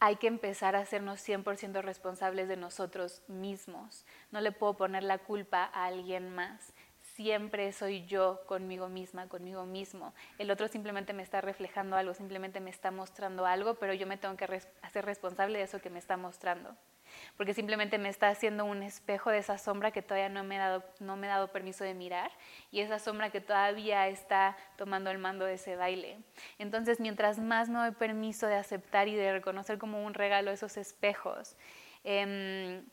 Hay 0.00 0.16
que 0.16 0.26
empezar 0.26 0.74
a 0.74 0.80
hacernos 0.80 1.20
100% 1.20 1.80
responsables 1.80 2.48
de 2.48 2.56
nosotros 2.56 3.22
mismos. 3.28 4.04
No 4.32 4.40
le 4.40 4.50
puedo 4.50 4.74
poner 4.74 5.04
la 5.04 5.18
culpa 5.18 5.70
a 5.72 5.84
alguien 5.84 6.34
más. 6.34 6.72
Siempre 7.14 7.72
soy 7.72 8.04
yo 8.06 8.40
conmigo 8.46 8.88
misma, 8.88 9.28
conmigo 9.28 9.64
mismo. 9.64 10.12
El 10.38 10.50
otro 10.50 10.66
simplemente 10.66 11.12
me 11.12 11.22
está 11.22 11.40
reflejando 11.40 11.96
algo, 11.96 12.14
simplemente 12.14 12.58
me 12.58 12.70
está 12.70 12.90
mostrando 12.90 13.46
algo, 13.46 13.74
pero 13.74 13.94
yo 13.94 14.08
me 14.08 14.16
tengo 14.16 14.36
que 14.36 14.60
hacer 14.82 15.04
responsable 15.04 15.58
de 15.58 15.64
eso 15.64 15.80
que 15.80 15.90
me 15.90 16.00
está 16.00 16.16
mostrando 16.16 16.76
porque 17.36 17.54
simplemente 17.54 17.98
me 17.98 18.08
está 18.08 18.28
haciendo 18.28 18.64
un 18.64 18.82
espejo 18.82 19.30
de 19.30 19.38
esa 19.38 19.58
sombra 19.58 19.90
que 19.90 20.02
todavía 20.02 20.28
no 20.28 20.44
me, 20.44 20.56
he 20.56 20.58
dado, 20.58 20.84
no 21.00 21.16
me 21.16 21.26
he 21.26 21.30
dado 21.30 21.48
permiso 21.48 21.84
de 21.84 21.94
mirar 21.94 22.30
y 22.70 22.80
esa 22.80 22.98
sombra 22.98 23.30
que 23.30 23.40
todavía 23.40 24.08
está 24.08 24.56
tomando 24.76 25.10
el 25.10 25.18
mando 25.18 25.44
de 25.44 25.54
ese 25.54 25.76
baile. 25.76 26.18
Entonces, 26.58 27.00
mientras 27.00 27.38
más 27.38 27.68
me 27.68 27.78
doy 27.78 27.92
permiso 27.92 28.46
de 28.46 28.56
aceptar 28.56 29.08
y 29.08 29.14
de 29.14 29.32
reconocer 29.32 29.78
como 29.78 30.04
un 30.04 30.14
regalo 30.14 30.50
esos 30.50 30.76
espejos, 30.76 31.56
em, 32.04 32.84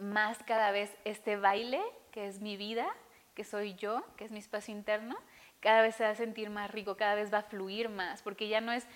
más 0.00 0.42
cada 0.42 0.70
vez 0.70 0.96
este 1.04 1.36
baile, 1.36 1.80
que 2.10 2.26
es 2.26 2.40
mi 2.40 2.56
vida, 2.56 2.86
que 3.34 3.44
soy 3.44 3.74
yo, 3.74 4.04
que 4.16 4.24
es 4.24 4.30
mi 4.30 4.38
espacio 4.38 4.74
interno, 4.74 5.16
cada 5.60 5.80
vez 5.80 5.94
se 5.94 6.04
va 6.04 6.10
a 6.10 6.14
sentir 6.14 6.50
más 6.50 6.70
rico, 6.70 6.96
cada 6.96 7.14
vez 7.14 7.32
va 7.32 7.38
a 7.38 7.42
fluir 7.42 7.88
más, 7.88 8.22
porque 8.22 8.48
ya 8.48 8.60
no 8.60 8.70
es 8.70 8.86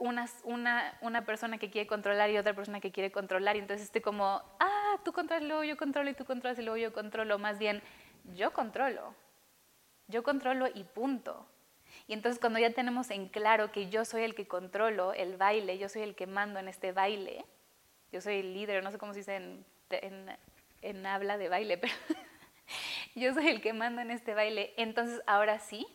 una, 0.00 0.98
una, 1.00 1.24
persona 1.24 1.58
que 1.58 1.70
quiere 1.70 1.86
controlar 1.86 2.30
y 2.30 2.38
otra 2.38 2.54
persona 2.54 2.80
que 2.80 2.90
quiere 2.90 3.12
controlar. 3.12 3.56
Y 3.56 3.60
entonces 3.60 3.86
estoy 3.86 4.00
como, 4.00 4.42
ah, 4.58 4.98
tú 5.04 5.12
controlas, 5.12 5.46
luego 5.46 5.62
yo 5.62 5.76
controlo 5.76 6.10
y 6.10 6.14
tú 6.14 6.24
controlas 6.24 6.58
y 6.58 6.62
luego 6.62 6.78
yo 6.78 6.92
controlo. 6.92 7.38
Más 7.38 7.58
bien, 7.58 7.82
yo 8.34 8.52
controlo. 8.52 9.14
Yo 10.08 10.22
controlo 10.22 10.66
y 10.74 10.84
punto. 10.84 11.46
Y 12.06 12.14
entonces 12.14 12.40
cuando 12.40 12.58
ya 12.58 12.72
tenemos 12.72 13.10
en 13.10 13.28
claro 13.28 13.70
que 13.72 13.88
yo 13.90 14.04
soy 14.04 14.22
el 14.22 14.34
que 14.34 14.48
controlo 14.48 15.12
el 15.12 15.36
baile, 15.36 15.78
yo 15.78 15.88
soy 15.88 16.02
el 16.02 16.14
que 16.14 16.26
mando 16.26 16.58
en 16.58 16.68
este 16.68 16.92
baile, 16.92 17.44
yo 18.10 18.20
soy 18.20 18.40
el 18.40 18.54
líder, 18.54 18.82
no 18.82 18.90
sé 18.90 18.98
cómo 18.98 19.12
se 19.12 19.20
dice 19.20 19.36
en, 19.36 19.64
en, 19.90 20.36
en 20.82 21.06
habla 21.06 21.36
de 21.38 21.48
baile, 21.48 21.78
pero 21.78 21.92
yo 23.14 23.34
soy 23.34 23.48
el 23.48 23.60
que 23.60 23.72
mando 23.72 24.00
en 24.00 24.10
este 24.10 24.34
baile, 24.34 24.72
entonces 24.76 25.20
ahora 25.26 25.58
sí 25.58 25.86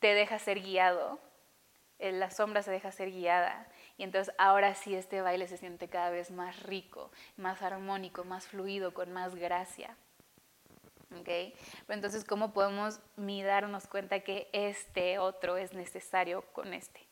te 0.00 0.14
deja 0.14 0.38
ser 0.38 0.60
guiado 0.60 1.20
la 2.10 2.30
sombra 2.30 2.62
se 2.62 2.70
deja 2.72 2.90
ser 2.90 3.10
guiada. 3.12 3.68
Y 3.96 4.02
entonces 4.02 4.34
ahora 4.38 4.74
sí 4.74 4.94
este 4.94 5.20
baile 5.20 5.46
se 5.46 5.56
siente 5.56 5.88
cada 5.88 6.10
vez 6.10 6.30
más 6.30 6.62
rico, 6.64 7.12
más 7.36 7.62
armónico, 7.62 8.24
más 8.24 8.46
fluido, 8.46 8.92
con 8.92 9.12
más 9.12 9.36
gracia. 9.36 9.96
¿Okay? 11.20 11.54
Pero 11.86 11.94
entonces, 11.94 12.24
¿cómo 12.24 12.52
podemos 12.52 12.98
darnos 13.16 13.86
cuenta 13.86 14.20
que 14.20 14.48
este 14.52 15.18
otro 15.18 15.58
es 15.58 15.74
necesario 15.74 16.42
con 16.52 16.72
este? 16.72 17.06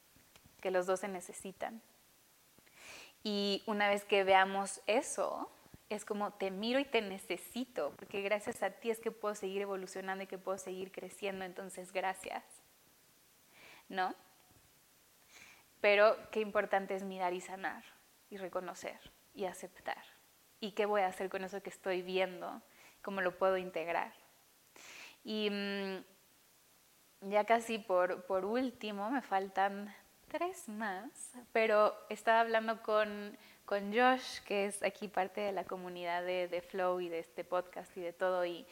Que 0.60 0.70
los 0.70 0.86
dos 0.86 1.00
se 1.00 1.08
necesitan. 1.08 1.82
Y 3.22 3.62
una 3.66 3.88
vez 3.88 4.04
que 4.04 4.24
veamos 4.24 4.80
eso, 4.86 5.50
es 5.90 6.04
como 6.04 6.32
te 6.32 6.50
miro 6.50 6.78
y 6.78 6.84
te 6.84 7.02
necesito, 7.02 7.92
porque 7.96 8.22
gracias 8.22 8.62
a 8.62 8.70
ti 8.70 8.90
es 8.90 9.00
que 9.00 9.10
puedo 9.10 9.34
seguir 9.34 9.60
evolucionando 9.62 10.24
y 10.24 10.26
que 10.26 10.38
puedo 10.38 10.56
seguir 10.56 10.92
creciendo, 10.92 11.44
entonces 11.44 11.92
gracias. 11.92 12.44
¿No? 13.88 14.14
Pero 15.80 16.16
qué 16.30 16.40
importante 16.40 16.94
es 16.94 17.02
mirar 17.02 17.32
y 17.32 17.40
sanar 17.40 17.84
y 18.28 18.36
reconocer 18.36 18.98
y 19.34 19.44
aceptar. 19.46 20.02
¿Y 20.60 20.72
qué 20.72 20.86
voy 20.86 21.02
a 21.02 21.06
hacer 21.06 21.30
con 21.30 21.42
eso 21.44 21.62
que 21.62 21.70
estoy 21.70 22.02
viendo? 22.02 22.60
¿Cómo 23.02 23.22
lo 23.22 23.38
puedo 23.38 23.56
integrar? 23.56 24.12
Y 25.24 25.48
mm, 25.50 27.30
ya 27.30 27.44
casi 27.44 27.78
por, 27.78 28.24
por 28.24 28.44
último, 28.44 29.10
me 29.10 29.22
faltan 29.22 29.94
tres 30.28 30.68
más, 30.68 31.32
pero 31.52 31.94
estaba 32.08 32.40
hablando 32.40 32.82
con, 32.82 33.36
con 33.64 33.92
Josh, 33.92 34.40
que 34.46 34.66
es 34.66 34.82
aquí 34.82 35.08
parte 35.08 35.40
de 35.40 35.52
la 35.52 35.64
comunidad 35.64 36.22
de, 36.22 36.46
de 36.48 36.62
Flow 36.62 37.00
y 37.00 37.08
de 37.08 37.18
este 37.18 37.42
podcast 37.42 37.96
y 37.96 38.00
de 38.00 38.12
todo, 38.12 38.44
y 38.44 38.66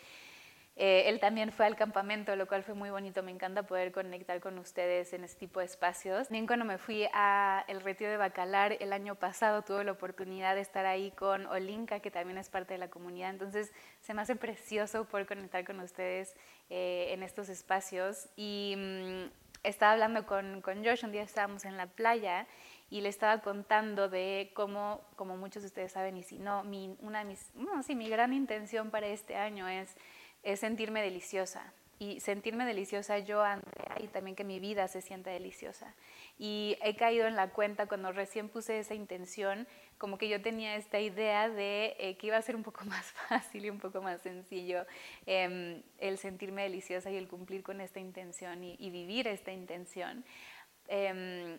Eh, 0.81 1.09
él 1.09 1.19
también 1.19 1.51
fue 1.51 1.67
al 1.67 1.75
campamento, 1.75 2.37
lo 2.37 2.47
cual 2.47 2.63
fue 2.63 2.75
muy 2.75 2.89
bonito. 2.89 3.25
Me 3.25 3.33
encanta 3.33 3.65
poder 3.65 3.91
conectar 3.91 4.41
con 4.41 4.57
ustedes 4.61 5.13
en 5.13 5.25
este 5.25 5.41
tipo 5.41 5.59
de 5.59 5.67
espacios. 5.67 6.29
También 6.29 6.47
cuando 6.47 6.65
me 6.65 6.79
fui 6.79 7.09
a 7.13 7.65
el 7.67 7.81
retiro 7.81 8.11
de 8.11 8.17
Bacalar 8.17 8.77
el 8.79 8.93
año 8.93 9.17
pasado, 9.17 9.63
tuve 9.63 9.83
la 9.83 9.91
oportunidad 9.91 10.55
de 10.55 10.61
estar 10.61 10.87
ahí 10.87 11.11
con 11.11 11.47
Olinka, 11.47 11.99
que 11.99 12.13
también 12.13 12.39
es 12.39 12.49
parte 12.49 12.75
de 12.75 12.79
la 12.79 12.89
comunidad. 12.89 13.31
Entonces, 13.31 13.73
se 14.03 14.15
me 14.15 14.23
hace 14.23 14.37
precioso 14.37 15.05
poder 15.05 15.27
conectar 15.27 15.65
con 15.65 15.81
ustedes 15.81 16.37
eh, 16.71 17.09
en 17.11 17.25
estos 17.25 17.49
espacios. 17.49 18.29
Y 18.37 18.77
mm, 18.79 19.49
estaba 19.65 19.95
hablando 19.95 20.27
con, 20.27 20.61
con 20.63 20.85
Josh, 20.85 21.05
un 21.05 21.11
día 21.11 21.23
estábamos 21.23 21.65
en 21.65 21.77
la 21.77 21.89
playa 21.89 22.47
y 22.89 23.01
le 23.01 23.09
estaba 23.09 23.41
contando 23.41 24.09
de 24.09 24.53
cómo, 24.55 25.01
como 25.17 25.37
muchos 25.37 25.63
de 25.63 25.67
ustedes 25.67 25.93
saben, 25.93 26.17
y 26.17 26.23
si 26.23 26.39
no, 26.39 26.63
una 27.01 27.19
de 27.19 27.25
mis, 27.25 27.55
no, 27.55 27.83
sí, 27.83 27.95
mi 27.95 28.09
gran 28.09 28.33
intención 28.33 28.91
para 28.91 29.09
este 29.09 29.37
año 29.37 29.69
es 29.69 29.95
es 30.43 30.61
sentirme 30.61 31.03
deliciosa. 31.03 31.73
Y 32.01 32.21
sentirme 32.21 32.65
deliciosa 32.65 33.19
yo, 33.19 33.43
Andrea, 33.43 33.97
y 33.99 34.07
también 34.07 34.37
que 34.37 34.45
mi 34.45 34.61
vida 34.61 34.87
se 34.87 35.03
sienta 35.03 35.31
deliciosa. 35.31 35.95
Y 36.39 36.79
he 36.81 36.95
caído 36.95 37.27
en 37.27 37.35
la 37.35 37.51
cuenta 37.51 37.87
cuando 37.87 38.13
recién 38.13 38.49
puse 38.49 38.79
esa 38.79 38.95
intención, 38.95 39.67
como 39.99 40.17
que 40.17 40.29
yo 40.29 40.41
tenía 40.41 40.77
esta 40.77 41.01
idea 41.01 41.49
de 41.49 41.97
eh, 41.99 42.17
que 42.17 42.29
iba 42.29 42.37
a 42.37 42.43
ser 42.43 42.55
un 42.55 42.63
poco 42.63 42.85
más 42.85 43.05
fácil 43.07 43.65
y 43.65 43.71
un 43.71 43.81
poco 43.81 44.01
más 44.01 44.23
sencillo 44.23 44.87
em, 45.27 45.83
el 45.99 46.19
sentirme 46.19 46.63
deliciosa 46.63 47.11
y 47.11 47.17
el 47.17 47.27
cumplir 47.27 47.65
con 47.65 47.81
esta 47.81 47.99
intención 47.99 48.63
y, 48.63 48.91
vivir 48.91 49.27
esta 49.27 49.53
intención. 49.53 50.25
Em, 50.87 51.59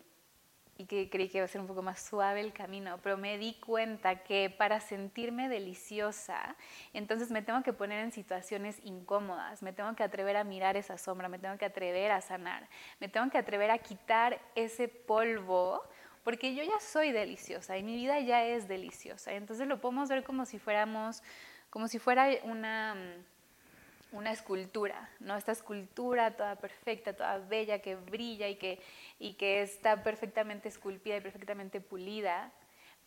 y 0.80 0.86
que 0.86 1.10
creí 1.10 1.28
que 1.28 1.36
iba 1.38 1.44
a 1.44 1.48
ser 1.48 1.60
un 1.60 1.66
poco 1.66 1.82
más 1.82 2.00
suave 2.00 2.40
el 2.40 2.54
camino, 2.54 2.98
pero 3.02 3.18
me 3.18 3.36
di 3.36 3.52
cuenta 3.60 4.22
que 4.22 4.48
para 4.48 4.80
sentirme 4.80 5.50
deliciosa, 5.50 6.56
entonces 6.94 7.30
me 7.30 7.42
tengo 7.42 7.62
que 7.62 7.74
poner 7.74 8.02
en 8.02 8.12
situaciones 8.12 8.80
incómodas, 8.82 9.62
me 9.62 9.74
tengo 9.74 9.94
que 9.94 10.02
atrever 10.02 10.38
a 10.38 10.44
mirar 10.44 10.78
esa 10.78 10.96
sombra, 10.96 11.28
me 11.28 11.38
tengo 11.38 11.58
que 11.58 11.66
atrever 11.66 12.12
a 12.12 12.22
sanar, 12.22 12.66
me 12.98 13.10
tengo 13.10 13.30
que 13.30 13.36
atrever 13.36 13.70
a 13.70 13.76
quitar 13.76 14.40
ese 14.54 14.88
polvo, 14.88 15.82
porque 16.24 16.54
yo 16.54 16.62
ya 16.62 16.80
soy 16.80 17.12
deliciosa 17.12 17.76
y 17.76 17.82
mi 17.82 17.96
vida 17.96 18.18
ya 18.20 18.42
es 18.46 18.66
deliciosa. 18.66 19.34
Entonces 19.34 19.68
lo 19.68 19.82
podemos 19.82 20.08
ver 20.08 20.24
como 20.24 20.46
si 20.46 20.58
fuéramos, 20.58 21.22
como 21.68 21.88
si 21.88 21.98
fuera 21.98 22.26
una 22.44 22.96
una 24.12 24.32
escultura, 24.32 25.08
¿no? 25.20 25.36
Esta 25.36 25.52
escultura 25.52 26.36
toda 26.36 26.56
perfecta, 26.56 27.12
toda 27.12 27.38
bella, 27.38 27.80
que 27.80 27.94
brilla 27.94 28.48
y 28.48 28.56
que, 28.56 28.80
y 29.20 29.34
que 29.34 29.62
está 29.62 30.02
perfectamente 30.02 30.68
esculpida 30.68 31.18
y 31.18 31.20
perfectamente 31.20 31.80
pulida, 31.80 32.50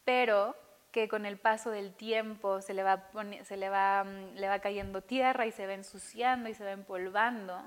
pero 0.06 0.56
que 0.94 1.10
con 1.10 1.26
el 1.26 1.38
paso 1.38 1.72
del 1.72 1.94
tiempo 1.94 2.62
se 2.62 2.76
le 2.76 2.84
va, 2.84 3.10
se 3.44 3.58
le 3.58 3.70
va, 3.70 4.04
mm, 4.04 4.36
le 4.36 4.48
va 4.48 4.60
cayendo 4.60 5.02
tierra 5.02 5.48
y 5.48 5.52
se 5.52 5.66
va 5.66 5.74
ensuciando 5.74 6.48
y 6.50 6.54
se 6.54 6.64
va 6.64 6.72
empolvando. 6.72 7.62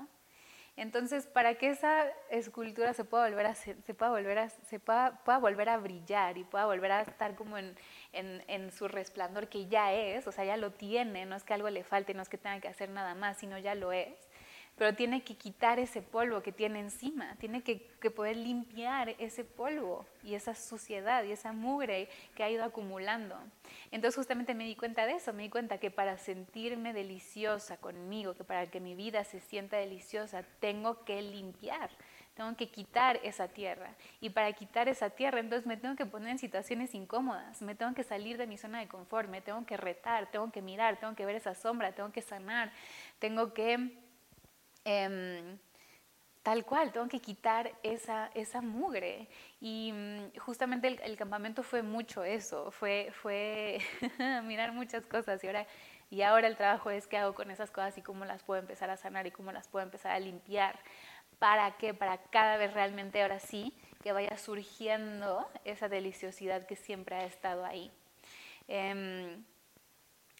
Entonces, 0.77 1.25
para 1.27 1.55
que 1.55 1.69
esa 1.69 2.05
escultura 2.29 2.93
se 2.93 3.03
pueda 3.03 3.27
volver 3.27 3.47
a, 3.47 3.55
se 3.55 3.73
pueda 3.95 4.11
volver 4.11 4.49
se 4.49 4.79
pueda, 4.79 5.23
pueda 5.25 5.39
volver 5.39 5.69
a 5.69 5.77
brillar 5.77 6.37
y 6.37 6.43
pueda 6.43 6.67
volver 6.67 6.91
a 6.91 7.01
estar 7.01 7.35
como 7.35 7.57
en, 7.57 7.75
en, 8.13 8.71
su 8.71 8.87
resplandor 8.87 9.49
que 9.49 9.65
ya 9.67 9.91
es, 9.91 10.27
o 10.27 10.31
sea, 10.31 10.45
ya 10.45 10.55
lo 10.55 10.71
tiene, 10.71 11.25
no 11.25 11.35
es 11.35 11.43
que 11.43 11.55
algo 11.55 11.69
le 11.71 11.83
falte, 11.83 12.13
no 12.13 12.21
es 12.21 12.29
que 12.29 12.37
tenga 12.37 12.61
que 12.61 12.67
hacer 12.67 12.89
nada 12.89 13.15
más, 13.15 13.37
sino 13.37 13.57
ya 13.57 13.75
lo 13.75 13.91
es. 13.91 14.26
Pero 14.77 14.93
tiene 14.95 15.23
que 15.23 15.35
quitar 15.35 15.79
ese 15.79 16.01
polvo 16.01 16.41
que 16.41 16.51
tiene 16.51 16.79
encima, 16.79 17.35
tiene 17.39 17.63
que, 17.63 17.75
poder 18.15 18.37
limpiar 18.37 19.15
ese 19.19 19.43
polvo 19.43 20.05
y 20.23 20.35
esa 20.35 20.55
suciedad 20.55 21.23
y 21.25 21.31
esa 21.31 21.51
mugre 21.51 22.07
que 22.35 22.43
ha 22.43 22.49
ido 22.49 22.63
acumulando. 22.63 23.37
Entonces 23.91 24.15
justamente 24.15 24.53
me 24.53 24.63
di 24.63 24.75
cuenta 24.75 25.05
de 25.05 25.13
eso, 25.13 25.33
me 25.33 25.43
di 25.43 25.49
cuenta 25.49 25.77
que 25.77 25.91
para 25.91 26.17
sentirme 26.17 26.93
deliciosa 26.93 27.77
conmigo, 27.77 28.33
que 28.33 28.45
para 28.45 28.67
que 28.67 28.79
mi 28.79 28.95
vida 28.95 29.23
se 29.23 29.41
sienta 29.41 29.77
deliciosa, 29.77 30.43
tengo 30.59 31.03
que 31.03 31.21
limpiar 31.21 31.89
tengo 32.37 32.55
que 32.55 32.69
quitar 32.69 33.19
esa 33.23 33.47
tierra. 33.47 33.95
Y 34.21 34.29
para 34.29 34.53
quitar 34.53 34.87
esa 34.87 35.09
tierra, 35.09 35.39
entonces 35.39 35.65
me 35.65 35.75
tengo 35.75 35.95
que 35.95 36.05
poner 36.05 36.29
en 36.29 36.37
situaciones 36.37 36.93
incómodas, 36.93 37.63
me 37.63 37.73
tengo 37.73 37.95
que 37.95 38.03
salir 38.03 38.37
de 38.37 38.45
mi 38.45 38.57
zona 38.57 38.79
de 38.79 38.87
confort, 38.87 39.27
me 39.27 39.41
tengo 39.41 39.65
que 39.65 39.75
retar, 39.75 40.29
tengo 40.29 40.51
que 40.51 40.61
mirar, 40.61 40.99
tengo 40.99 41.15
que 41.15 41.25
ver 41.25 41.35
esa 41.35 41.55
sombra, 41.55 41.93
tengo 41.93 42.11
que 42.11 42.21
sanar, 42.21 42.71
tengo 43.19 43.53
que... 43.53 44.06
Em, 44.89 45.59
tal 46.43 46.63
cual, 46.63 46.93
tengo 46.93 47.09
que 47.09 47.19
quitar 47.19 47.73
esa, 47.83 48.31
esa 48.33 48.61
mugre. 48.61 49.27
Y 49.59 49.91
mm, 49.91 50.39
justamente 50.39 50.87
el, 50.87 51.17
campamento 51.17 51.61
fue 51.61 51.81
mucho 51.81 52.23
eso, 52.23 52.71
fue, 52.71 53.11
fue 53.21 53.79
mirar 54.45 54.71
muchas 54.71 55.05
cosas 55.05 55.43
y 55.43 55.47
ahora, 55.47 55.67
y 56.09 56.21
ahora 56.21 56.47
el 56.47 56.55
trabajo 56.55 56.89
es 56.89 57.05
qué 57.05 57.17
hago 57.17 57.35
con 57.35 57.51
esas 57.51 57.69
cosas 57.69 57.97
y 57.97 58.01
cómo 58.01 58.23
las 58.23 58.43
puedo 58.43 58.61
empezar 58.61 58.89
a 58.89 58.95
sanar 58.95 59.27
y 59.27 59.31
cómo 59.31 59.51
las 59.51 59.67
puedo 59.67 59.83
empezar 59.83 60.13
a 60.13 60.19
limpiar. 60.19 60.79
¿Para 61.37 61.75
qué? 61.77 61.93
Para 61.93 62.17
cada 62.19 62.55
vez 62.55 62.73
realmente 62.73 63.21
ahora 63.21 63.41
sí 63.41 63.73
que 64.01 64.13
vaya 64.13 64.37
surgiendo 64.37 65.49
esa 65.65 65.89
deliciosidad 65.89 66.65
que 66.65 66.77
siempre 66.77 67.17
ha 67.17 67.25
estado 67.25 67.65
ahí. 67.65 67.91
Em, 68.69 69.43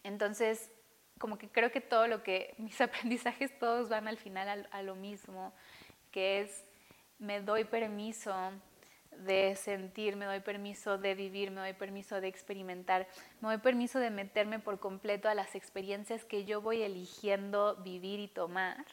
entonces, 0.03 0.71
como 1.17 1.37
que 1.37 1.49
creo 1.49 1.71
que 1.71 1.81
todo 1.81 2.07
lo 2.07 2.23
que 2.23 2.53
mis 2.57 2.79
aprendizajes 2.81 3.57
todos 3.59 3.89
van 3.89 4.07
al 4.07 4.17
final 4.17 4.67
a, 4.71 4.81
lo 4.81 4.95
mismo, 4.95 5.53
que 6.11 6.41
es 6.41 6.63
me 7.19 7.41
doy 7.41 7.63
permiso 7.63 8.33
de 9.11 9.55
sentir, 9.55 10.15
me 10.15 10.25
doy 10.25 10.41
permiso 10.41 10.97
de 10.97 11.15
vivir, 11.15 11.49
me 11.49 11.61
doy 11.61 11.73
permiso 11.73 12.21
de 12.21 12.27
experimentar, 12.27 13.07
me 13.41 13.49
doy 13.49 13.57
permiso 13.57 13.99
de 13.99 14.11
meterme 14.11 14.59
por 14.59 14.79
completo 14.79 15.27
a 15.27 15.33
las 15.33 15.55
experiencias 15.55 16.23
que 16.23 16.45
yo 16.45 16.61
voy 16.61 16.83
eligiendo 16.83 17.75
vivir 17.77 18.19
y 18.19 18.27
tomar 18.27 18.85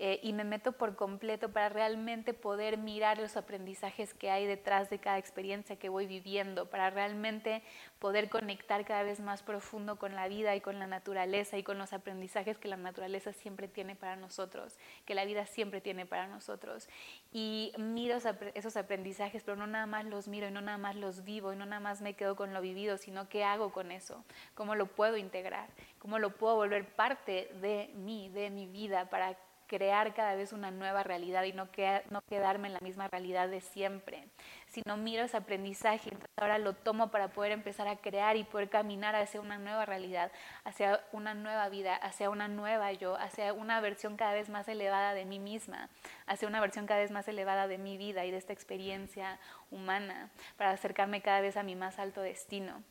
eh, 0.00 0.20
y 0.22 0.32
me 0.32 0.44
meto 0.44 0.72
por 0.72 0.94
completo 0.94 1.50
para 1.50 1.68
realmente 1.68 2.32
poder 2.32 2.78
mirar 2.78 3.18
los 3.18 3.36
aprendizajes 3.36 4.14
que 4.14 4.30
hay 4.30 4.46
detrás 4.46 4.90
de 4.90 5.00
cada 5.00 5.18
experiencia 5.18 5.76
que 5.76 5.88
voy 5.88 6.06
viviendo, 6.06 6.70
para 6.70 6.90
realmente 6.90 7.62
poder 7.98 8.28
conectar 8.28 8.84
cada 8.84 9.02
vez 9.02 9.18
más 9.18 9.42
profundo 9.42 9.96
con 9.96 10.14
la 10.14 10.28
vida 10.28 10.54
y 10.54 10.60
con 10.60 10.78
la 10.78 10.86
naturaleza 10.86 11.58
y 11.58 11.64
con 11.64 11.78
los 11.78 11.92
aprendizajes 11.92 12.58
que 12.58 12.68
la 12.68 12.76
naturaleza 12.76 13.32
siempre 13.32 13.66
tiene 13.66 13.96
para 13.96 14.14
nosotros, 14.14 14.78
que 15.04 15.16
la 15.16 15.24
vida 15.24 15.46
siempre 15.46 15.80
tiene 15.80 16.06
para 16.06 16.28
nosotros. 16.28 16.88
Y 17.32 17.72
miro 17.76 18.18
esos 18.54 18.76
aprendizajes, 18.76 19.42
pero 19.42 19.56
no 19.56 19.66
nada 19.66 19.86
más 19.86 20.04
los 20.04 20.28
miro 20.28 20.46
y 20.46 20.52
no 20.52 20.60
nada 20.60 20.78
más 20.78 20.94
los 20.94 21.24
vivo 21.24 21.52
y 21.52 21.56
no 21.56 21.66
nada 21.66 21.80
más 21.80 22.02
me 22.02 22.14
quedo 22.14 22.36
con 22.36 22.54
lo 22.54 22.60
vivido, 22.60 22.98
sino 22.98 23.28
qué 23.28 23.42
hago 23.42 23.72
con 23.72 23.90
eso, 23.90 24.24
cómo 24.54 24.76
lo 24.76 24.86
puedo 24.86 25.16
integrar, 25.16 25.68
cómo 25.98 26.20
lo 26.20 26.36
puedo 26.36 26.54
volver 26.54 26.94
parte 26.94 27.50
de 27.60 27.90
mí, 27.96 28.28
de 28.28 28.50
mi 28.50 28.66
vida, 28.66 29.10
para 29.10 29.36
crear 29.68 30.14
cada 30.14 30.34
vez 30.34 30.52
una 30.52 30.70
nueva 30.70 31.04
realidad 31.04 31.44
y 31.44 31.52
no, 31.52 31.68
no 32.10 32.22
quedarme 32.22 32.68
en 32.68 32.74
la 32.74 32.80
misma 32.80 33.06
realidad 33.06 33.48
de 33.48 33.60
siempre, 33.60 34.24
sino 34.66 34.96
miro 34.96 35.24
ese 35.24 35.36
aprendizaje, 35.36 36.08
entonces 36.10 36.36
ahora 36.36 36.58
lo 36.58 36.72
tomo 36.72 37.10
para 37.10 37.28
poder 37.28 37.52
empezar 37.52 37.86
a 37.86 37.96
crear 37.96 38.36
y 38.36 38.44
poder 38.44 38.68
caminar 38.68 39.14
hacia 39.14 39.40
una 39.40 39.58
nueva 39.58 39.84
realidad, 39.84 40.32
hacia 40.64 41.00
una 41.12 41.34
nueva 41.34 41.68
vida, 41.68 41.94
hacia 41.94 42.30
una 42.30 42.48
nueva 42.48 42.92
yo, 42.92 43.16
hacia 43.16 43.52
una 43.52 43.80
versión 43.80 44.16
cada 44.16 44.32
vez 44.32 44.48
más 44.48 44.66
elevada 44.68 45.14
de 45.14 45.24
mí 45.24 45.38
misma, 45.38 45.88
hacia 46.26 46.48
una 46.48 46.60
versión 46.60 46.86
cada 46.86 47.00
vez 47.00 47.10
más 47.10 47.28
elevada 47.28 47.68
de 47.68 47.78
mi 47.78 47.96
vida 47.96 48.24
y 48.24 48.30
de 48.30 48.38
esta 48.38 48.52
experiencia 48.52 49.38
humana, 49.70 50.30
para 50.56 50.70
acercarme 50.70 51.20
cada 51.20 51.40
vez 51.40 51.56
a 51.56 51.62
mi 51.62 51.76
más 51.76 51.98
alto 51.98 52.22
destino. 52.22 52.82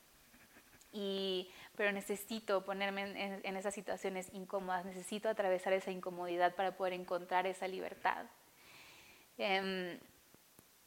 Y 0.94 1.50
pero 1.78 1.92
necesito 1.92 2.66
ponerme 2.66 3.04
en, 3.44 3.56
esas 3.56 3.74
situaciones 3.74 4.30
incómodas, 4.34 4.84
necesito 4.84 5.30
atravesar 5.30 5.74
esa 5.74 5.92
incomodidad 5.92 6.56
para 6.56 6.76
poder 6.76 6.94
encontrar 6.94 7.46
esa 7.46 7.68
libertad. 7.68 8.26
Em, 9.38 10.00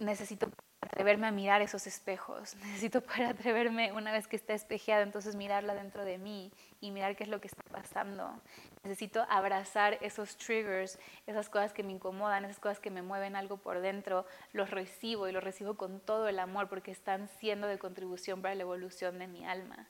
necesito 0.00 0.50
atreverme 0.80 1.28
a 1.28 1.30
mirar 1.30 1.62
esos 1.62 1.86
espejos, 1.86 2.56
necesito 2.64 3.02
poder 3.02 3.26
atreverme 3.26 3.92
una 3.92 4.10
vez 4.10 4.26
que 4.26 4.34
está 4.34 4.52
espejeada, 4.52 5.02
entonces 5.02 5.36
mirarla 5.36 5.74
dentro 5.74 6.04
de 6.04 6.18
mí 6.18 6.50
y 6.80 6.90
mirar 6.90 7.14
qué 7.14 7.22
es 7.22 7.30
lo 7.30 7.40
que 7.40 7.46
está 7.46 7.62
pasando. 7.70 8.42
Necesito 8.82 9.24
abrazar 9.28 9.96
esos 10.00 10.36
triggers, 10.36 10.98
esas 11.28 11.48
cosas 11.48 11.72
que 11.72 11.84
me 11.84 11.92
incomodan, 11.92 12.44
esas 12.44 12.58
cosas 12.58 12.80
que 12.80 12.90
me 12.90 13.02
mueven 13.02 13.36
algo 13.36 13.58
por 13.58 13.80
dentro, 13.80 14.26
los 14.52 14.70
recibo 14.70 15.28
y 15.28 15.32
los 15.32 15.44
recibo 15.44 15.76
con 15.76 16.00
todo 16.00 16.26
el 16.26 16.40
amor 16.40 16.68
porque 16.68 16.90
están 16.90 17.28
siendo 17.38 17.68
de 17.68 17.78
contribución 17.78 18.42
para 18.42 18.56
la 18.56 18.62
evolución 18.62 19.20
de 19.20 19.28
mi 19.28 19.46
alma. 19.46 19.86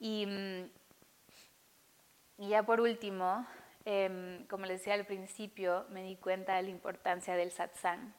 Mm, 0.00 0.64
y, 2.38 2.48
ya 2.48 2.62
por 2.62 2.80
último, 2.80 3.46
em, 3.84 4.46
como 4.46 4.66
les 4.66 4.80
decía 4.80 4.94
al 4.94 5.06
principio, 5.06 5.86
me 5.90 6.02
di 6.02 6.16
cuenta 6.16 6.56
de 6.56 6.62
la 6.62 6.70
importancia 6.70 7.36
del 7.36 7.50
satsang. 7.50 8.14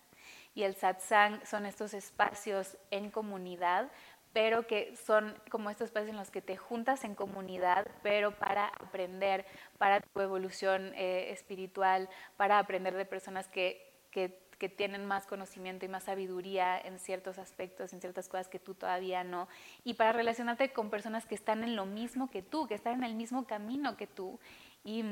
Y 0.56 0.64
el 0.64 0.76
satsang 0.76 1.46
son 1.46 1.66
estos 1.66 1.94
espacios 1.94 2.78
en 2.92 3.10
comunidad, 3.10 3.92
pero 4.34 4.66
que 4.66 4.96
son 4.96 5.36
como 5.50 5.70
estos 5.70 5.86
espacios 5.86 6.10
en 6.10 6.18
los 6.18 6.32
que 6.32 6.42
te 6.42 6.58
juntas 6.58 7.04
en 7.04 7.16
comunidad, 7.16 7.88
pero 8.02 8.32
para 8.32 8.68
aprender, 8.68 9.46
para 9.78 10.02
tu 10.02 10.22
evolución 10.22 10.92
eh, 10.96 11.32
espiritual, 11.32 12.10
para 12.36 12.60
aprender 12.60 12.96
de 12.96 13.06
personas 13.06 13.48
que, 13.48 13.94
que 14.12 14.43
que 14.64 14.70
tienen 14.70 15.06
más 15.06 15.28
conocimiento 15.28 15.84
y 15.84 15.90
más 15.90 16.06
sabiduría 16.06 16.80
en 16.80 16.98
ciertos 16.98 17.38
aspectos, 17.38 17.92
en 17.92 18.00
ciertas 18.00 18.30
cosas 18.30 18.48
que 18.48 18.60
tú 18.60 18.76
todavía 18.76 19.22
no, 19.22 19.50
y 19.84 19.96
para 19.96 20.14
relacionarte 20.14 20.72
con 20.72 20.90
personas 20.90 21.26
que 21.26 21.36
están 21.36 21.66
en 21.66 21.76
lo 21.76 21.86
mismo 21.86 22.32
que 22.32 22.42
tú, 22.42 22.66
que 22.66 22.74
están 22.74 22.94
en 22.94 23.04
el 23.04 23.14
mismo 23.14 23.46
camino 23.46 23.98
que 23.98 24.08
tú. 24.08 24.40
Y, 24.86 25.04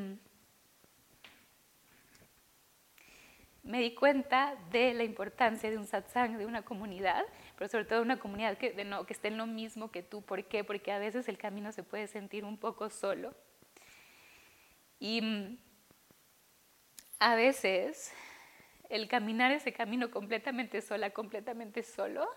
me 3.63 3.81
di 3.81 3.93
cuenta 3.93 4.55
de 4.71 4.93
la 4.93 5.03
importancia 5.03 5.69
de 5.69 5.77
un 5.77 5.85
satsang, 5.85 6.37
de 6.37 6.45
una 6.45 6.61
comunidad, 6.61 7.25
pero 7.57 7.67
sobre 7.67 7.83
todo 7.83 8.01
una 8.01 8.19
comunidad 8.19 8.57
que, 8.57 8.71
de 8.71 8.85
no, 8.85 9.05
que 9.05 9.11
esté 9.11 9.27
en 9.27 9.37
lo 9.37 9.47
mismo 9.47 9.91
que 9.91 10.01
tú. 10.01 10.21
¿Por 10.21 10.45
qué? 10.45 10.63
Porque 10.63 10.93
a 10.93 10.97
veces 10.97 11.27
el 11.27 11.37
camino 11.37 11.73
se 11.73 11.83
puede 11.83 12.07
sentir 12.07 12.45
un 12.45 12.57
poco 12.57 12.89
solo. 12.89 13.35
Y 14.97 15.59
a 17.19 17.35
veces 17.35 18.13
el 18.91 19.07
caminar 19.07 19.51
ese 19.51 19.71
camino 19.71 20.11
completamente 20.11 20.81
sola, 20.81 21.11
completamente 21.11 21.81
solo, 21.81 22.27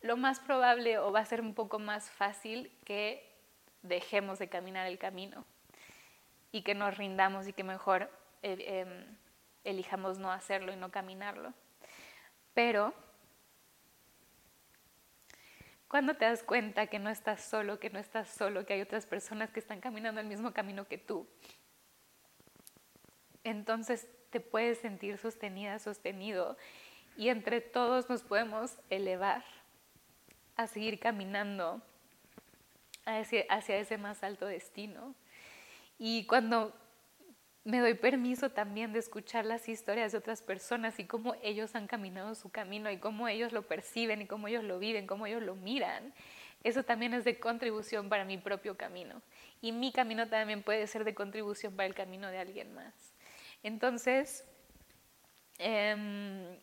lo 0.00 0.16
más 0.16 0.40
probable 0.40 0.98
o 0.98 1.12
va 1.12 1.20
a 1.20 1.26
ser 1.26 1.42
un 1.42 1.54
poco 1.54 1.78
más 1.78 2.10
fácil 2.10 2.72
que 2.84 3.36
dejemos 3.82 4.38
de 4.38 4.48
caminar 4.48 4.86
el 4.86 4.98
camino 4.98 5.44
y 6.52 6.62
que 6.62 6.74
nos 6.74 6.96
rindamos 6.96 7.46
y 7.46 7.52
que 7.52 7.64
mejor 7.64 8.10
eh, 8.42 8.56
em, 8.80 9.16
elijamos 9.64 10.18
no 10.18 10.32
hacerlo 10.32 10.72
y 10.72 10.76
no 10.76 10.90
caminarlo. 10.90 11.52
Pero 12.54 12.94
cuando 15.88 16.14
te 16.14 16.24
das 16.24 16.42
cuenta 16.42 16.86
que 16.86 16.98
no 16.98 17.10
estás 17.10 17.42
solo, 17.42 17.78
que 17.78 17.90
no 17.90 17.98
estás 17.98 18.30
solo, 18.30 18.64
que 18.64 18.72
hay 18.72 18.80
otras 18.80 19.04
personas 19.04 19.50
que 19.50 19.60
están 19.60 19.80
caminando 19.80 20.20
el 20.20 20.26
mismo 20.26 20.54
camino 20.54 20.88
que 20.88 20.96
tú, 20.96 21.28
entonces 23.44 24.08
te 24.36 24.40
puedes 24.40 24.76
sentir 24.76 25.16
sostenida, 25.16 25.78
sostenido 25.78 26.58
y 27.16 27.30
entre 27.30 27.62
todos 27.62 28.10
nos 28.10 28.22
podemos 28.22 28.76
elevar 28.90 29.42
a 30.56 30.66
seguir 30.66 31.00
caminando 31.00 31.80
hacia, 33.06 33.46
hacia 33.48 33.78
ese 33.78 33.96
más 33.96 34.22
alto 34.22 34.44
destino. 34.44 35.14
Y 35.98 36.26
cuando 36.26 36.74
me 37.64 37.80
doy 37.80 37.94
permiso 37.94 38.50
también 38.50 38.92
de 38.92 38.98
escuchar 38.98 39.46
las 39.46 39.70
historias 39.70 40.12
de 40.12 40.18
otras 40.18 40.42
personas 40.42 40.98
y 40.98 41.06
cómo 41.06 41.34
ellos 41.42 41.74
han 41.74 41.86
caminado 41.86 42.34
su 42.34 42.50
camino 42.50 42.90
y 42.90 42.98
cómo 42.98 43.28
ellos 43.28 43.54
lo 43.54 43.62
perciben 43.62 44.20
y 44.20 44.26
cómo 44.26 44.48
ellos 44.48 44.64
lo 44.64 44.78
viven, 44.78 45.06
cómo 45.06 45.26
ellos 45.26 45.42
lo 45.42 45.54
miran. 45.54 46.12
Eso 46.62 46.82
también 46.82 47.14
es 47.14 47.24
de 47.24 47.40
contribución 47.40 48.10
para 48.10 48.26
mi 48.26 48.36
propio 48.36 48.76
camino. 48.76 49.22
Y 49.62 49.72
mi 49.72 49.92
camino 49.92 50.28
también 50.28 50.62
puede 50.62 50.86
ser 50.88 51.04
de 51.04 51.14
contribución 51.14 51.74
para 51.74 51.86
el 51.86 51.94
camino 51.94 52.28
de 52.28 52.38
alguien 52.38 52.74
más. 52.74 53.15
Entonces, 53.62 54.44
em, 55.58 56.58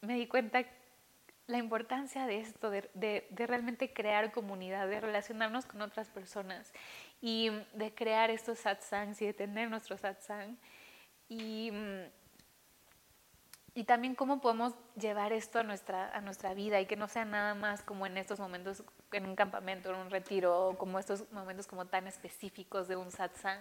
me 0.00 0.14
di 0.14 0.26
cuenta 0.26 0.64
la 1.46 1.58
importancia 1.58 2.26
de 2.26 2.38
esto, 2.40 2.70
de, 2.70 3.26
realmente 3.34 3.92
crear 3.92 4.32
comunidad, 4.32 4.88
de 4.88 5.00
relacionarnos 5.00 5.66
con 5.66 5.82
otras 5.82 6.08
personas 6.08 6.72
y 7.20 7.50
de 7.74 7.92
crear 7.92 8.30
estos 8.30 8.60
satsangs 8.60 9.20
y 9.20 9.26
de 9.26 9.34
tener 9.34 9.68
nuestro 9.68 9.96
satsang. 9.98 10.56
Y, 11.28 11.72
y 13.74 13.84
también 13.84 14.14
cómo 14.14 14.40
podemos 14.40 14.74
llevar 14.96 15.32
esto 15.32 15.60
a 15.60 15.62
nuestra, 15.62 16.10
a 16.14 16.20
nuestra 16.20 16.54
vida 16.54 16.80
y 16.80 16.86
que 16.86 16.96
no 16.96 17.08
sea 17.08 17.24
nada 17.24 17.54
más 17.54 17.82
como 17.82 18.06
en 18.06 18.18
estos 18.18 18.40
momentos, 18.40 18.82
en 19.12 19.26
un 19.26 19.36
campamento, 19.36 19.90
en 19.90 19.96
un 19.96 20.10
retiro, 20.10 20.74
como 20.78 20.98
estos 20.98 21.30
momentos 21.32 21.66
como 21.66 21.86
tan 21.86 22.06
específicos 22.06 22.88
de 22.88 22.96
un 22.96 23.10
satsang 23.10 23.60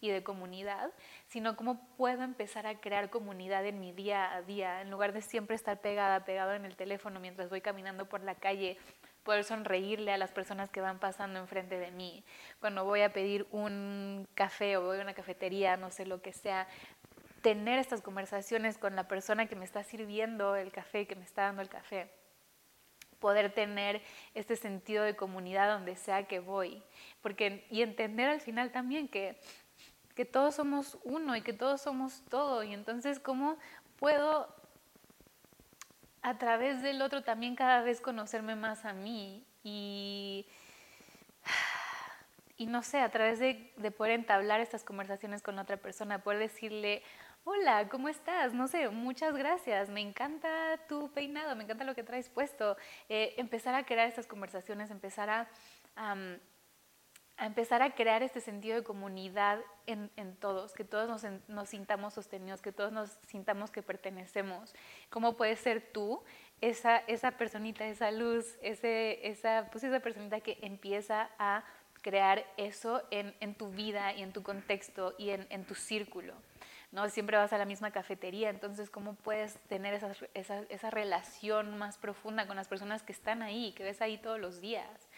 y 0.00 0.08
de 0.08 0.22
comunidad, 0.22 0.90
sino 1.28 1.56
cómo 1.56 1.86
puedo 1.96 2.22
empezar 2.22 2.66
a 2.66 2.80
crear 2.80 3.10
comunidad 3.10 3.66
en 3.66 3.80
mi 3.80 3.92
día 3.92 4.34
a 4.34 4.42
día, 4.42 4.80
en 4.80 4.90
lugar 4.90 5.12
de 5.12 5.22
siempre 5.22 5.56
estar 5.56 5.80
pegada, 5.80 6.24
pegado 6.24 6.54
en 6.54 6.64
el 6.64 6.76
teléfono 6.76 7.20
mientras 7.20 7.50
voy 7.50 7.60
caminando 7.60 8.08
por 8.08 8.22
la 8.22 8.34
calle 8.34 8.78
poder 9.22 9.44
sonreírle 9.44 10.12
a 10.12 10.18
las 10.18 10.32
personas 10.32 10.70
que 10.70 10.80
van 10.80 10.98
pasando 10.98 11.38
enfrente 11.38 11.78
de 11.78 11.90
mí. 11.90 12.24
Cuando 12.58 12.84
voy 12.84 13.02
a 13.02 13.12
pedir 13.12 13.46
un 13.50 14.26
café 14.34 14.76
o 14.76 14.82
voy 14.82 14.98
a 14.98 15.02
una 15.02 15.14
cafetería, 15.14 15.76
no 15.76 15.90
sé 15.90 16.06
lo 16.06 16.22
que 16.22 16.32
sea, 16.32 16.66
tener 17.42 17.78
estas 17.78 18.02
conversaciones 18.02 18.78
con 18.78 18.96
la 18.96 19.08
persona 19.08 19.46
que 19.46 19.56
me 19.56 19.64
está 19.64 19.82
sirviendo 19.82 20.56
el 20.56 20.72
café, 20.72 21.06
que 21.06 21.16
me 21.16 21.24
está 21.24 21.42
dando 21.42 21.62
el 21.62 21.68
café. 21.68 22.10
Poder 23.18 23.52
tener 23.52 24.02
este 24.34 24.56
sentido 24.56 25.04
de 25.04 25.16
comunidad 25.16 25.72
donde 25.72 25.96
sea 25.96 26.26
que 26.26 26.40
voy. 26.40 26.82
Porque, 27.20 27.66
y 27.70 27.82
entender 27.82 28.28
al 28.28 28.40
final 28.40 28.72
también 28.72 29.08
que, 29.08 29.38
que 30.14 30.24
todos 30.24 30.54
somos 30.54 30.98
uno 31.04 31.36
y 31.36 31.42
que 31.42 31.52
todos 31.52 31.80
somos 31.82 32.22
todo. 32.28 32.62
Y 32.62 32.72
entonces, 32.72 33.18
¿cómo 33.20 33.58
puedo 33.98 34.54
a 36.22 36.38
través 36.38 36.82
del 36.82 37.00
otro 37.02 37.22
también 37.22 37.56
cada 37.56 37.82
vez 37.82 38.00
conocerme 38.00 38.56
más 38.56 38.84
a 38.84 38.92
mí 38.92 39.44
y, 39.62 40.46
y 42.56 42.66
no 42.66 42.82
sé, 42.82 42.98
a 42.98 43.10
través 43.10 43.38
de, 43.38 43.72
de, 43.76 43.90
poder 43.90 44.12
entablar 44.12 44.60
estas 44.60 44.84
conversaciones 44.84 45.42
con 45.42 45.58
otra 45.58 45.76
persona, 45.78 46.22
poder 46.22 46.38
decirle, 46.38 47.02
hola, 47.44 47.88
¿cómo 47.88 48.08
estás? 48.08 48.54
No 48.54 48.68
sé, 48.68 48.88
muchas 48.88 49.36
gracias, 49.36 49.88
me 49.90 50.00
encanta 50.00 50.78
tu 50.88 51.10
peinado, 51.12 51.56
me 51.56 51.64
encanta 51.64 51.84
lo 51.84 51.94
que 51.94 52.02
traes 52.02 52.28
puesto. 52.28 52.76
Eh, 53.08 53.34
empezar 53.38 53.74
a 53.74 53.84
crear 53.84 54.08
estas 54.08 54.26
conversaciones, 54.26 54.90
empezar 54.90 55.30
a 55.30 55.48
empezar 57.46 57.82
a 57.82 57.94
crear 57.94 58.22
este 58.22 58.40
sentido 58.40 58.76
de 58.76 58.82
comunidad 58.82 59.60
en, 59.86 60.36
todos, 60.36 60.72
que 60.72 60.84
todos 60.84 61.08
nos, 61.48 61.68
sintamos 61.68 62.14
sostenidos, 62.14 62.60
que 62.62 62.70
todos 62.70 62.92
nos 62.92 63.10
sintamos 63.26 63.70
que 63.70 63.82
pertenecemos. 63.82 64.74
¿Cómo 65.08 65.36
puedes 65.36 65.58
ser 65.58 65.80
tú 65.92 66.22
esa, 66.60 66.98
esa 66.98 67.32
personita, 67.32 67.86
esa 67.86 68.10
luz, 68.12 68.56
ese, 68.62 69.26
esa, 69.26 69.68
pues 69.72 69.82
esa 69.82 70.00
personita 70.00 70.40
que 70.40 70.58
empieza 70.62 71.30
a 71.38 71.64
crear 72.02 72.44
eso 72.56 73.02
en, 73.10 73.54
tu 73.54 73.70
vida 73.70 74.14
y 74.14 74.22
en 74.22 74.32
tu 74.32 74.42
contexto 74.42 75.14
y 75.18 75.30
en, 75.30 75.64
tu 75.64 75.74
círculo? 75.74 76.34
¿No? 76.92 77.08
Siempre 77.08 77.36
vas 77.36 77.52
a 77.52 77.58
la 77.58 77.64
misma 77.64 77.90
cafetería, 77.90 78.50
entonces 78.50 78.90
¿cómo 78.90 79.14
puedes 79.14 79.54
tener 79.68 79.94
esa, 79.94 80.12
esa, 80.34 80.90
relación 80.90 81.78
más 81.78 81.98
profunda 81.98 82.46
con 82.46 82.56
las 82.56 82.68
personas 82.68 83.02
que 83.02 83.12
están 83.12 83.42
ahí, 83.42 83.72
que 83.72 83.84
ves 83.84 84.00
ahí 84.00 84.18
todos 84.18 84.40
los 84.40 84.60
días? 84.60 85.08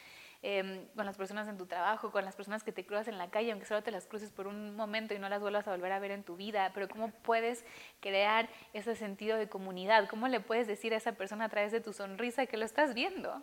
Em, 0.45 0.89
con 0.97 1.07
las 1.07 1.17
personas 1.17 1.47
en 1.47 1.57
tu 1.57 1.67
trabajo, 1.67 2.11
con 2.11 2.25
las 2.25 2.35
personas 2.35 2.65
que 2.65 2.73
te 2.73 2.85
cruzas 2.85 3.07
en 3.07 3.17
la 3.17 3.31
calle, 3.31 3.53
aunque 3.53 3.65
solo 3.65 3.85
te 3.85 3.93
las 3.93 4.09
cruces 4.09 4.33
por 4.33 4.49
un 4.49 4.75
momento 4.75 5.15
y 5.15 5.21
no 5.21 5.29
las 5.29 5.41
vuelvas 5.41 5.69
a 5.69 5.71
volver 5.71 5.93
a 5.93 6.01
ver 6.01 6.11
en 6.11 6.25
tu 6.25 6.35
vida, 6.35 6.73
pero 6.75 6.89
cómo 6.89 7.13
puedes 7.13 7.65
crear 8.01 8.49
ese 8.73 8.97
sentido 8.97 9.39
de 9.39 9.49
comunidad, 9.49 10.09
cómo 10.09 10.27
le 10.27 10.41
puedes 10.41 10.67
decir 10.67 10.95
a 10.95 10.97
esa 10.97 11.13
persona 11.13 11.45
a 11.45 11.49
través 11.49 11.71
de 11.71 11.81
tu 11.81 11.93
sonrisa 11.93 12.47
que 12.47 12.57
lo 12.57 12.65
estás 12.65 12.93
viendo. 12.93 13.41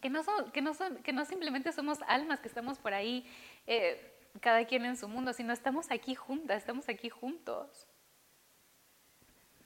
Que 0.00 0.08
no, 0.08 0.22
son, 0.22 0.52
que 0.52 0.62
no, 0.62 0.74
son, 0.74 1.02
que 1.02 1.12
no 1.12 1.24
simplemente 1.24 1.72
somos 1.72 1.98
almas 2.06 2.38
que 2.38 2.46
estamos 2.46 2.78
por 2.78 2.94
ahí, 2.94 3.28
eh, 3.66 4.13
cada 4.40 4.64
quien 4.66 4.84
en 4.84 4.96
su 4.96 5.08
mundo, 5.08 5.32
sino 5.32 5.52
estamos 5.52 5.90
aquí 5.90 6.14
juntas, 6.14 6.58
estamos 6.58 6.88
aquí 6.88 7.08
juntos. 7.08 7.86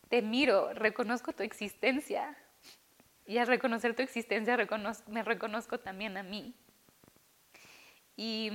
Te 0.08 0.22
miro, 0.22 0.72
reconozco 0.74 1.32
tu 1.32 1.42
existencia. 1.42 2.36
Y 3.26 3.38
al 3.38 3.46
reconocer 3.46 3.94
tu 3.94 4.02
existencia, 4.02 4.56
me 5.06 5.22
reconozco 5.22 5.80
también 5.80 6.16
a 6.16 6.22
mí. 6.22 6.54
Y 8.16 8.50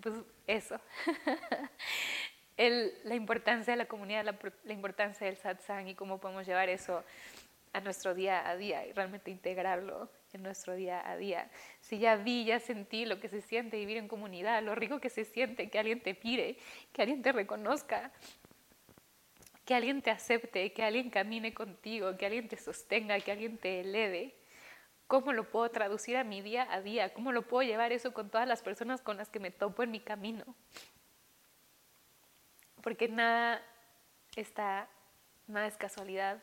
pues 0.00 0.14
eso. 0.46 0.80
la 3.04 3.14
importancia 3.14 3.72
de 3.72 3.76
la 3.76 3.86
comunidad, 3.86 4.24
la, 4.24 4.72
importancia 4.72 5.26
del 5.26 5.36
satsang 5.36 5.88
y 5.88 5.94
cómo 5.94 6.18
podemos 6.18 6.46
llevar 6.46 6.68
eso 6.68 7.04
a 7.72 7.80
nuestro 7.80 8.14
día 8.14 8.48
a 8.48 8.56
día 8.56 8.86
y 8.86 8.92
realmente 8.92 9.30
integrarlo 9.30 10.10
en 10.34 10.42
nuestro 10.42 10.74
día 10.74 11.08
a 11.08 11.16
día. 11.16 11.50
Si 11.80 11.98
ya 11.98 12.16
vi, 12.16 12.44
ya 12.44 12.60
sentí 12.60 13.04
lo 13.04 13.20
que 13.20 13.28
se 13.28 13.40
siente 13.40 13.76
vivir 13.76 13.96
en 13.96 14.08
comunidad, 14.08 14.62
lo 14.62 14.74
rico 14.74 15.00
que 15.00 15.10
se 15.10 15.24
siente 15.24 15.70
que 15.70 15.78
alguien 15.78 16.00
te 16.00 16.14
pire, 16.14 16.56
que 16.92 17.02
alguien 17.02 17.22
te 17.22 17.32
reconozca, 17.32 18.12
que 19.64 19.74
alguien 19.74 20.02
te 20.02 20.10
acepte, 20.10 20.72
que 20.72 20.82
alguien 20.82 21.10
camine 21.10 21.54
contigo, 21.54 22.16
que 22.16 22.26
alguien 22.26 22.48
te 22.48 22.56
sostenga, 22.56 23.18
que 23.20 23.32
alguien 23.32 23.58
te 23.58 23.80
eleve. 23.80 24.34
¿Cómo 25.06 25.32
lo 25.32 25.50
puedo 25.50 25.68
traducir 25.70 26.16
a 26.16 26.24
mi 26.24 26.40
día 26.40 26.66
a 26.70 26.80
día? 26.80 27.12
¿Cómo 27.12 27.32
lo 27.32 27.42
puedo 27.42 27.68
llevar 27.68 27.92
eso 27.92 28.12
con 28.12 28.30
todas 28.30 28.46
las 28.46 28.62
personas 28.62 29.00
con 29.00 29.16
las 29.16 29.28
que 29.28 29.40
me 29.40 29.50
topo 29.50 29.82
en 29.82 29.90
mi 29.90 30.00
camino? 30.00 30.44
Porque 32.82 33.08
nada 33.08 33.62
está, 34.36 34.88
nada 35.46 35.66
es 35.66 35.76
casualidad. 35.76 36.42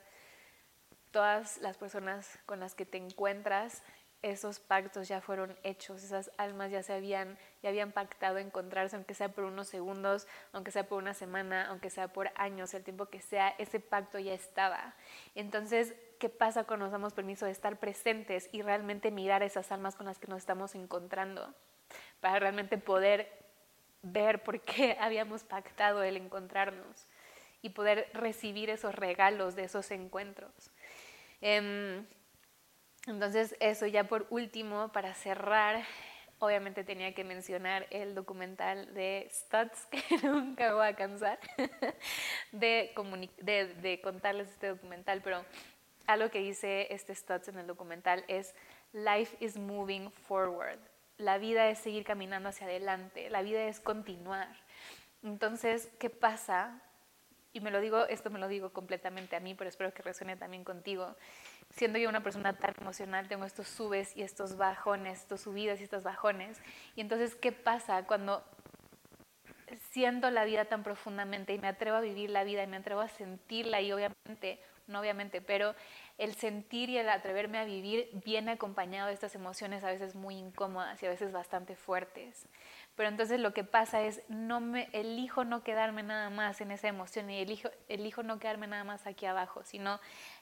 Todas 1.18 1.58
las 1.64 1.78
personas 1.78 2.38
con 2.46 2.60
las 2.60 2.76
que 2.76 2.86
te 2.86 3.00
encuentras 3.00 3.82
esos 4.22 4.60
pactos 4.60 5.08
ya 5.08 5.20
fueron 5.20 5.58
hechos, 5.64 6.04
esas 6.04 6.30
almas 6.38 6.70
ya 6.70 6.84
se 6.84 6.94
habían, 6.94 7.40
ya 7.64 7.70
habían 7.70 7.92
pactado 7.92 8.38
encontrarse, 8.38 8.96
aunque 8.96 9.16
sea 9.16 9.30
por 9.30 9.46
unos 9.46 9.68
segundos, 9.68 10.28
aunque 10.52 10.70
sea 10.70 10.88
por 10.88 11.02
una 11.02 11.16
semana, 11.16 11.70
aunque 11.70 11.90
sea 11.90 12.10
por 12.10 12.30
años, 12.36 12.72
el 12.76 12.84
tiempo 12.84 13.08
que 13.08 13.20
sea, 13.20 13.50
ese 13.58 13.80
pacto 13.80 14.20
ya 14.20 14.36
estaba. 14.36 14.94
Entonces, 15.34 15.96
¿qué 16.20 16.30
pasa 16.30 16.66
cuando 16.66 16.86
nos 16.86 16.92
damos 16.92 17.14
permiso 17.14 17.48
de 17.48 17.52
estar 17.52 17.80
presentes 17.80 18.48
y 18.52 18.62
realmente 18.62 19.10
mirar 19.10 19.42
esas 19.42 19.72
almas 19.72 19.96
con 19.96 20.06
las 20.06 20.20
que 20.20 20.28
nos 20.28 20.38
estamos 20.38 20.76
encontrando? 20.76 21.52
Para 22.20 22.38
realmente 22.38 22.78
poder 22.78 23.28
ver 24.04 24.44
por 24.44 24.62
qué 24.62 24.96
habíamos 25.02 25.44
pactado 25.44 26.04
el 26.04 26.16
encontrarnos 26.16 27.08
y 27.64 27.70
poder 27.70 28.08
recibir 28.14 28.70
esos 28.70 28.94
regalos 28.94 29.56
de 29.56 29.64
esos 29.64 29.90
encuentros. 29.90 30.70
Em, 31.42 32.06
entonces, 33.08 33.56
eso 33.60 33.86
ya 33.88 34.06
por 34.06 34.28
último, 34.30 34.92
para 34.92 35.14
cerrar, 35.14 35.84
obviamente 36.40 36.84
tenía 36.84 37.14
que 37.14 37.24
mencionar 37.24 37.88
el 37.90 38.16
documental 38.16 38.94
de 38.94 39.28
Stutz, 39.32 39.86
que 39.92 40.28
nunca 40.28 40.74
voy 40.74 40.88
a 40.88 40.96
cansar 40.96 41.40
de, 42.52 42.94
de, 43.42 44.02
contarles 44.02 44.50
este 44.50 44.68
documental, 44.68 45.22
pero 45.24 45.46
algo 46.06 46.30
que 46.30 46.40
dice 46.40 46.88
este 46.94 47.16
Stutz 47.16 47.48
en 47.48 47.60
el 47.60 47.68
documental 47.68 48.24
es 48.28 48.54
Life 48.94 49.38
is 49.40 49.58
moving 49.58 50.12
forward. 50.12 50.80
La 51.18 51.38
vida 51.38 51.68
es 51.70 51.80
seguir 51.80 52.04
caminando 52.04 52.50
hacia 52.50 52.68
adelante, 52.68 53.30
la 53.30 53.42
vida 53.42 53.64
es 53.64 53.80
continuar. 53.80 54.56
Entonces, 55.24 55.90
¿qué 56.00 56.10
pasa? 56.10 56.82
Y 57.54 57.62
me 57.62 57.72
lo 57.72 57.82
digo, 57.82 58.06
esto 58.06 58.30
me 58.30 58.40
lo 58.40 58.48
digo 58.48 58.72
completamente 58.72 59.36
a 59.36 59.40
mí, 59.40 59.56
pero 59.56 59.70
espero 59.70 59.94
que 59.94 60.04
resuene 60.04 60.36
también 60.36 60.64
contigo 60.64 61.16
siendo 61.76 62.00
yo 62.00 62.10
una 62.10 62.24
persona 62.24 62.54
tan 62.54 62.74
emocional, 62.80 63.28
tengo 63.28 63.46
estos 63.46 63.68
subes 63.68 64.16
y 64.16 64.24
estos 64.24 64.58
bajones, 64.58 65.20
estos 65.20 65.42
subidas 65.42 65.80
y 65.80 65.84
estos 65.84 66.04
bajones. 66.04 66.60
Y 66.96 67.02
entonces, 67.02 67.36
¿qué 67.36 67.52
pasa 67.52 68.04
cuando 68.06 68.44
siento 69.92 70.32
la 70.32 70.46
vida 70.46 70.66
tan 70.66 70.84
profundamente 70.84 71.54
y 71.54 71.60
me 71.60 71.68
atrevo 71.68 71.98
a 71.98 72.02
vivir 72.02 72.30
la 72.30 72.44
vida 72.44 72.64
y 72.64 72.68
me 72.68 72.78
atrevo 72.78 73.02
a 73.02 73.10
sentirla 73.10 73.82
y 73.82 73.92
obviamente, 73.92 74.60
no 74.88 75.00
obviamente, 75.00 75.42
pero 75.42 75.76
el 76.18 76.34
sentir 76.36 76.90
y 76.90 76.98
el 76.98 77.10
atreverme 77.10 77.58
a 77.58 77.66
vivir 77.66 78.10
viene 78.26 78.52
acompañado 78.52 79.08
de 79.08 79.14
estas 79.14 79.36
emociones 79.36 79.84
a 79.84 79.92
veces 79.92 80.16
muy 80.16 80.36
incómodas 80.36 81.02
y 81.04 81.06
a 81.06 81.10
veces 81.10 81.32
bastante 81.32 81.76
fuertes. 81.76 82.48
Pero 82.98 83.10
entonces 83.10 83.40
lo 83.40 83.54
que 83.54 83.64
pasa 83.64 84.02
es, 84.02 84.24
no 84.28 84.60
me, 84.60 84.90
elijo 84.92 85.46
no 85.46 85.62
quedarme 85.64 86.02
nada 86.02 86.32
más 86.32 86.62
en 86.62 86.72
esa 86.72 86.88
emoción 86.88 87.30
y 87.30 87.40
elijo, 87.40 87.70
elijo 87.88 88.24
no 88.24 88.40
quedarme 88.40 88.66
nada 88.66 88.84
más 88.84 89.06
aquí 89.06 89.28
abajo, 89.28 89.64
sino 89.64 90.00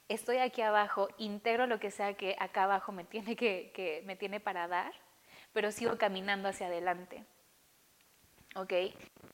estoy 0.07 0.37
aquí 0.37 0.61
abajo, 0.61 1.09
integro 1.17 1.67
lo 1.67 1.81
que 1.81 1.91
sea 1.91 2.13
que 2.13 2.37
acá 2.39 2.63
abajo 2.63 2.93
me 2.93 3.03
tiene, 3.03 3.35
que, 3.35 4.01
me 4.05 4.15
tiene 4.15 4.39
para 4.39 4.69
dar, 4.69 4.93
pero 5.51 5.69
sigo 5.73 5.97
caminando 5.97 6.47
hacia 6.47 6.67
adelante. 6.67 7.25
¿Ok? 8.55 8.71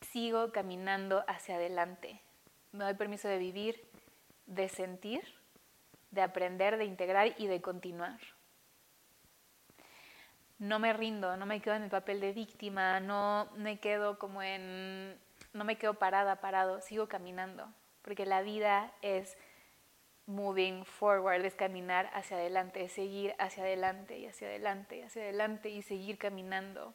Sigo 0.02 0.52
caminando 0.52 1.24
hacia 1.28 1.58
adelante. 1.58 2.20
Me 2.72 2.86
doy 2.86 2.96
permiso 2.96 3.28
de 3.28 3.38
vivir, 3.38 3.88
de 4.48 4.68
sentir, 4.68 5.22
de 6.10 6.24
aprender, 6.24 6.76
de 6.78 6.86
integrar 6.86 7.36
y 7.38 7.46
de 7.46 7.62
continuar. 7.62 8.20
No 10.62 10.78
me 10.78 10.94
rindo, 10.94 11.36
no 11.38 11.48
me 11.48 11.60
quedo 11.60 11.74
en 11.74 11.82
el 11.82 11.90
papel 11.90 12.20
de 12.20 12.34
víctima, 12.34 13.00
no 13.00 13.50
me 13.56 13.80
quedo 13.80 14.20
como 14.20 14.44
en, 14.44 15.20
no 15.54 15.64
me 15.64 15.80
quedo 15.80 15.96
parada, 15.96 16.40
parado, 16.40 16.82
sigo 16.82 17.08
caminando, 17.08 17.68
porque 18.04 18.28
la 18.28 18.44
vida 18.44 18.94
es 19.02 19.40
moving 20.28 20.86
forward, 20.86 21.44
es 21.46 21.56
caminar 21.56 22.12
hacia 22.14 22.38
adelante, 22.38 22.84
es 22.84 22.92
seguir 22.92 23.34
hacia 23.40 23.64
adelante 23.64 24.20
y 24.20 24.28
hacia 24.28 24.50
adelante 24.50 24.98
y 24.98 25.02
hacia 25.02 25.24
adelante 25.24 25.70
y 25.72 25.82
seguir 25.82 26.20
caminando, 26.20 26.94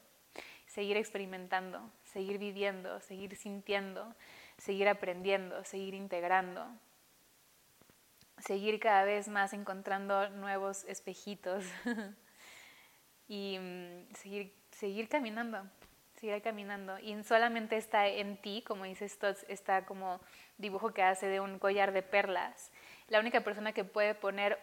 seguir 0.66 0.96
experimentando, 0.96 1.90
seguir 2.04 2.38
viviendo, 2.38 3.00
seguir 3.00 3.34
sintiendo, 3.34 4.14
seguir 4.58 4.88
aprendiendo, 4.88 5.64
seguir 5.64 5.94
integrando, 5.94 6.68
seguir 8.38 8.78
cada 8.78 9.02
vez 9.02 9.26
más 9.26 9.52
encontrando 9.52 10.30
nuevos 10.30 10.84
espejitos 10.84 11.64
y 13.29 13.59
mm, 13.59 14.14
seguir, 14.14 14.55
seguir 14.70 15.09
caminando, 15.09 15.62
seguir 16.14 16.43
caminando. 16.43 16.99
Y 16.99 17.22
solamente 17.24 17.77
está 17.77 18.09
en 18.09 18.37
ti, 18.37 18.62
como 18.66 18.85
dice 18.85 19.09
Stotts, 19.09 19.45
está 19.49 19.85
como 19.85 20.20
dibujo 20.59 20.93
que 20.93 21.03
hace 21.03 21.27
de 21.27 21.41
un 21.41 21.59
collar 21.59 21.93
de 21.93 22.03
perlas 22.03 22.70
la 23.09 23.20
única 23.20 23.43
persona 23.43 23.72
que 23.72 23.85
puede 23.85 24.14
poner, 24.14 24.59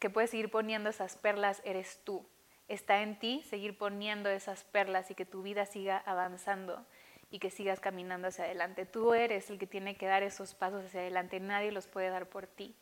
que 0.00 0.10
puede 0.10 0.26
seguir 0.26 0.50
poniendo 0.50 0.90
esas 0.90 1.16
perlas 1.16 1.62
eres 1.64 2.00
tú. 2.04 2.26
Está 2.66 3.02
en 3.02 3.18
ti 3.18 3.42
seguir 3.42 3.76
poniendo 3.76 4.30
esas 4.30 4.64
perlas 4.64 5.10
y 5.10 5.14
que 5.14 5.26
tu 5.26 5.42
vida 5.42 5.66
siga 5.66 5.98
avanzando 6.06 6.84
y 7.30 7.38
que 7.38 7.50
sigas 7.50 7.78
caminando 7.78 8.28
hacia 8.28 8.44
adelante. 8.44 8.86
Tú 8.86 9.14
eres 9.14 9.50
el 9.50 9.58
que 9.58 9.66
tiene 9.66 9.96
que 9.96 10.06
dar 10.06 10.22
esos 10.22 10.54
pasos 10.54 10.84
hacia 10.84 11.00
adelante, 11.00 11.40
nadie 11.40 11.72
los 11.72 11.86
puede 11.86 12.08
dar 12.08 12.28
por 12.28 12.46
ti. 12.46 12.74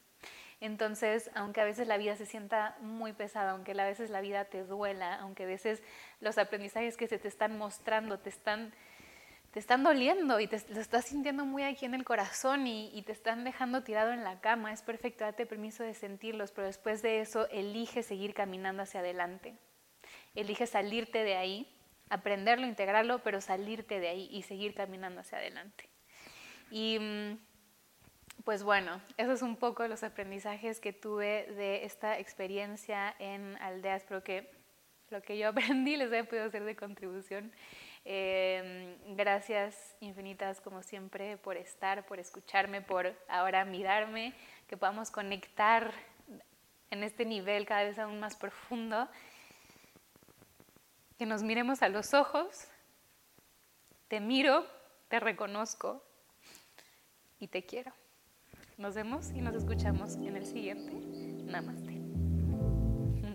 Entonces, 0.63 1.29
aunque 1.35 1.61
a 1.61 1.65
veces 1.65 1.89
la 1.89 1.97
vida 1.97 2.15
se 2.15 2.25
sienta 2.25 2.77
muy 2.81 3.13
pesada, 3.13 3.51
aunque 3.51 3.73
a 3.73 3.85
veces 3.85 4.11
la 4.11 4.21
vida 4.21 4.45
te 4.45 4.63
duela, 4.63 5.17
aunque 5.17 5.43
a 5.43 5.47
veces 5.47 5.83
los 6.21 6.39
aprendizajes 6.39 6.97
que 6.97 7.09
se 7.09 7.19
te 7.19 7.27
están 7.27 7.59
mostrando 7.59 8.21
te 8.21 8.29
están 8.29 8.73
te 9.51 9.59
están 9.59 9.83
doliendo 9.83 10.39
y 10.39 10.47
te 10.47 10.63
lo 10.73 10.81
estás 10.81 11.07
sintiendo 11.07 11.45
muy 11.45 11.65
aquí 11.65 11.85
en 11.85 11.95
el 11.95 12.05
corazón 12.05 12.69
y, 12.69 13.03
te 13.03 13.11
están 13.11 13.43
dejando 13.43 13.83
tirado 13.83 14.13
en 14.13 14.23
la 14.23 14.41
cama. 14.41 14.73
Es 14.73 14.83
perfecto, 14.83 15.25
date 15.25 15.47
permiso 15.47 15.83
de 15.83 15.95
sentirlos, 15.95 16.53
pero 16.53 16.69
después 16.69 17.03
de 17.03 17.21
eso 17.21 17.49
elige 17.51 18.05
seguir 18.05 18.33
caminando 18.33 18.85
hacia 18.85 19.01
adelante. 19.01 19.57
Elige 20.37 20.69
salirte 20.69 21.25
de 21.25 21.35
ahí, 21.35 21.69
aprenderlo, 22.09 22.69
integrarlo, 22.69 23.19
pero 23.25 23.41
salirte 23.41 23.99
de 23.99 24.09
ahí 24.09 24.29
y 24.31 24.43
seguir 24.43 24.75
caminando 24.75 25.21
hacia 25.21 25.39
adelante. 25.39 25.89
Y 26.71 26.99
mm, 27.01 27.52
pues 28.45 28.63
bueno, 28.63 29.01
eso 29.17 29.33
es 29.33 29.43
un 29.43 29.57
poco 29.57 29.87
los 29.87 30.03
aprendizajes 30.03 30.81
que 30.81 30.93
tuve 30.93 31.47
de 31.57 31.85
esta 31.85 32.19
experiencia 32.19 33.15
en 33.19 33.57
aldeas. 33.61 34.03
Espero 34.03 34.25
que 34.25 34.51
lo 35.11 35.23
que 35.23 35.39
yo 35.39 35.49
aprendí 35.51 35.97
les 35.97 36.11
haya 36.13 36.25
podido 36.25 36.51
ser 36.51 36.65
de 36.65 36.75
contribución. 36.75 37.53
Em, 38.05 38.97
gracias 39.15 39.97
infinitas 40.01 40.61
como 40.61 40.83
siempre 40.83 41.37
por 41.37 41.57
estar, 41.57 42.05
por 42.05 42.19
escucharme, 42.19 42.83
por 42.83 43.15
ahora 43.29 43.65
mirarme, 43.65 44.35
que 44.67 44.77
podamos 44.77 45.13
conectar 45.13 45.93
en 46.91 47.05
este 47.05 47.25
nivel 47.25 47.65
cada 47.65 47.85
vez 47.85 47.99
aún 47.99 48.19
más 48.19 48.37
profundo, 48.37 49.09
que 51.17 51.27
nos 51.27 51.43
miremos 51.43 51.81
a 51.83 51.89
los 51.89 52.13
ojos, 52.13 52.67
te 54.09 54.21
miro, 54.21 54.67
te 55.09 55.21
reconozco 55.21 56.03
y 57.39 57.47
te 57.47 57.65
quiero. 57.65 58.02
Nos 58.79 58.95
vemos 58.95 59.31
y 59.35 59.41
nos 59.41 59.55
escuchamos 59.55 60.17
en 60.17 60.37
el 60.37 60.47
siguiente. 60.47 60.93
Namaste. 61.45 61.92